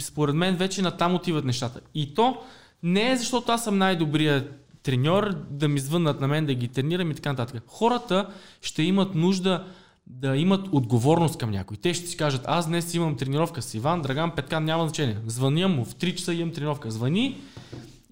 [0.00, 1.80] според мен вече натам отиват нещата.
[1.94, 2.38] И то
[2.82, 7.10] не е защото аз съм най-добрият треньор, да ми звъннат на мен да ги тренирам
[7.10, 7.62] и така нататък.
[7.66, 8.30] Хората
[8.62, 9.66] ще имат нужда
[10.06, 11.76] да имат отговорност към някой.
[11.76, 15.18] Те ще си кажат, аз днес имам тренировка с Иван, Драган, Петкан, няма значение.
[15.26, 16.90] Звъня му, в 3 часа имам тренировка.
[16.90, 17.40] Звъни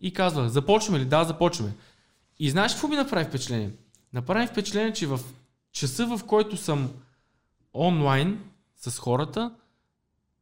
[0.03, 1.05] и казва, започваме ли?
[1.05, 1.73] Да, започваме.
[2.39, 3.71] И знаеш какво ми направи впечатление?
[4.13, 5.21] Направи впечатление, че в
[5.73, 6.91] часа, в който съм
[7.75, 8.39] онлайн
[8.77, 9.55] с хората,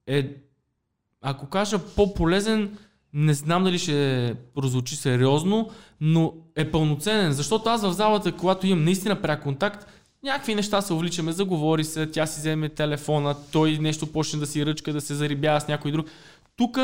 [0.06, 0.36] е,
[1.22, 2.78] ако кажа по-полезен,
[3.12, 5.70] не знам дали ще прозвучи сериозно,
[6.00, 9.86] но е пълноценен, защото аз в залата, когато имам наистина пряк контакт,
[10.22, 14.66] някакви неща се увличаме, заговори се, тя си вземе телефона, той нещо почне да си
[14.66, 16.06] ръчка, да се зарибява с някой друг.
[16.56, 16.78] Тук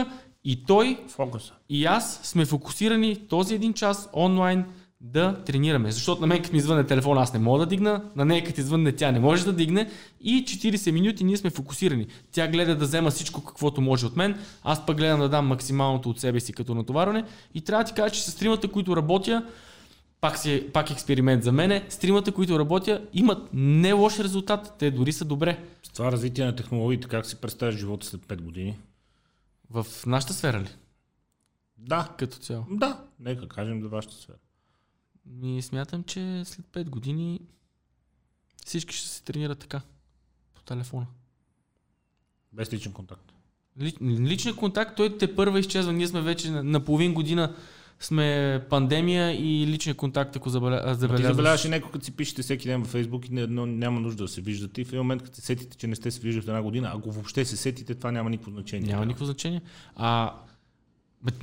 [0.44, 1.52] и той, Фокуса.
[1.68, 4.64] и аз сме фокусирани този един час онлайн
[5.00, 5.92] да тренираме.
[5.92, 8.60] Защото на мен като ми извънне телефон аз не мога да дигна, на нея като
[8.60, 12.06] извънне тя не може да дигне и 40 минути ние сме фокусирани.
[12.32, 16.10] Тя гледа да взема всичко каквото може от мен, аз пък гледам да дам максималното
[16.10, 19.46] от себе си като натоварване и трябва да ти кажа, че с тримата, които работя,
[20.20, 25.12] пак, си, пак експеримент за мене, стримата, които работя, имат не лош резултат, те дори
[25.12, 25.64] са добре.
[25.82, 28.78] С това развитие на технологиите, как си представяш живота след 5 години?
[29.70, 30.68] В нашата сфера ли?
[31.78, 32.64] Да, Като цяло.
[32.70, 34.36] да, нека кажем за вашата сфера.
[35.30, 37.40] Ми смятам, че след 5 години
[38.66, 39.80] всички ще се тренират така.
[40.54, 41.06] По телефона.
[42.52, 43.32] Без личен контакт.
[43.80, 45.92] Ли, личният контакт, той те първа изчезва.
[45.92, 47.54] Ние сме вече на, на половин година
[48.00, 51.64] сме пандемия и личният контакт, ако забеля, Ма Ти забелязваш.
[51.64, 54.28] и някой, като си пишете всеки ден във Фейсбук и не, но няма нужда да
[54.28, 54.80] се виждате.
[54.80, 56.92] И в един момент, като се сетите, че не сте се виждали в една година,
[56.94, 58.92] ако въобще се сетите, това няма никакво значение.
[58.92, 59.62] Няма никакво значение.
[59.96, 60.34] А,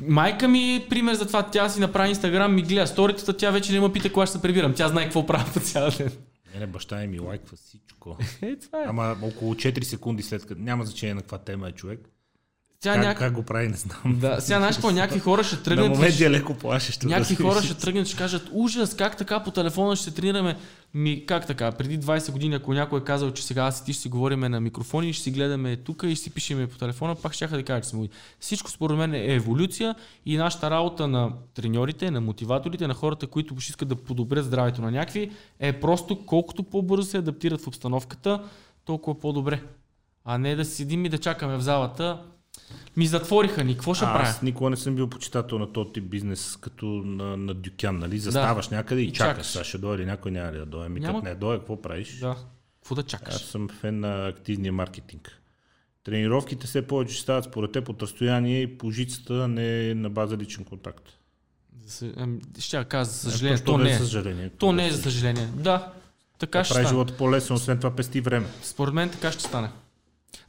[0.02, 1.44] майка ми е пример за това.
[1.44, 4.42] Тя си направи Инстаграм, ми гледа сторитата, тя вече не ме пита кога ще се
[4.42, 4.74] прибирам.
[4.74, 6.12] Тя знае какво правя по цял ден.
[6.54, 8.18] Не, не, баща ми лайква всичко.
[8.42, 8.86] Е, това е.
[8.88, 12.00] Ама около 4 секунди след като няма значение на каква тема е човек.
[12.86, 13.18] Тя Как, няк...
[13.18, 14.20] как го прави, не знам.
[14.20, 15.86] Да, сега знаеш какво, някакви хора ще На тръгнат.
[15.86, 17.08] и моменти ще- е леко плашещо.
[17.08, 20.58] Някакви да хора ще тръгнат ще кажат, ужас, как така по телефона ще тренираме.
[20.94, 21.72] Ми, как така?
[21.72, 24.50] Преди 20 години, ако някой е казал, че сега аз и ти ще си говориме
[24.50, 27.64] на микрофони, ще си гледаме тук и ще си пишеме по телефона, пак ще да
[27.64, 28.08] кажа, че сме.
[28.40, 29.96] Всичко според мен е еволюция
[30.26, 34.82] и нашата работа на треньорите, на мотиваторите, на хората, които ще искат да подобрят здравето
[34.82, 38.44] на някакви, е просто колкото по-бързо се адаптират в обстановката,
[38.86, 39.62] толкова по-добре.
[40.26, 42.22] А не да седим и да чакаме в залата.
[42.98, 44.20] Ми затвориха ни, какво ще правя?
[44.24, 48.20] Аз никога не съм бил почитател на този тип бизнес, като на, на Дюкян, нали?
[48.20, 49.32] Заставаш някъде и, И чакаш.
[49.34, 49.48] чакаш.
[49.48, 50.90] Сега ще дойде някой, няма ли да дойде.
[50.90, 52.20] Ми Няма- не дойде, какво правиш?
[52.20, 52.36] Да.
[52.80, 53.36] Какво да чакаш?
[53.36, 55.42] Аз съм фен на активния маркетинг.
[56.04, 60.38] Тренировките все повече стават според теб от разстояние и по жицата, а не на база
[60.38, 61.10] личен контакт.
[62.60, 63.98] Ще кажа, за съжаление, Защо то да не е.
[63.98, 64.50] съжаление.
[64.50, 65.48] То не е за съжаление.
[65.56, 65.92] Да,
[66.40, 68.48] така ще Прави живота по-лесен, освен това пести време.
[68.64, 69.70] Според мен така ще стане.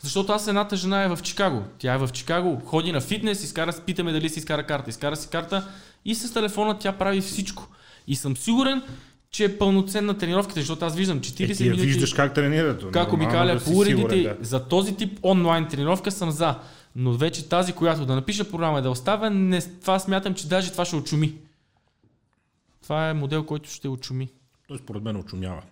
[0.00, 1.62] Защото аз едната жена е в Чикаго.
[1.78, 4.90] Тя е в Чикаго, ходи на фитнес, изкара, питаме дали си изкара карта.
[4.90, 5.68] Изкара си карта
[6.04, 7.68] и с телефона тя прави всичко.
[8.06, 8.82] И съм сигурен,
[9.30, 11.86] че е пълноценна тренировката, защото аз виждам 40 Е, ти я минути.
[11.86, 12.90] виждаш как тренират.
[12.90, 14.22] как обикаля по уредите.
[14.22, 14.36] да.
[14.40, 16.54] За този тип онлайн тренировка съм за.
[16.96, 20.72] Но вече тази, която да напиша програма и да оставя, не, това смятам, че даже
[20.72, 21.34] това ще очуми.
[22.82, 24.28] Това е модел, който ще очуми.
[24.68, 25.62] Той според мен очумява.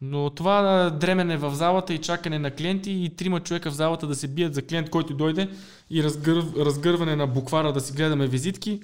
[0.00, 4.14] Но това дремене в залата и чакане на клиенти и трима човека в залата да
[4.14, 5.50] се бият за клиент, който дойде
[5.90, 6.44] и разгър...
[6.56, 8.82] разгърване на буквара да си гледаме визитки,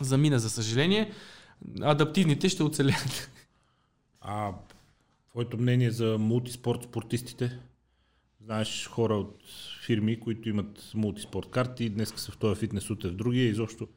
[0.00, 1.12] замина за съжаление.
[1.82, 3.30] Адаптивните ще оцелят.
[4.20, 4.52] А
[5.30, 7.58] твоето мнение за мултиспорт спортистите?
[8.44, 9.42] Знаеш хора от
[9.86, 13.48] фирми, които имат мултиспорт карти, днес са в този фитнес, утре в другия.
[13.48, 13.88] Изобщо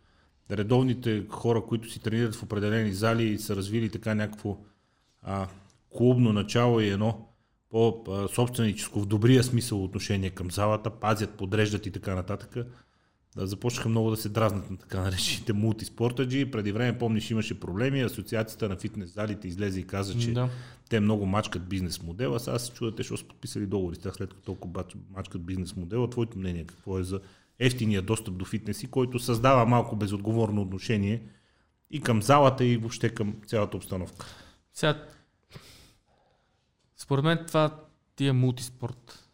[0.52, 4.58] редовните хора, които си тренират в определени зали и са развили така някакво
[5.22, 5.48] а,
[5.98, 7.26] клубно начало и едно
[7.70, 12.56] по-собственическо в добрия смисъл отношение към залата, пазят, подреждат и така нататък.
[13.36, 16.52] Да, започнаха много да се дразнат на така наречените мултиспортаджи.
[16.52, 18.02] Преди време, помниш, имаше проблеми.
[18.02, 20.50] Асоциацията на фитнес залите излезе и каза, че Да.
[20.90, 22.40] те много мачкат бизнес модела.
[22.40, 24.84] Сега се чудят, те ще са подписали договори с тях, след като толкова
[25.16, 26.10] мачкат бизнес модела.
[26.10, 27.20] Твоето мнение какво е за
[27.60, 31.24] ефтиния достъп до фитнеси, който създава малко безотговорно отношение
[31.92, 34.26] и към залата и въобще към цялата обстановка.
[34.74, 35.04] Сега,
[37.02, 37.70] според мен това
[38.16, 39.30] ти е мултиспорт.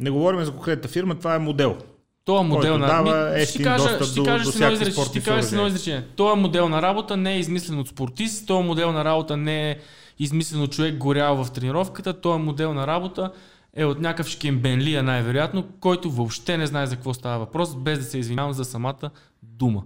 [0.00, 1.78] Не говорим за конкретната фирма, това е модел.
[2.24, 2.86] Това модел Който на...
[2.86, 5.08] дава Ми, ще кажа, достъп ще до- кажа до всякакви изречение.
[5.08, 6.06] Ще кажа с едно изречение.
[6.16, 9.78] Това модел на работа не е измислен от спортист, този модел на работа не е
[10.18, 13.32] измислен от човек горял в тренировката, този модел на работа
[13.74, 18.04] е от някакъв шкембенлия най-вероятно, който въобще не знае за какво става въпрос, без да
[18.04, 19.10] се извинявам за самата
[19.42, 19.82] дума.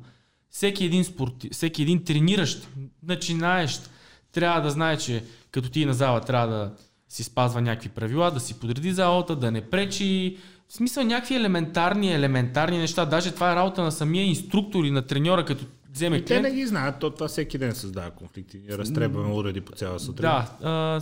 [0.51, 1.49] Всеки един, спорти...
[1.53, 2.69] Всеки един трениращ,
[3.03, 3.91] начинаещ,
[4.33, 6.73] трябва да знае, че като ти на зала трябва да
[7.09, 10.37] си спазва някакви правила, да си подреди залата, да не пречи.
[10.69, 13.05] В смисъл някакви елементарни, елементарни неща.
[13.05, 16.41] Даже това е работа на самия инструктор и на треньора, като вземе И те не
[16.41, 16.57] клиент.
[16.57, 18.59] ги знаят, то това всеки ден създава конфликти.
[18.69, 20.23] Ние разтребваме уреди по цяла сутрин.
[20.23, 20.51] Да.
[20.63, 21.01] А,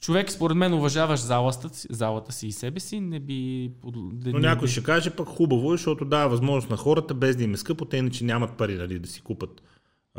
[0.00, 3.70] човек, според мен, уважаваш залата, залата си и себе си, не би...
[4.24, 7.54] Но някой ще каже пък хубаво, е, защото дава възможност на хората, без да им
[7.54, 9.62] е скъпо, те иначе нямат пари нали, да си купат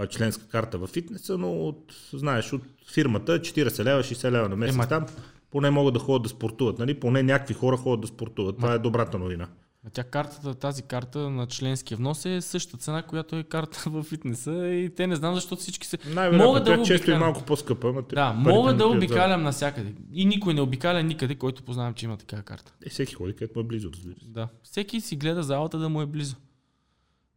[0.09, 2.61] членска карта в фитнеса, но от, знаеш, от
[2.93, 5.05] фирмата 40 лева, 60 лева на месец Ема- там,
[5.51, 6.99] поне могат да ходят да спортуват, нали?
[6.99, 8.55] поне някакви хора ходят да спортуват.
[8.57, 9.47] Това е добрата новина.
[9.87, 14.03] А тя картата, тази карта на членския внос е същата цена, която е карта в
[14.03, 15.97] фитнеса и те не знам защо всички се...
[16.33, 17.87] Мога да често е малко по-скъпа.
[17.87, 19.43] Ама да, мога да обикалям за...
[19.43, 19.93] навсякъде.
[20.13, 22.73] И никой не обикаля никъде, който познавам, че има такава карта.
[22.85, 24.29] Е, всеки ходи, където му е близо, разбира се.
[24.29, 24.47] Да.
[24.63, 26.35] Всеки си гледа залата да му е близо.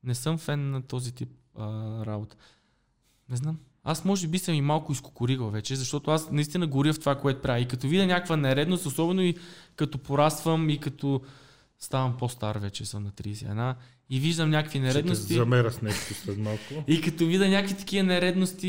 [0.04, 1.28] Не съм фен на този тип
[1.58, 2.36] а, работа.
[3.30, 3.58] Не знам.
[3.84, 7.42] Аз може би съм и малко изкокоригал вече, защото аз наистина горя в това, което
[7.42, 7.60] правя.
[7.60, 9.34] И като видя някаква нередност, особено и
[9.76, 11.20] като пораствам и като
[11.78, 13.74] ставам по-стар вече, съм на 31
[14.10, 15.24] и виждам някакви нередности.
[15.24, 16.60] Ще замера с нещо след малко.
[16.86, 18.68] и като видя някакви такива нередности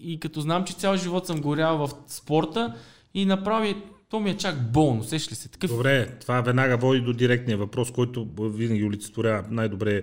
[0.00, 2.74] и като знам, че цял живот съм горял в спорта
[3.14, 3.76] и направи
[4.08, 5.48] то ми е чак болно, сеш ли се?
[5.48, 5.70] Такъв...
[5.70, 10.02] Добре, това веднага води до директния въпрос, който винаги олицетворява най-добре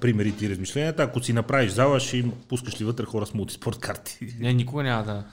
[0.00, 1.02] примерите и размишленията.
[1.02, 4.36] Ако си направиш зала, ще им пускаш ли вътре хора с мултиспорт карти?
[4.38, 5.24] Не, никога няма да.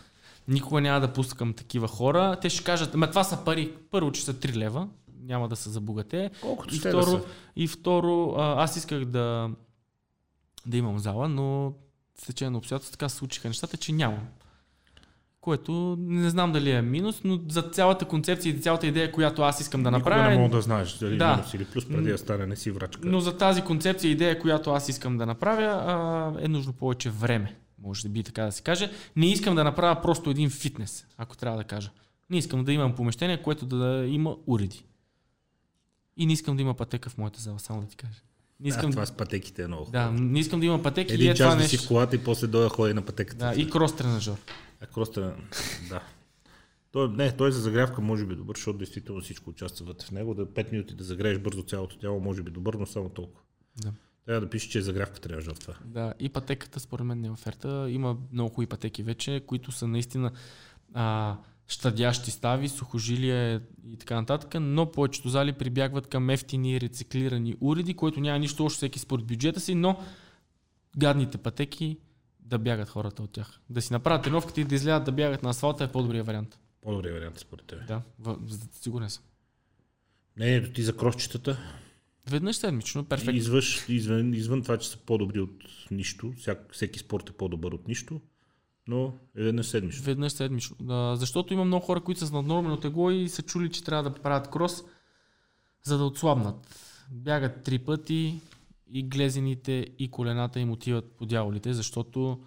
[0.47, 2.38] Никога няма да пускам такива хора.
[2.41, 3.73] Те ще кажат, ама това са пари.
[3.91, 4.88] Първо, че са 3 лева,
[5.21, 6.30] няма да се забогате.
[6.41, 7.26] Колкото и ще второ, да са.
[7.55, 9.49] и второ, аз исках да,
[10.65, 11.73] да имам зала, но
[12.21, 14.27] в течение на обстоятелствата така се случиха нещата, че нямам.
[15.49, 19.59] Което не знам дали е минус, но за цялата концепция и цялата идея, която аз
[19.59, 20.21] искам да направя.
[20.21, 21.35] Никога не мога да знаеш дали да.
[21.35, 23.01] минус или плюс преди да стане не си врачка.
[23.03, 27.55] Но за тази концепция и идея, която аз искам да направя, е нужно повече време.
[27.84, 28.91] Може да би така да се каже.
[29.15, 31.91] Не искам да направя просто един фитнес, ако трябва да кажа.
[32.30, 34.85] Не искам да имам помещение, което да има уреди.
[36.17, 38.21] И не искам да има пътека в моята зала, само да ти кажа.
[38.59, 38.89] Не искам...
[38.89, 41.13] А, това с пътеките е много Да, не искам да има пътеки.
[41.13, 41.77] Един и е час това да нещо...
[41.77, 43.45] си в колата и после да ходи на пътеката.
[43.45, 44.35] Да, и крос тренажер.
[44.81, 45.35] А крос да.
[46.91, 50.34] Той, не, той за загрявка може би добър, защото действително всичко участва вътре в него.
[50.34, 53.41] Да 5 минути да загрееш бързо цялото тяло може би добър, но само толкова.
[53.77, 53.93] Да.
[54.26, 55.73] Трябва да пише, че е загрявка трябва това.
[55.85, 57.88] Да, и пътеката според мен не е оферта.
[57.89, 60.31] Има много хубави пътеки вече, които са наистина
[60.93, 61.38] а,
[61.68, 68.19] щадящи стави, сухожилия и така нататък, но повечето зали прибягват към ефтини рециклирани уреди, които
[68.19, 69.99] няма нищо още всеки според бюджета си, но
[70.97, 71.97] гадните пътеки
[72.49, 73.59] да бягат хората от тях.
[73.69, 76.59] Да си направят тренировката и да излядат да бягат на асфалта е по-добрия вариант.
[76.81, 77.88] По-добрия вариант според теб.
[77.88, 78.38] Да, в,
[78.71, 79.23] сигурен съм.
[80.38, 81.57] Не, ти за кросчетата.
[82.30, 83.35] Веднъж седмично, перфектно.
[83.35, 87.88] Извъж, извън, извън това, че са по-добри от нищо, всяк, всеки спорт е по-добър от
[87.88, 88.21] нищо,
[88.88, 90.03] но е веднъж седмично.
[90.03, 90.76] Веднъж седмично.
[90.89, 94.09] А, защото има много хора, които са с наднормено тегло и са чули, че трябва
[94.09, 94.84] да правят крос,
[95.84, 96.76] за да отслабнат.
[97.11, 98.39] Бягат три пъти
[98.94, 102.40] и глезените и колената им отиват по дяволите, защото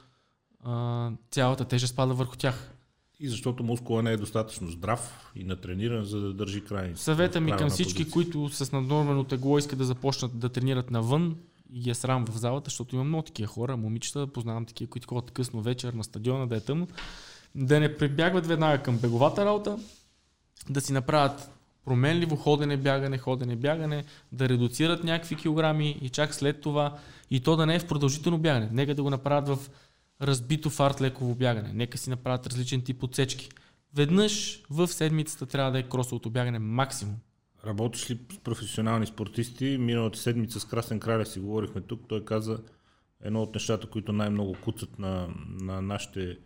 [0.64, 2.74] а, цялата тежест пада върху тях.
[3.20, 6.93] И защото мускула не е достатъчно здрав и натрениран, за да държи край.
[6.97, 8.12] Съвета ми към всички, позиция.
[8.12, 11.36] които с наднормено тегло искат да започнат да тренират навън,
[11.73, 15.09] и ги е срам в залата, защото има много такива хора, момичета, познавам такива, които
[15.09, 16.89] ходят късно вечер на стадиона, да е тъмно,
[17.55, 19.78] да не прибягват веднага към беговата работа,
[20.70, 21.51] да си направят
[21.84, 26.98] променливо ходене, бягане, ходене, бягане, да редуцират някакви килограми и чак след това
[27.30, 28.68] и то да не е в продължително бягане.
[28.72, 29.70] Нека да го направят в
[30.22, 31.72] разбито фарт леково бягане.
[31.74, 33.48] Нека си направят различен тип отсечки.
[33.94, 37.16] Веднъж в седмицата трябва да е кросовото бягане максимум.
[37.66, 39.78] Работиш ли с професионални спортисти?
[39.80, 42.00] Миналата седмица с Красен Краля си говорихме тук.
[42.09, 42.59] Той каза
[43.24, 45.28] едно от нещата, които най-много куцат на,
[45.60, 46.38] на нашите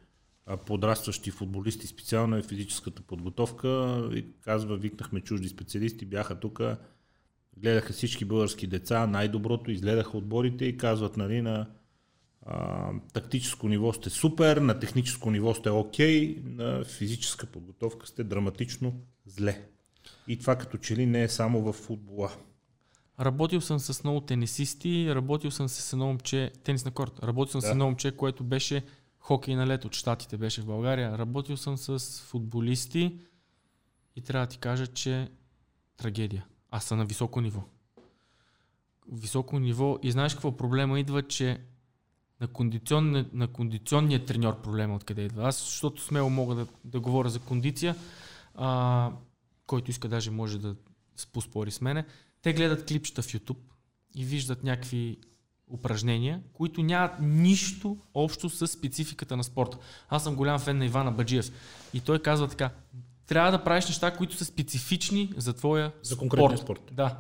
[0.67, 4.03] подрастващи футболисти специално е физическата подготовка.
[4.15, 6.61] И казва, викнахме чужди специалисти, бяха тук,
[7.57, 11.67] гледаха всички български деца, най-доброто, изгледаха отборите и казват, нали, на
[12.47, 18.95] а, тактическо ниво сте супер, на техническо ниво сте окей, на физическа подготовка сте драматично
[19.27, 19.69] зле.
[20.29, 22.31] И това като че ли не е само в футбола.
[23.21, 27.61] Работил съм с много тенисисти, работил съм с едно момче, тенис на корт, работил съм
[27.61, 27.67] да.
[27.67, 28.83] с едно момче, което беше
[29.27, 31.19] хокей на лето от Штатите, беше в България.
[31.19, 33.19] Работил съм с футболисти
[34.17, 35.31] и трябва да ти кажа, че
[35.97, 36.47] трагедия.
[36.71, 37.63] Аз съм на високо ниво.
[39.13, 41.61] Високо ниво и знаеш какво проблема идва, че
[42.41, 45.49] на, кондиционния, на кондиционния треньор проблема откъде идва.
[45.49, 47.97] Аз, защото смело мога да, да говоря за кондиция,
[48.55, 49.13] а,
[49.67, 50.77] който иска даже може да
[51.33, 52.07] поспори с мене,
[52.43, 53.59] те гледат клипчета в YouTube
[54.15, 55.19] и виждат някакви
[55.71, 59.79] упражнения, които нямат нищо общо с спецификата на спорта.
[60.09, 61.51] Аз съм голям фен на Ивана Баджиев
[61.95, 62.71] и той казва така,
[63.27, 66.79] трябва да правиш неща, които са специфични за твоя За конкретния спорт.
[66.81, 66.95] спорт.
[66.97, 67.19] Да.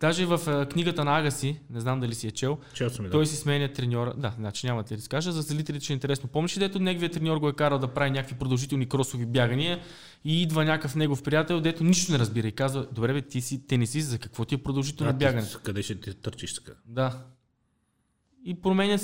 [0.00, 3.26] Даже в книгата на Агаси, не знам дали си е чел, чел съм, той да.
[3.26, 4.14] си сменя треньора.
[4.16, 5.32] Да, значи няма да ти разкажа.
[5.32, 6.28] За зрителите ще е интересно.
[6.28, 9.80] Помниш ли, дето неговият треньор го е карал да прави някакви продължителни кросови бягания
[10.24, 13.66] и идва някакъв негов приятел, дето нищо не разбира и казва, добре бе, ти си
[13.66, 15.46] тенисист, за какво ти е продължително бягане?
[15.62, 16.72] Къде ще ти търчиш така?
[16.86, 17.18] Да.
[18.44, 18.98] И променя.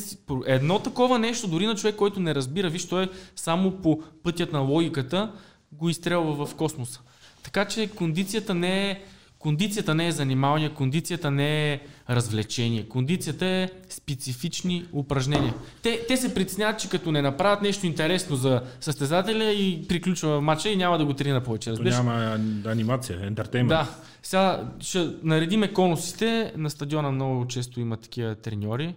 [0.46, 4.52] Едно такова нещо, дори на човек, който не разбира, виж, той е само по пътят
[4.52, 5.32] на логиката,
[5.72, 7.00] го изстрелва в космоса.
[7.42, 9.02] Така че кондицията не е
[9.38, 12.88] Кондицията не е занимание, кондицията не е развлечение.
[12.88, 15.54] Кондицията е специфични упражнения.
[15.82, 20.68] Те, те се притесняват, че като не направят нещо интересно за състезателя и приключва матча
[20.68, 21.70] и няма да го тренира повече.
[21.70, 21.96] Разбираш?
[21.96, 23.68] Няма анимация, ентертеймент.
[23.68, 23.88] Да.
[24.22, 26.52] Сега ще наредиме конусите.
[26.56, 28.94] На стадиона много често има такива треньори.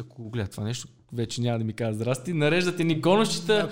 [0.00, 2.32] Ако го гледат това нещо, вече няма да ми кажа здрасти.
[2.32, 3.70] Нареждате ни конусчета,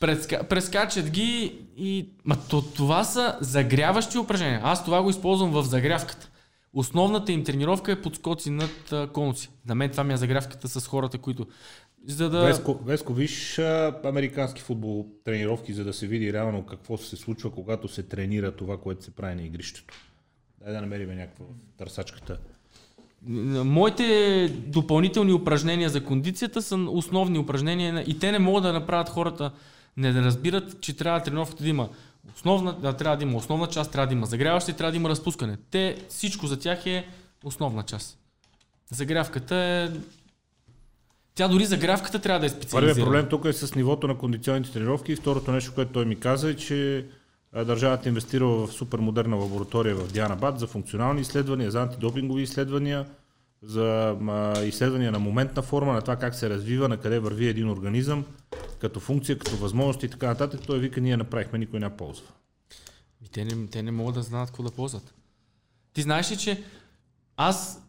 [0.00, 0.44] преска...
[0.48, 2.08] прескачат ги и...
[2.24, 4.60] Ма то, това са загряващи упражнения.
[4.64, 6.30] Аз това го използвам в загрявката.
[6.72, 9.50] Основната им тренировка е подскоци над конуси.
[9.66, 11.46] На мен това ми е загрявката с хората, които...
[12.06, 12.44] За да...
[12.44, 17.50] Веско, Веско, виж а, американски футбол тренировки, за да се види реално какво се случва,
[17.50, 19.94] когато се тренира това, което се прави на игрището.
[20.64, 21.46] Дай да намерим някаква
[21.76, 22.38] търсачката.
[23.26, 29.50] Моите допълнителни упражнения за кондицията са основни упражнения и те не могат да направят хората
[29.96, 31.88] не да разбират, че трябва тренировката да има
[32.36, 35.08] основна, да, трябва да има основна част, трябва да има загряваща и трябва да има
[35.08, 35.56] разпускане.
[35.70, 37.08] Те, всичко за тях е
[37.44, 38.18] основна част.
[38.90, 39.88] Загрявката е
[41.34, 42.86] тя дори загрявката трябва да е специализирана.
[42.86, 46.50] Първият проблем тук е с нивото на кондиционните тренировки второто нещо, което той ми каза
[46.50, 47.06] е, че
[47.54, 53.06] държавата инвестира в супер модерна лаборатория в Дианабад за функционални изследвания, за антидопингови изследвания,
[53.62, 54.16] за
[54.64, 58.24] изследвания на моментна форма, на това как се развива, на къде върви един организъм,
[58.80, 60.60] като функция, като възможности и така нататък.
[60.66, 62.26] Той вика, ние направихме, никой не ползва.
[63.24, 65.14] И те не, те не могат да знаят какво да ползват.
[65.92, 66.64] Ти знаеш ли, че
[67.36, 67.82] аз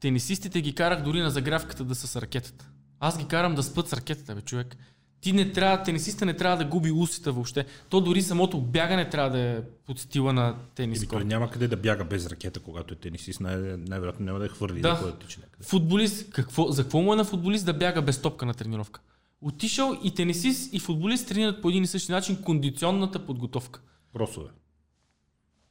[0.00, 2.68] тенисистите ги карах дори на загрявката да са с ракетата.
[3.00, 4.76] Аз ги карам да спът с ракетата, бе, човек.
[5.22, 7.64] Ти не трябва, тенисиста не трябва да губи усите въобще.
[7.88, 11.08] То дори самото бягане трябва да е под стила на тенис.
[11.08, 13.40] Той няма къде да бяга без ракета, когато е тенисист.
[13.40, 15.64] Най- най-вероятно няма да е хвърли да, да тича някъде.
[15.64, 19.00] Футболист, какво, за какво му е на футболист да бяга без топка на тренировка?
[19.40, 23.80] Отишъл и тенисист и футболист тренират по един и същи начин кондиционната подготовка.
[24.16, 24.48] Кросове.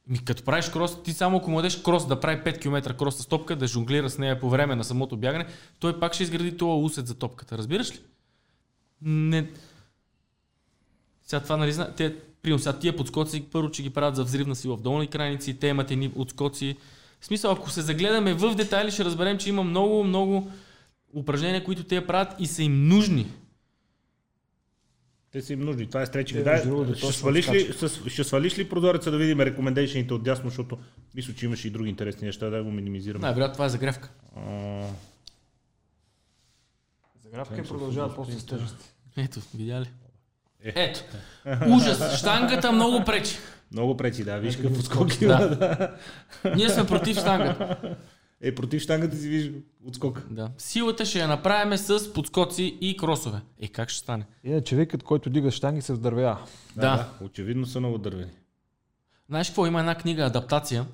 [0.08, 3.16] Ми, като правиш крос, ти само ако му дадеш крос да прави 5 км крос
[3.16, 5.46] с топка, да жонглира с нея по време на самото бягане,
[5.78, 7.58] той пак ще изгради това усет за топката.
[7.58, 8.00] Разбираш ли?
[9.02, 9.50] Не...
[11.22, 14.76] Сега това, нали, те, при сега тия подскоци, първо, че ги правят за взривна сила
[14.76, 16.76] в долни крайници, те имат едни отскоци.
[17.20, 20.50] В смисъл, ако се загледаме в детайли, ще разберем, че има много, много
[21.14, 23.26] упражнения, които те правят и са им нужни.
[25.30, 25.86] Те са им нужни.
[25.86, 26.44] Това е стречинг.
[26.44, 27.72] Да, да, ще, свалиш ли,
[28.06, 30.78] ще свалиш ли прозореца да видим рекомендейшените от дясно, защото
[31.14, 33.22] мисля, че имаше и други интересни неща, да го минимизираме.
[33.22, 34.10] Най-вероятно това е загрявка.
[34.36, 34.86] А...
[37.22, 38.91] Загрявка и продължават после с тежести.
[39.16, 39.90] Ето, видя ли?
[40.64, 40.72] Е.
[40.76, 41.00] Ето.
[41.68, 42.18] Ужас.
[42.18, 43.36] Штангата много пречи.
[43.72, 44.38] Много пречи, да.
[44.38, 45.26] Виж какво скоки.
[45.26, 45.96] Да.
[46.56, 47.96] Ние сме против штангата.
[48.40, 49.50] Е, против штангата си виж
[49.86, 50.22] отскок.
[50.30, 50.50] Да.
[50.58, 53.40] Силата ще я направим с подскоци и кросове.
[53.60, 54.26] Е, как ще стане?
[54.44, 56.38] Е, човекът, който дига штанги, се вдървя.
[56.76, 56.96] Да, да.
[56.96, 57.24] да.
[57.24, 58.32] Очевидно са много дървени.
[59.28, 59.66] Знаеш какво?
[59.66, 60.86] Има една книга Адаптация.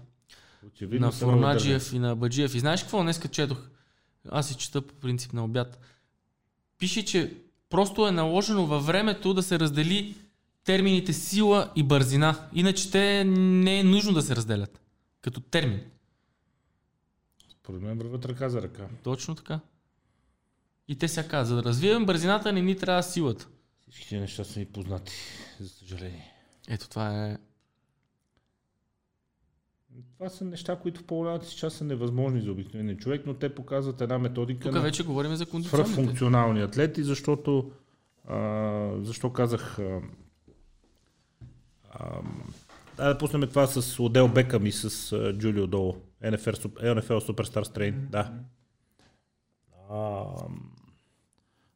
[0.67, 2.55] Очевидно на Фурнаджиев и на Баджиев.
[2.55, 3.03] И знаеш какво?
[3.03, 3.69] Днес четох.
[4.31, 5.79] Аз си чета по принцип на обяд.
[6.79, 7.33] Пише, че
[7.71, 10.15] просто е наложено във времето да се раздели
[10.65, 12.49] термините сила и бързина.
[12.53, 14.81] Иначе те не е нужно да се разделят
[15.21, 15.81] като термин.
[17.49, 18.89] Според мен върват ръка за ръка.
[19.05, 19.61] Точно така.
[20.89, 23.49] И те сега казват, за да развием бързината не ни трябва силата.
[23.91, 25.13] Всички тези неща са ни познати,
[25.61, 26.33] за съжаление.
[26.69, 27.39] Ето това е...
[30.19, 33.55] Това са неща, които в по-голямата си част са невъзможни за обикновения човек, но те
[33.55, 35.95] показват една методика Тук вече говорим за кондиционните.
[35.95, 37.71] функционални атлети, защото
[38.29, 40.01] а, защо казах а,
[41.91, 42.23] а,
[42.97, 45.97] да пуснем това с Одел Бекъм и с Джулио Доло.
[46.25, 48.11] NFL, NFL Superstar Strain, mm-hmm.
[48.11, 48.33] да.
[49.91, 50.25] А,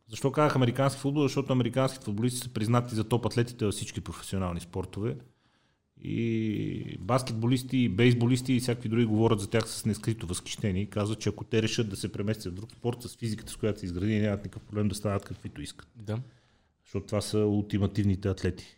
[0.09, 1.23] защо казах американски футбол?
[1.23, 5.16] Защото американски футболисти са признати за топ атлетите във всички професионални спортове.
[6.05, 11.19] И баскетболисти, и бейсболисти и всякакви други говорят за тях с нескрито възхищение и казват,
[11.19, 13.87] че ако те решат да се преместят в друг спорт с физиката, с която са
[13.87, 15.89] изградени, нямат никакъв проблем да станат каквито искат.
[15.97, 16.19] Да.
[16.85, 18.77] Защото това са ултимативните атлети.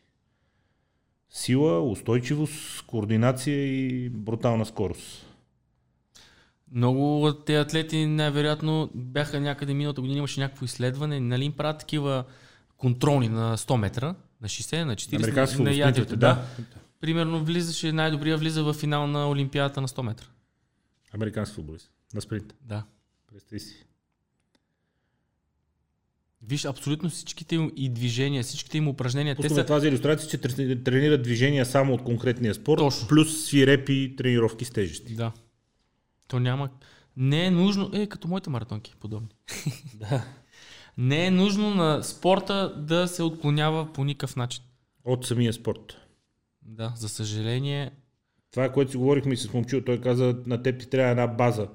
[1.30, 5.26] Сила, устойчивост, координация и брутална скорост.
[6.72, 11.78] Много от тези атлети най-вероятно бяха някъде миналата година, имаше някакво изследване, нали им правят
[11.78, 12.24] такива
[12.76, 16.16] контролни на 100 метра, на 60, на 40, на ядрите.
[16.16, 16.16] Да.
[16.16, 16.44] да.
[17.04, 20.26] Примерно влизаше, най-добрия влиза в финал на Олимпиадата на 100 метра.
[21.14, 21.90] Американски футболист.
[22.14, 22.54] На спринт.
[22.60, 22.84] Да.
[23.32, 23.86] Представи си.
[26.42, 29.36] Виж, абсолютно всичките им и движения, всичките им упражнения.
[29.36, 29.66] Пускаме те са...
[29.66, 30.38] това за иллюстрация, че
[30.84, 33.08] тренират движения само от конкретния спорт, Точно.
[33.08, 35.14] плюс свирепи тренировки с тежести.
[35.14, 35.32] Да.
[36.28, 36.70] То няма...
[37.16, 37.90] Не е нужно...
[37.94, 39.28] Е, като моите маратонки, подобни.
[39.94, 40.24] да.
[40.98, 44.64] Не е нужно на спорта да се отклонява по никакъв начин.
[45.04, 46.03] От самия спорт.
[46.64, 47.90] Да, за съжаление,
[48.50, 49.80] Това е което си говорихме и с момчил.
[49.80, 51.68] Той каза, на теб ти трябва една база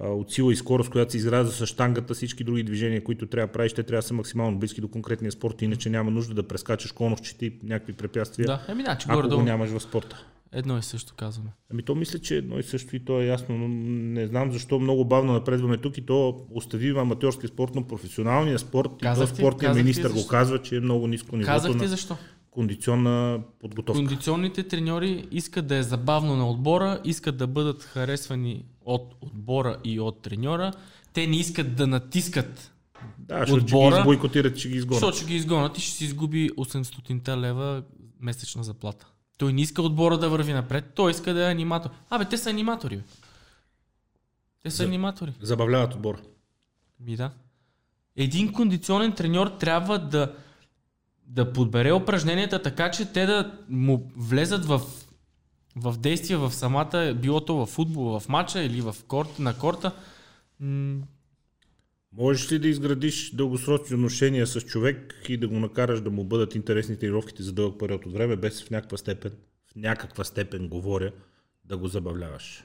[0.00, 3.52] от сила и скорост, която се изгражда с штангата, всички други движения, които трябва да
[3.52, 6.92] правиш, те трябва да са максимално близки до конкретния спорт, иначе няма нужда да прескачаш
[6.92, 10.24] конусчета и някакви препятствия, да, еми, значи, ако го нямаш в спорта.
[10.52, 11.50] едно и също казваме.
[11.72, 14.78] Ами то мисля, че едно и също и то е ясно, но не знам защо
[14.78, 19.36] много бавно напредваме тук и то остави аматьорски спорт, но професионалния спорт Казах и то
[19.36, 22.16] спортния министр го казва, че е много ниско нивото Казах ти на защо.
[22.56, 23.98] Кондиционна подготовка.
[23.98, 30.00] Кондиционните треньори искат да е забавно на отбора, искат да бъдат харесвани от отбора и
[30.00, 30.72] от треньора.
[31.12, 32.72] Те не искат да натискат,
[33.18, 34.94] Да, отбора, ще ги бойкотират, че ги изгонят.
[34.94, 37.82] защото ще ги изгонят и ще си изгуби 800 лева
[38.20, 39.06] месечна заплата.
[39.38, 41.90] Той не иска отбора да върви напред, той иска да е аниматор.
[42.10, 42.96] Абе, те са аниматори.
[42.96, 43.02] бе.
[44.62, 45.32] Те са За- аниматори.
[45.40, 46.18] Забавляват отбора.
[47.00, 47.30] Ми да.
[48.16, 50.34] Един кондиционен треньор трябва да,
[51.26, 54.80] да подбере упражненията така, че те да му влезат в,
[55.76, 59.92] в действие в самата, било то в футбол, в матча или в корт, на корта.
[62.12, 66.54] Можеш ли да изградиш дългосрочни отношения с човек и да го накараш да му бъдат
[66.54, 69.32] интересни тренировките за дълъг период от време, без в някаква степен,
[69.72, 71.12] в някаква степен говоря,
[71.64, 72.64] да го забавляваш?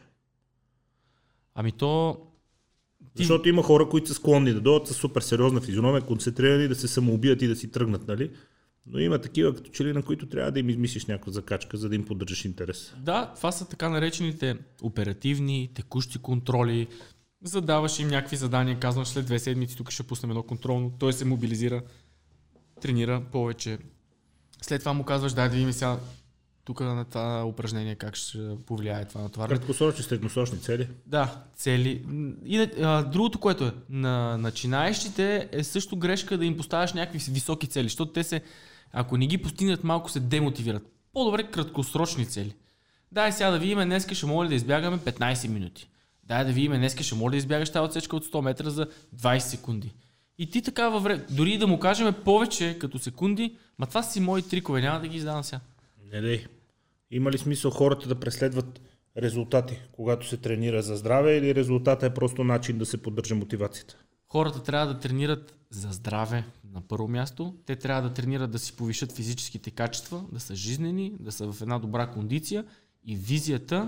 [1.56, 2.22] Ами то...
[3.16, 6.88] Защото има хора, които са склонни да дойдат с супер сериозна физиономия, концентрирани да се
[6.88, 8.32] самоубият и да си тръгнат, нали?
[8.88, 11.90] Но има такива, като че ли, на които трябва да им измислиш някаква закачка, за
[11.90, 12.94] да им поддържаш интерес.
[13.00, 16.88] да, това са така наречените оперативни, текущи контроли.
[17.44, 20.94] Задаваш им някакви задания, казваш след две седмици, тук ще пуснем едно контролно.
[21.00, 21.82] Той се мобилизира,
[22.82, 23.78] тренира повече.
[24.62, 25.98] След това му казваш, дай да видим сега
[26.66, 29.58] тук на това упражнение как ще повлияе това натоварване.
[29.60, 30.88] Краткосрочни, средносрочни цели.
[31.06, 32.06] Да, цели.
[32.46, 37.32] И на- а, другото, което е, на начинаещите е също грешка да им поставяш някакви
[37.32, 38.42] високи цели, защото те се,
[38.92, 40.84] ако не ги постигнат, малко се демотивират.
[41.14, 42.56] По-добре краткосрочни цели.
[43.12, 45.90] Дай сега да видим, днес ще мога ли да избягаме 15 минути.
[46.24, 49.38] Дай да видим, днес ще ли да избягаш тази отсечка от 100 метра за 20
[49.40, 49.94] секунди.
[50.38, 54.20] И ти така във време, дори да му кажем повече като секунди, ма това си
[54.20, 55.60] мои трикове, няма да ги издавам сега.
[56.12, 56.46] Не дей.
[57.12, 58.82] Има ли смисъл хората да преследват
[59.18, 63.98] резултати, когато се тренира за здраве или резултата е просто начин да се поддържа мотивацията?
[64.28, 66.44] Хората трябва да тренират за здраве
[66.74, 67.56] на първо място.
[67.66, 71.62] Те трябва да тренират да си повишат физическите качества, да са жизнени, да са в
[71.62, 72.66] една добра кондиция
[73.06, 73.88] и визията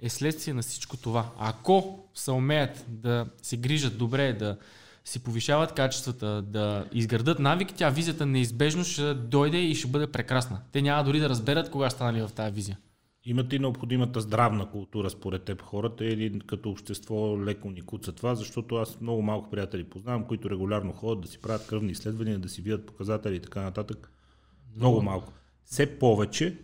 [0.00, 1.32] е следствие на всичко това.
[1.38, 4.56] Ако се умеят да се грижат добре, да
[5.04, 10.60] си повишават качествата, да изградат навик, тя визията неизбежно ще дойде и ще бъде прекрасна.
[10.72, 12.78] Те няма дори да разберат кога станали в тази визия.
[13.24, 18.34] Имат ли необходимата здравна култура според теб хората или като общество леко ни куца това,
[18.34, 22.48] защото аз много малко приятели познавам, които регулярно ходят да си правят кръвни изследвания, да
[22.48, 24.12] си видят показатели и така нататък.
[24.76, 25.32] Много малко.
[25.64, 26.58] Все повече,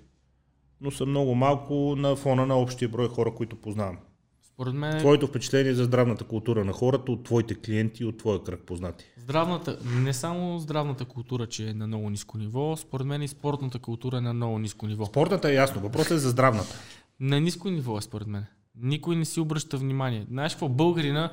[0.81, 3.99] но са много малко на фона на общия брой хора, които познавам.
[4.59, 8.61] Според мен Твоето впечатление за здравната култура на хората от твоите клиенти от твоя кръг
[8.67, 9.05] познати.
[9.17, 13.79] Здравната, не само здравната култура, че е на много ниско ниво, според мен и спортната
[13.79, 15.07] култура е на много ниско ниво.
[15.07, 16.75] Спортната е ясно, въпросът е за здравната.
[17.21, 18.47] На ниско ниво е според мен.
[18.81, 20.27] Никой не си обръща внимание.
[20.31, 21.33] Знаеш какво, българина,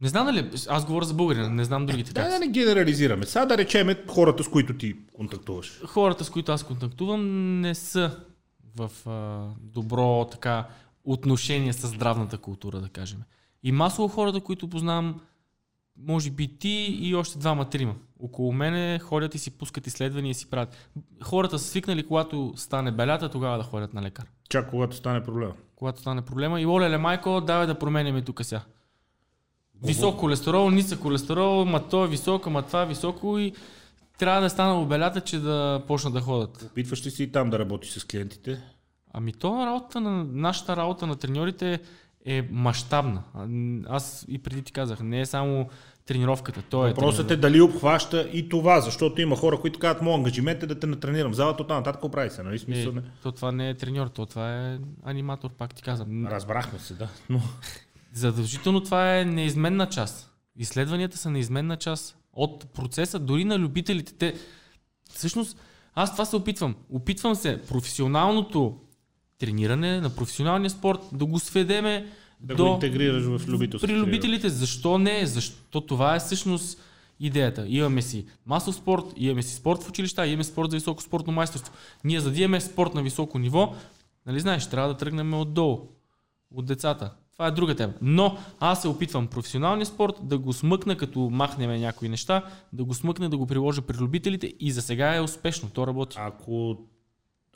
[0.00, 3.26] не знам дали, аз говоря за българина, не знам другите Да, да не генерализираме.
[3.26, 5.80] Сега да речеме хората, с които ти контактуваш.
[5.86, 8.16] Хората, с които аз контактувам, не са
[8.76, 10.66] в а, добро така
[11.12, 13.22] отношение с здравната култура, да кажем.
[13.62, 15.20] И масово хората, които познавам,
[15.96, 17.94] може би ти и още двама-трима.
[18.20, 20.90] Около мене ходят и си пускат изследвания и си правят.
[21.22, 24.26] Хората са свикнали, когато стане белята, тогава да ходят на лекар.
[24.48, 25.54] Чак когато стане проблема.
[25.76, 26.60] когато стане проблема.
[26.60, 28.62] И оле, майко, давай да променяме тук сега.
[29.82, 33.52] Висок холестерол, нисък холестерол, ма то е високо, ма това е високо и
[34.18, 36.62] трябва да е станало белята, че да почнат да ходят.
[36.62, 38.62] Опитваш ли си и там да работиш с клиентите?
[39.18, 41.80] Ами то работа на, нашата работа на треньорите
[42.26, 43.22] е мащабна.
[43.88, 45.68] Аз и преди ти казах, не е само
[46.06, 50.18] тренировката, то е Въпросът е дали обхваща и това, защото има хора, които казват, моят
[50.18, 52.58] ангажимент е да те натренирам залата, оттам нататък прави се, нали?
[52.58, 53.00] Смисъл, не.
[53.00, 56.26] Е, то това не е треньор, то това е аниматор, пак ти казвам.
[56.26, 57.08] Разбрахме се, да.
[57.30, 57.40] Но
[58.12, 60.32] Задължително това е неизменна част.
[60.56, 64.12] Изследванията са неизменна част от процеса, дори на любителите.
[64.12, 64.34] Те,
[65.10, 65.58] всъщност,
[65.94, 66.76] аз това се опитвам.
[66.90, 68.80] Опитвам се професионалното
[69.38, 72.06] трениране на професионалния спорт да го сведеме
[72.40, 73.92] да до го интегрираш в любителските.
[73.92, 74.48] при любителите.
[74.48, 75.26] Защо не?
[75.26, 76.80] Защо това е всъщност
[77.20, 77.64] идеята.
[77.68, 81.72] Имаме си масов спорт, имаме си спорт в училища, имаме спорт за високо спортно майсторство.
[82.04, 83.74] Ние за да имаме спорт на високо ниво,
[84.26, 85.80] нали знаеш, трябва да тръгнем отдолу,
[86.54, 87.12] от децата.
[87.32, 87.92] Това е друга тема.
[88.02, 92.94] Но аз се опитвам професионалния спорт да го смъкна, като махнем някои неща, да го
[92.94, 95.70] смъкна, да го приложа при любителите и за сега е успешно.
[95.70, 96.16] То работи.
[96.20, 96.78] Ако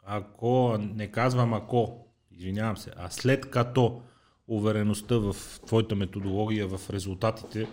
[0.03, 4.03] ако, не казвам ако, извинявам се, а след като
[4.49, 7.69] увереността в твоята методология, в резултатите,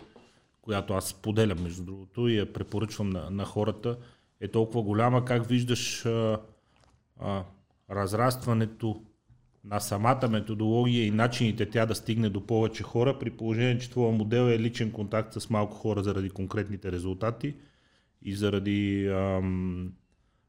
[0.62, 3.98] която аз споделям между другото и я препоръчвам на, на хората,
[4.42, 6.40] е толкова голяма, как виждаш а,
[7.20, 7.44] а,
[7.92, 9.02] разрастването
[9.64, 14.12] на самата методология и начините тя да стигне до повече хора, при положение, че твоя
[14.12, 17.56] модел е личен контакт с малко хора заради конкретните резултати
[18.22, 19.94] и заради ам,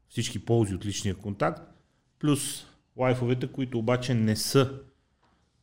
[0.09, 1.70] всички ползи от личния контакт,
[2.21, 2.65] плюс
[2.97, 4.71] лайфовете, които обаче не са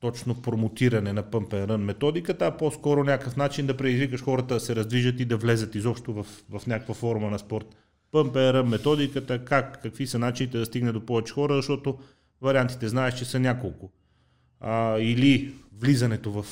[0.00, 4.60] точно промотиране на Pump and Run методиката, а по-скоро някакъв начин да предизвикаш хората да
[4.60, 7.66] се раздвижат и да влезат изобщо в, в някаква форма на спорт.
[8.12, 11.98] Pump and Run методиката, как, какви са начините да стигне до повече хора, защото
[12.40, 13.90] вариантите знаеш, че са няколко.
[14.60, 16.46] А, или влизането в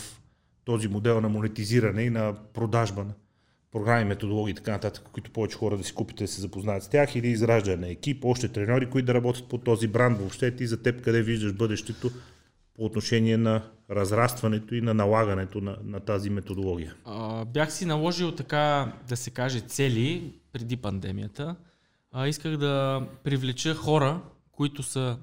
[0.64, 3.12] този модел на монетизиране и на продажба на
[3.76, 6.88] програми, методологии и така нататък, които повече хора да си купите, да се запознаят с
[6.88, 10.18] тях, или израждане на екип, още треньори, които да работят по този бранд.
[10.18, 12.10] Въобще ти за теб къде виждаш бъдещето
[12.76, 16.94] по отношение на разрастването и на налагането на, на тази методология?
[17.04, 21.56] А, бях си наложил така да се каже цели преди пандемията.
[22.12, 24.20] А, исках да привлеча хора,
[24.52, 25.18] които са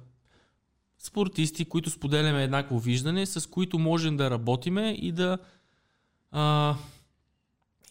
[0.99, 5.37] спортисти, които споделяме еднакво виждане, с които можем да работиме и да,
[6.31, 6.75] а,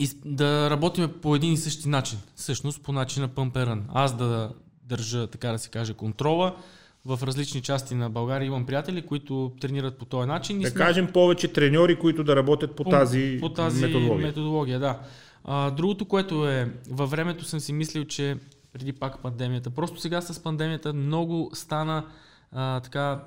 [0.01, 2.19] и да работиме по един и същи начин.
[2.37, 3.85] Всъщност по начина пъмперън.
[3.95, 4.53] Аз да
[4.83, 6.57] държа, така да се каже, контрола.
[7.05, 10.61] В различни части на България имам приятели, които тренират по този начин.
[10.61, 10.79] Да сме...
[10.79, 14.27] кажем повече треньори, които да работят по, по тази, по тази методология.
[14.27, 14.99] методология да.
[15.45, 18.37] А, другото, което е, във времето съм си мислил, че
[18.73, 22.05] преди пак пандемията, просто сега с пандемията много стана
[22.53, 23.25] а, така,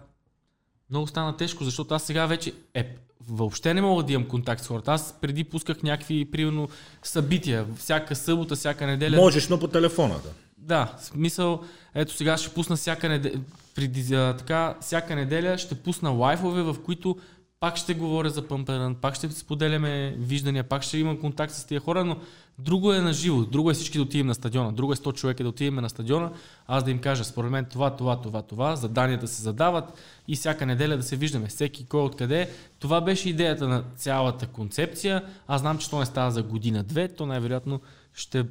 [0.90, 2.96] много стана тежко, защото аз сега вече е,
[3.30, 4.92] въобще не мога да имам контакт с хората.
[4.92, 6.70] Аз преди пусках някакви, примерно,
[7.04, 9.16] събития, всяка събота, всяка неделя.
[9.16, 10.30] Можеш, но по телефона, да.
[10.58, 11.64] Да, смисъл,
[11.96, 13.40] ето сега ще пусна всяка неделя,
[13.76, 17.18] преди, а, така, всяка неделя ще пусна лайфове, в които
[17.60, 21.80] пак ще говоря за пъмперан, пак ще споделяме виждания, пак ще имам контакт с тия
[21.80, 22.18] хора, но
[22.60, 25.44] друго е на живо, друго е всички да отидем на стадиона, друго е 100 човека
[25.44, 26.32] да отидем на стадиона,
[26.68, 29.94] аз да им кажа, според мен това, това, това, това, заданията се задават
[30.27, 32.49] и всяка неделя да се виждаме, всеки кой откъде.
[32.80, 35.23] Това беше идеята на цялата концепция.
[35.48, 37.82] Аз знам, че то не става за година-две, то най-вероятно
[38.14, 38.45] ще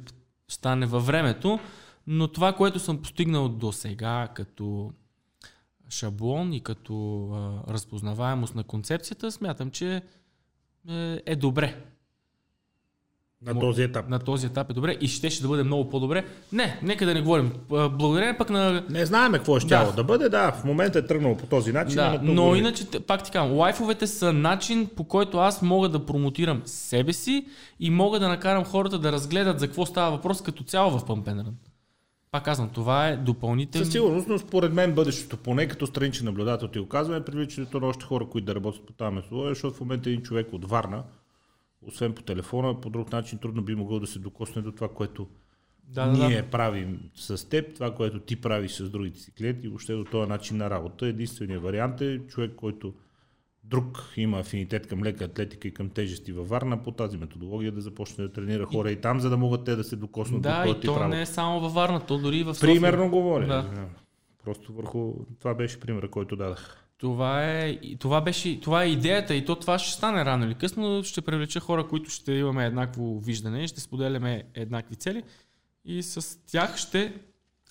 [0.47, 1.59] стане във времето,
[2.07, 4.91] но това, което съм постигнал до сега като
[5.89, 10.01] шаблон и като а, разпознаваемост на концепцията, смятам, че
[10.89, 11.81] е, е добре.
[13.41, 14.09] На този етап.
[14.09, 16.25] На този етап е добре и ще, ще да бъде много по-добре.
[16.51, 17.51] Не, нека да не говорим.
[17.69, 18.83] Благодарение пък на...
[18.89, 19.91] Не знаем какво ще да.
[19.91, 21.95] да бъде, да, в момента е тръгнало по този начин.
[21.95, 26.05] Да, но, но иначе, пак ти казвам, лайфовете са начин по който аз мога да
[26.05, 27.45] промотирам себе си
[27.79, 31.53] и мога да накарам хората да разгледат за какво става въпрос като цяло в Пампенерън.
[32.31, 33.85] Пак казвам, това е допълнително.
[33.85, 37.87] Със сигурност, но според мен бъдещето, поне като страничен наблюдател ти оказваме, е привличането на
[37.87, 41.03] още хора, които да работят по тази методология, защото в момента един човек от Варна,
[41.87, 45.27] освен по телефона, по друг начин трудно би могъл да се докосне до това, което
[45.87, 46.49] да, ние да.
[46.49, 50.57] правим с теб, това, което ти правиш с другите си клиенти, въобще до този начин
[50.57, 51.07] на работа.
[51.07, 52.93] Единственият вариант е човек, който
[53.63, 57.81] друг има афинитет към лека атлетика и към тежести във Варна, по тази методология да
[57.81, 60.63] започне да тренира хора и, и там, за да могат те да се докоснат да,
[60.63, 61.09] до Да, и то право.
[61.09, 62.73] не е само във Варна, то дори и в София.
[62.73, 63.47] Примерно говоря.
[63.47, 63.87] Да.
[64.43, 65.13] Просто върху...
[65.39, 66.84] Това беше примера, който дадах.
[66.97, 71.03] Това е, това, беше, това е идеята и то това ще стане рано или късно.
[71.03, 75.23] Ще привлеча хора, които ще имаме еднакво виждане, ще споделяме еднакви цели
[75.85, 77.13] и с тях ще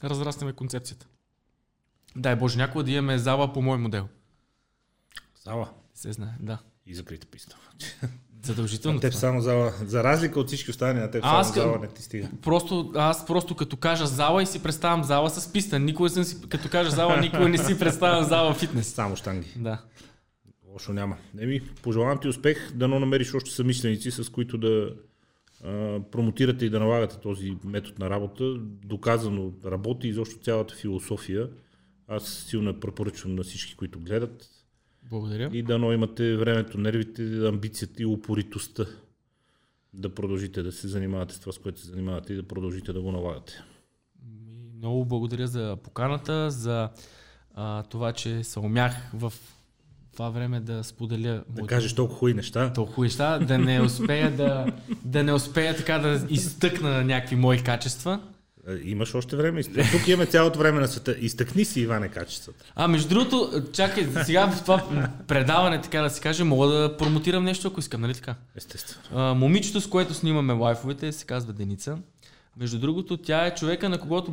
[0.04, 1.06] разраснем концепцията.
[2.16, 4.08] Дай Боже, някой да имаме зала по мой модел.
[5.44, 5.72] Зала?
[5.94, 6.58] Се знае, да.
[6.86, 7.56] И закрита писта.
[8.44, 9.00] Задължително.
[9.00, 12.02] Теб само зала, за разлика от всички останали, на теб аз само зала не ти
[12.02, 12.28] стига.
[12.42, 15.78] Просто, аз просто като кажа зала и си представям зала с писта.
[15.78, 18.86] Никой съм си, като кажа зала, никой не си представя зала фитнес.
[18.86, 19.48] Само штанги.
[19.56, 19.82] Да.
[20.72, 21.16] Лошо няма.
[21.38, 24.90] Еми, пожелавам ти успех, да но намериш още съмисленици, с които да
[25.64, 28.44] а, промотирате и да налагате този метод на работа.
[28.84, 31.48] Доказано работи изобщо цялата философия.
[32.08, 34.50] Аз силно препоръчвам на всички, които гледат
[35.10, 35.50] благодаря.
[35.52, 38.84] И дано имате времето, нервите, амбицията и упоритостта
[39.92, 43.00] да продължите да се занимавате с това, с което се занимавате и да продължите да
[43.00, 43.52] го налагате.
[44.78, 46.88] Много благодаря за поканата, за
[47.54, 49.32] а, това, че се умях в
[50.12, 51.44] това време да споделя.
[51.48, 52.72] Да кажеш толкова хубави неща.
[52.72, 54.72] Толкова хубави неща, да не успея да,
[55.04, 58.20] да не успея така да изтъкна някакви мои качества.
[58.68, 59.62] Е, имаш още време.
[59.62, 61.16] Тук имаме цялото време на света.
[61.20, 62.64] Изтъкни си, Иване, качествата.
[62.74, 64.82] А, между другото, чакай, сега в това
[65.26, 68.34] предаване, така да се каже, мога да промотирам нещо, ако искам, нали така?
[68.56, 69.20] Естествено.
[69.20, 71.98] А, момичето, с което снимаме лайфовете, се казва Деница.
[72.56, 74.32] Между другото, тя е човека, на когото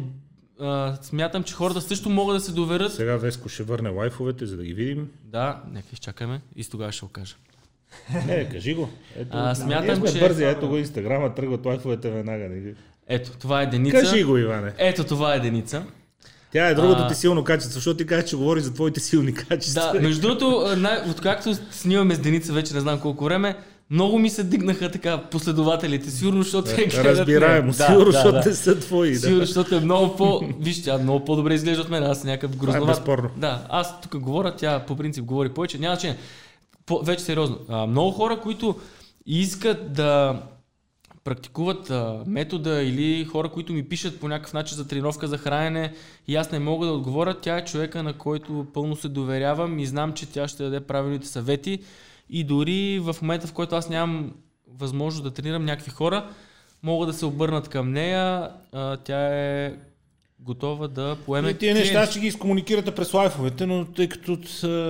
[0.59, 2.93] а, смятам, че хората също могат да се доверят.
[2.93, 5.09] Сега Веско ще върне лайфовете, за да ги видим.
[5.23, 7.35] Да, нека изчакаме и тогава ще го кажа.
[8.27, 8.89] Не, кажи го.
[9.15, 12.49] Ето, А, смятам, че- бързи, ето го инстаграма, тръгват лайфовете веднага.
[12.49, 12.75] не ги-
[13.13, 13.97] Ето, това е Деница.
[13.99, 14.73] Кажи го, Иване.
[14.77, 15.83] Ето, това е Деница.
[16.53, 19.33] Тя е другото А- ти силно качество, защото ти кажеш, че говори за твоите силни
[19.33, 19.91] качества.
[19.93, 23.55] Да, между другото, най- откакто снимаме с Деница вече не знам колко време,
[23.89, 27.73] много ми се дигнаха така последователите, сигурно, защото те гледат Разбираемо, мен.
[27.73, 28.55] сигурно, да, защото да, те да.
[28.55, 29.15] са твои.
[29.15, 29.45] Сигурно, Да.
[29.45, 30.41] защото е много по...
[30.59, 32.87] Виж, тя много по-добре изглежда от мен, аз някакъв е грозноват.
[32.87, 33.29] безспорно.
[33.37, 35.77] Да, аз тук говоря, тя по принцип говори повече.
[35.77, 36.17] Няма значение.
[36.85, 37.57] По, вече сериозно.
[37.69, 38.75] А, много хора, които
[39.25, 40.41] искат да
[41.23, 45.93] практикуват а, метода или хора, които ми пишат по някакъв начин за тренировка за хранене
[46.27, 49.85] и аз не мога да отговоря, тя е човека, на който пълно се доверявам и
[49.85, 51.79] знам, че тя ще даде правилните съвети.
[52.29, 54.31] И дори в момента, в който аз нямам
[54.67, 56.29] възможност да тренирам някакви хора,
[56.83, 59.75] могат да се обърнат към нея, а, тя е
[60.41, 61.93] готова да поеме И тия клиенти.
[61.93, 64.37] неща ще ги изкомуникирате през лайфовете, но тъй като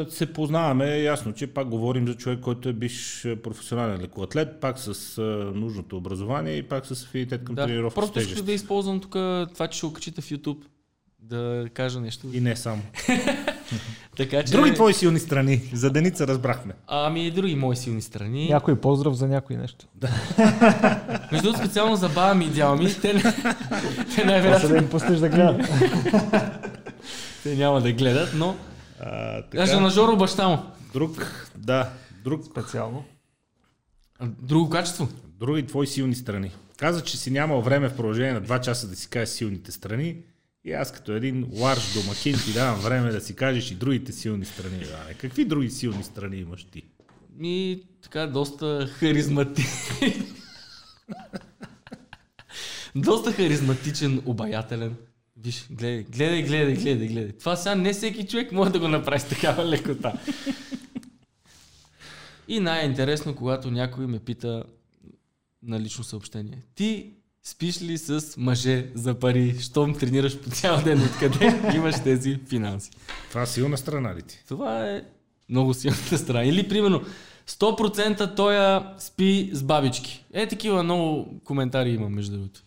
[0.09, 4.59] се познаваме, е ясно, че пак говорим за човек, който е биш е, професионален лекоатлет,
[4.61, 5.21] пак с а,
[5.55, 9.11] нужното образование и пак с афинитет към Да, тренировка просто исках да използвам тук
[9.53, 10.57] това, че ще го качите в YouTube.
[11.19, 12.27] Да кажа нещо.
[12.33, 12.81] И не само.
[14.17, 14.51] Така, че...
[14.51, 15.61] Други твои силни страни.
[15.73, 16.73] За Деница разбрахме.
[16.87, 18.49] Ами и други мои силни страни.
[18.49, 19.85] Някой поздрав за някой нещо.
[21.31, 23.23] Между другото, специално за баба ми и дядо ми, те,
[24.15, 25.61] те най-вероятно да им пуснеш да гледат.
[27.43, 28.55] те няма да гледат, но...
[28.99, 30.57] А, Даже така, на Жоро баща му.
[30.93, 31.89] друг, да,
[32.23, 33.03] друг, Специално.
[34.21, 35.07] Друго качество.
[35.39, 36.51] други твои силни страни.
[36.77, 40.15] Каза, че си нямал време в продължение на 2 часа да си кажеш силните страни.
[40.65, 44.45] И аз като един ларш домакин ти давам време да си кажеш и другите силни
[44.45, 44.75] страни.
[44.75, 45.13] Иване.
[45.13, 46.83] Какви други силни страни имаш ти?
[47.41, 50.25] И така, доста харизматичен.
[52.95, 54.95] доста харизматичен, обаятелен.
[55.37, 57.31] Виж, гледай, гледай, гледай, гледай, гледай.
[57.31, 60.13] Това сега не всеки човек може да го направи с такава лекота.
[62.47, 64.63] И най-интересно, когато някой ме пита
[65.63, 66.63] на лично съобщение.
[66.75, 67.13] Ти
[67.43, 72.91] спиш ли с мъже за пари, щом тренираш по цял ден, откъде имаш тези финанси?
[73.29, 74.43] Това силна страна ли ти?
[74.47, 75.01] Това е
[75.49, 76.43] много силната страна.
[76.43, 77.01] Или, примерно,
[77.47, 80.25] 100% той спи с бабички.
[80.33, 82.61] Е, такива много коментари има, между другото.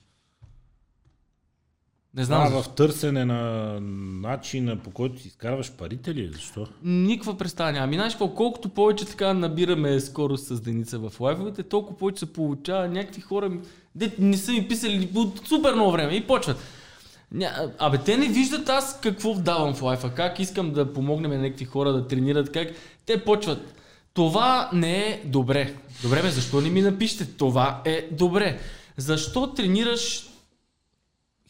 [2.16, 2.49] Не знам.
[2.49, 2.62] Защо.
[2.62, 3.78] в търсене на
[4.20, 6.31] начина по който си изкарваш парите ли?
[6.32, 6.66] Защо?
[6.82, 7.85] Никаква представа няма.
[7.85, 12.89] Ами, знаеш колкото повече така набираме скорост с Деница в лайфовете, толкова повече се получава
[12.89, 13.51] някакви хора,
[13.95, 16.57] де не са ми писали от супер много време и почват.
[17.32, 21.39] Ня, абе, те не виждат аз какво давам в лайфа, как искам да помогнем на
[21.39, 22.69] някакви хора да тренират, как
[23.07, 23.74] те почват.
[24.15, 25.74] Това не е добре.
[26.03, 27.36] Добре, бе, защо не ми напишете?
[27.36, 28.59] Това е добре.
[28.97, 30.34] Защо тренираш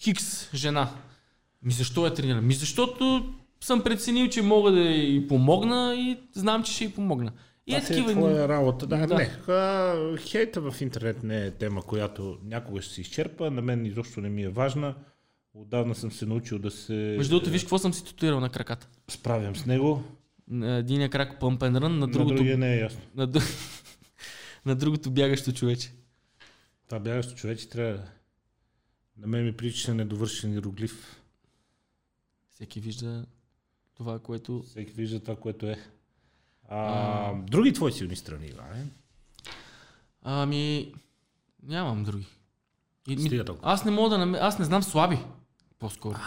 [0.00, 0.90] Хикс жена?
[1.62, 2.46] Ми защо я тренирам?
[2.46, 7.32] Ми защото съм преценил, че мога да й помогна и знам, че ще й помогна.
[7.66, 8.12] И е Това си е такива.
[8.12, 8.86] твоя работа.
[8.86, 9.14] Да, Да.
[9.14, 9.24] Не.
[9.48, 13.50] А, хейта в интернет не е тема, която някога ще се изчерпа.
[13.50, 14.94] На мен изобщо не ми е важна.
[15.54, 18.88] Отдавна съм се научил да се Между другото, виж какво съм си татуирал на краката.
[19.08, 20.02] справям с него.
[20.48, 23.00] На единия крак пъмп and run, на На другото, другия не е ясно.
[23.16, 23.28] на,
[24.66, 25.90] на другото бягащо човече.
[26.88, 28.02] Това бягащо човече трябва да...
[29.16, 31.20] На мен ми прилича недовършен иероглиф.
[32.50, 33.26] Всеки вижда
[33.94, 34.62] това, което...
[34.66, 35.78] Всеки вижда това, което е.
[36.68, 38.86] А, други твои силни страни, Иване?
[40.22, 40.94] Ами,
[41.62, 42.26] нямам други.
[43.08, 43.72] И, ми, Стига толкова.
[43.72, 45.18] аз не мога да намеря, аз не знам слаби,
[45.78, 46.18] по-скоро.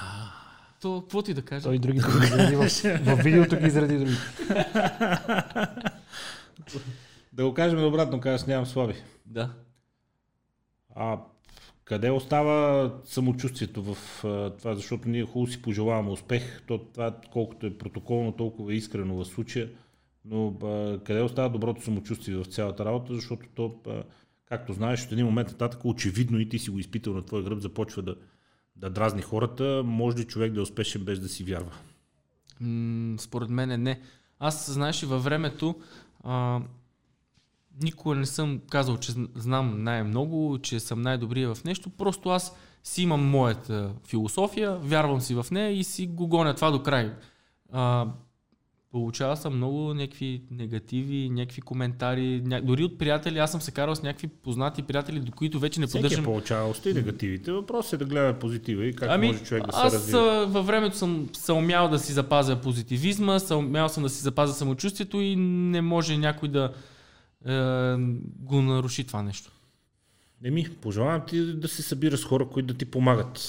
[0.81, 1.64] То, какво ти да кажа?
[1.64, 2.69] Той другите ги изреди в,
[3.05, 4.22] в видеото ги изреди другите.
[7.34, 8.93] Да го кажем обратно, казваш, нямам слаби.
[9.26, 9.53] Да.
[10.95, 11.19] А
[11.88, 13.97] къде остава самочувствието в
[14.59, 19.15] това, защото ние хубаво си пожелаваме успех, то това колкото е протоколно, толкова е искрено
[19.15, 19.69] в случая,
[20.26, 24.03] но а, къде остава доброто самочувствие в цялата работа, защото то, а,
[24.45, 27.59] както знаеш, от един момент нататък очевидно и ти си го изпитал на твоя гръб,
[27.59, 28.15] започва да,
[28.76, 31.72] да дразни хората, може ли човек да е успешен без да си вярва?
[32.59, 34.01] М, според мен не.
[34.39, 35.76] Аз, знаеш, във времето
[36.23, 36.61] а,
[37.82, 41.90] никога не съм казал, че зн- знам най-много, че съм най-добрия в нещо.
[41.90, 46.72] Просто аз си имам моята философия, вярвам си в нея и си го гоня това
[46.72, 47.14] до край.
[47.72, 48.08] А,
[48.91, 52.62] получава съм много някакви негативи, някакви коментари, ня...
[52.62, 53.40] дори от приятели.
[53.40, 56.26] Аз съм се карал с някакви познати приятели, до които вече не Всеки е поддържам
[56.26, 57.52] получава още и негативите.
[57.52, 60.20] Въпросът е да гледаме позитива и как ами, може човек да се аз развива.
[60.20, 64.22] а, във времето съм се умял да си запазя позитивизма, съм умял съм да си
[64.22, 66.72] запазя самочувствието и не може някой да
[67.45, 67.51] е,
[68.39, 69.51] го наруши това нещо.
[70.43, 73.39] Еми, пожелавам ти да се събираш с хора, които да ти помагат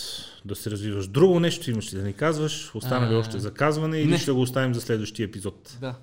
[0.44, 1.08] да се развиваш.
[1.08, 2.74] Друго нещо имаш ли да ни казваш?
[2.74, 4.18] Остана ли още за казване или не.
[4.18, 5.78] ще го оставим за следващия епизод?
[5.80, 5.94] Да,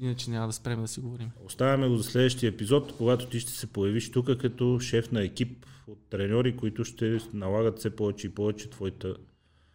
[0.00, 1.30] иначе няма да спрем да си говорим.
[1.46, 5.66] Оставяме го за следващия епизод, когато ти ще се появиш тук като шеф на екип
[5.86, 9.14] от треньори, които ще налагат все повече и повече твоята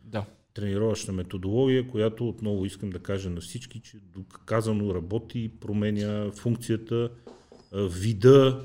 [0.03, 0.25] Да.
[0.53, 7.09] тренировъчна методология, която отново искам да кажа на всички, че доказано работи, променя функцията,
[7.83, 8.59] вида,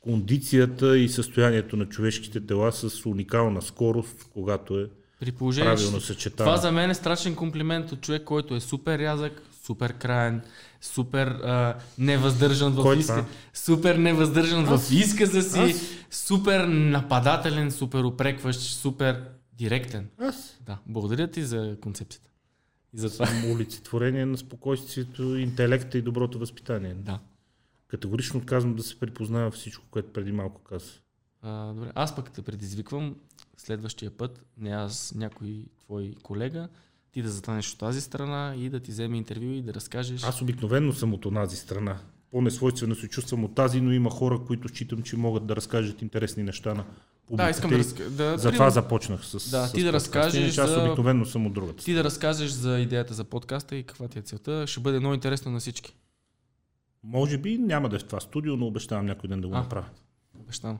[0.00, 4.86] кондицията и състоянието на човешките тела с уникална скорост, когато е
[5.20, 6.46] При положение, правилно че съчетана.
[6.50, 10.40] това за мен е страшен комплимент от човек, който е супер рязък, супер краен,
[10.80, 15.80] супер а, невъздържан в Кой иска, супер невъздържан в изказа си, Аз?
[16.10, 19.22] супер нападателен, супер упрекващ, супер
[19.52, 20.08] директен.
[20.18, 22.30] Аз Да, благодаря ти за концепцията.
[22.94, 23.26] И за това.
[23.26, 26.94] съм олицетворение на спокойствието, интелекта и доброто възпитание.
[26.94, 27.18] Да.
[27.88, 30.90] Категорично отказвам да се припознава всичко, което преди малко каза.
[31.42, 31.90] А, добре.
[31.94, 33.16] Аз пък те предизвиквам
[33.56, 36.68] следващия път, не аз, някой твой колега,
[37.12, 40.24] ти да застанеш от тази страна и да ти вземе интервю и да разкажеш.
[40.24, 41.98] Аз обикновенно съм от онази страна.
[42.30, 46.42] По-несвойствено се чувствам от тази, но има хора, които считам, че могат да разкажат интересни
[46.42, 46.84] неща на
[47.26, 47.44] публиката.
[47.44, 49.92] да, искам да, да, Затова примерно, започнах с Да, с ти да подкаста.
[49.92, 51.84] разкажеш Аз за- обикновенно съм от другата.
[51.84, 54.66] ти да разкажеш за идеята за подкаста и каква ти е целта.
[54.66, 55.94] Ще бъде много интересно на всички.
[57.02, 59.58] Може би няма да е в това студио, но обещавам някой ден да го а,
[59.58, 59.86] направя.
[60.40, 60.78] Обещавам.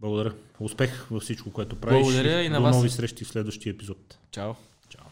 [0.00, 0.34] Благодаря.
[0.60, 2.02] Успех във всичко, което правиш.
[2.02, 2.76] Благодаря и на До вас.
[2.76, 4.18] нови срещи в следващия епизод.
[4.30, 4.54] Чао.
[4.88, 5.04] Чао.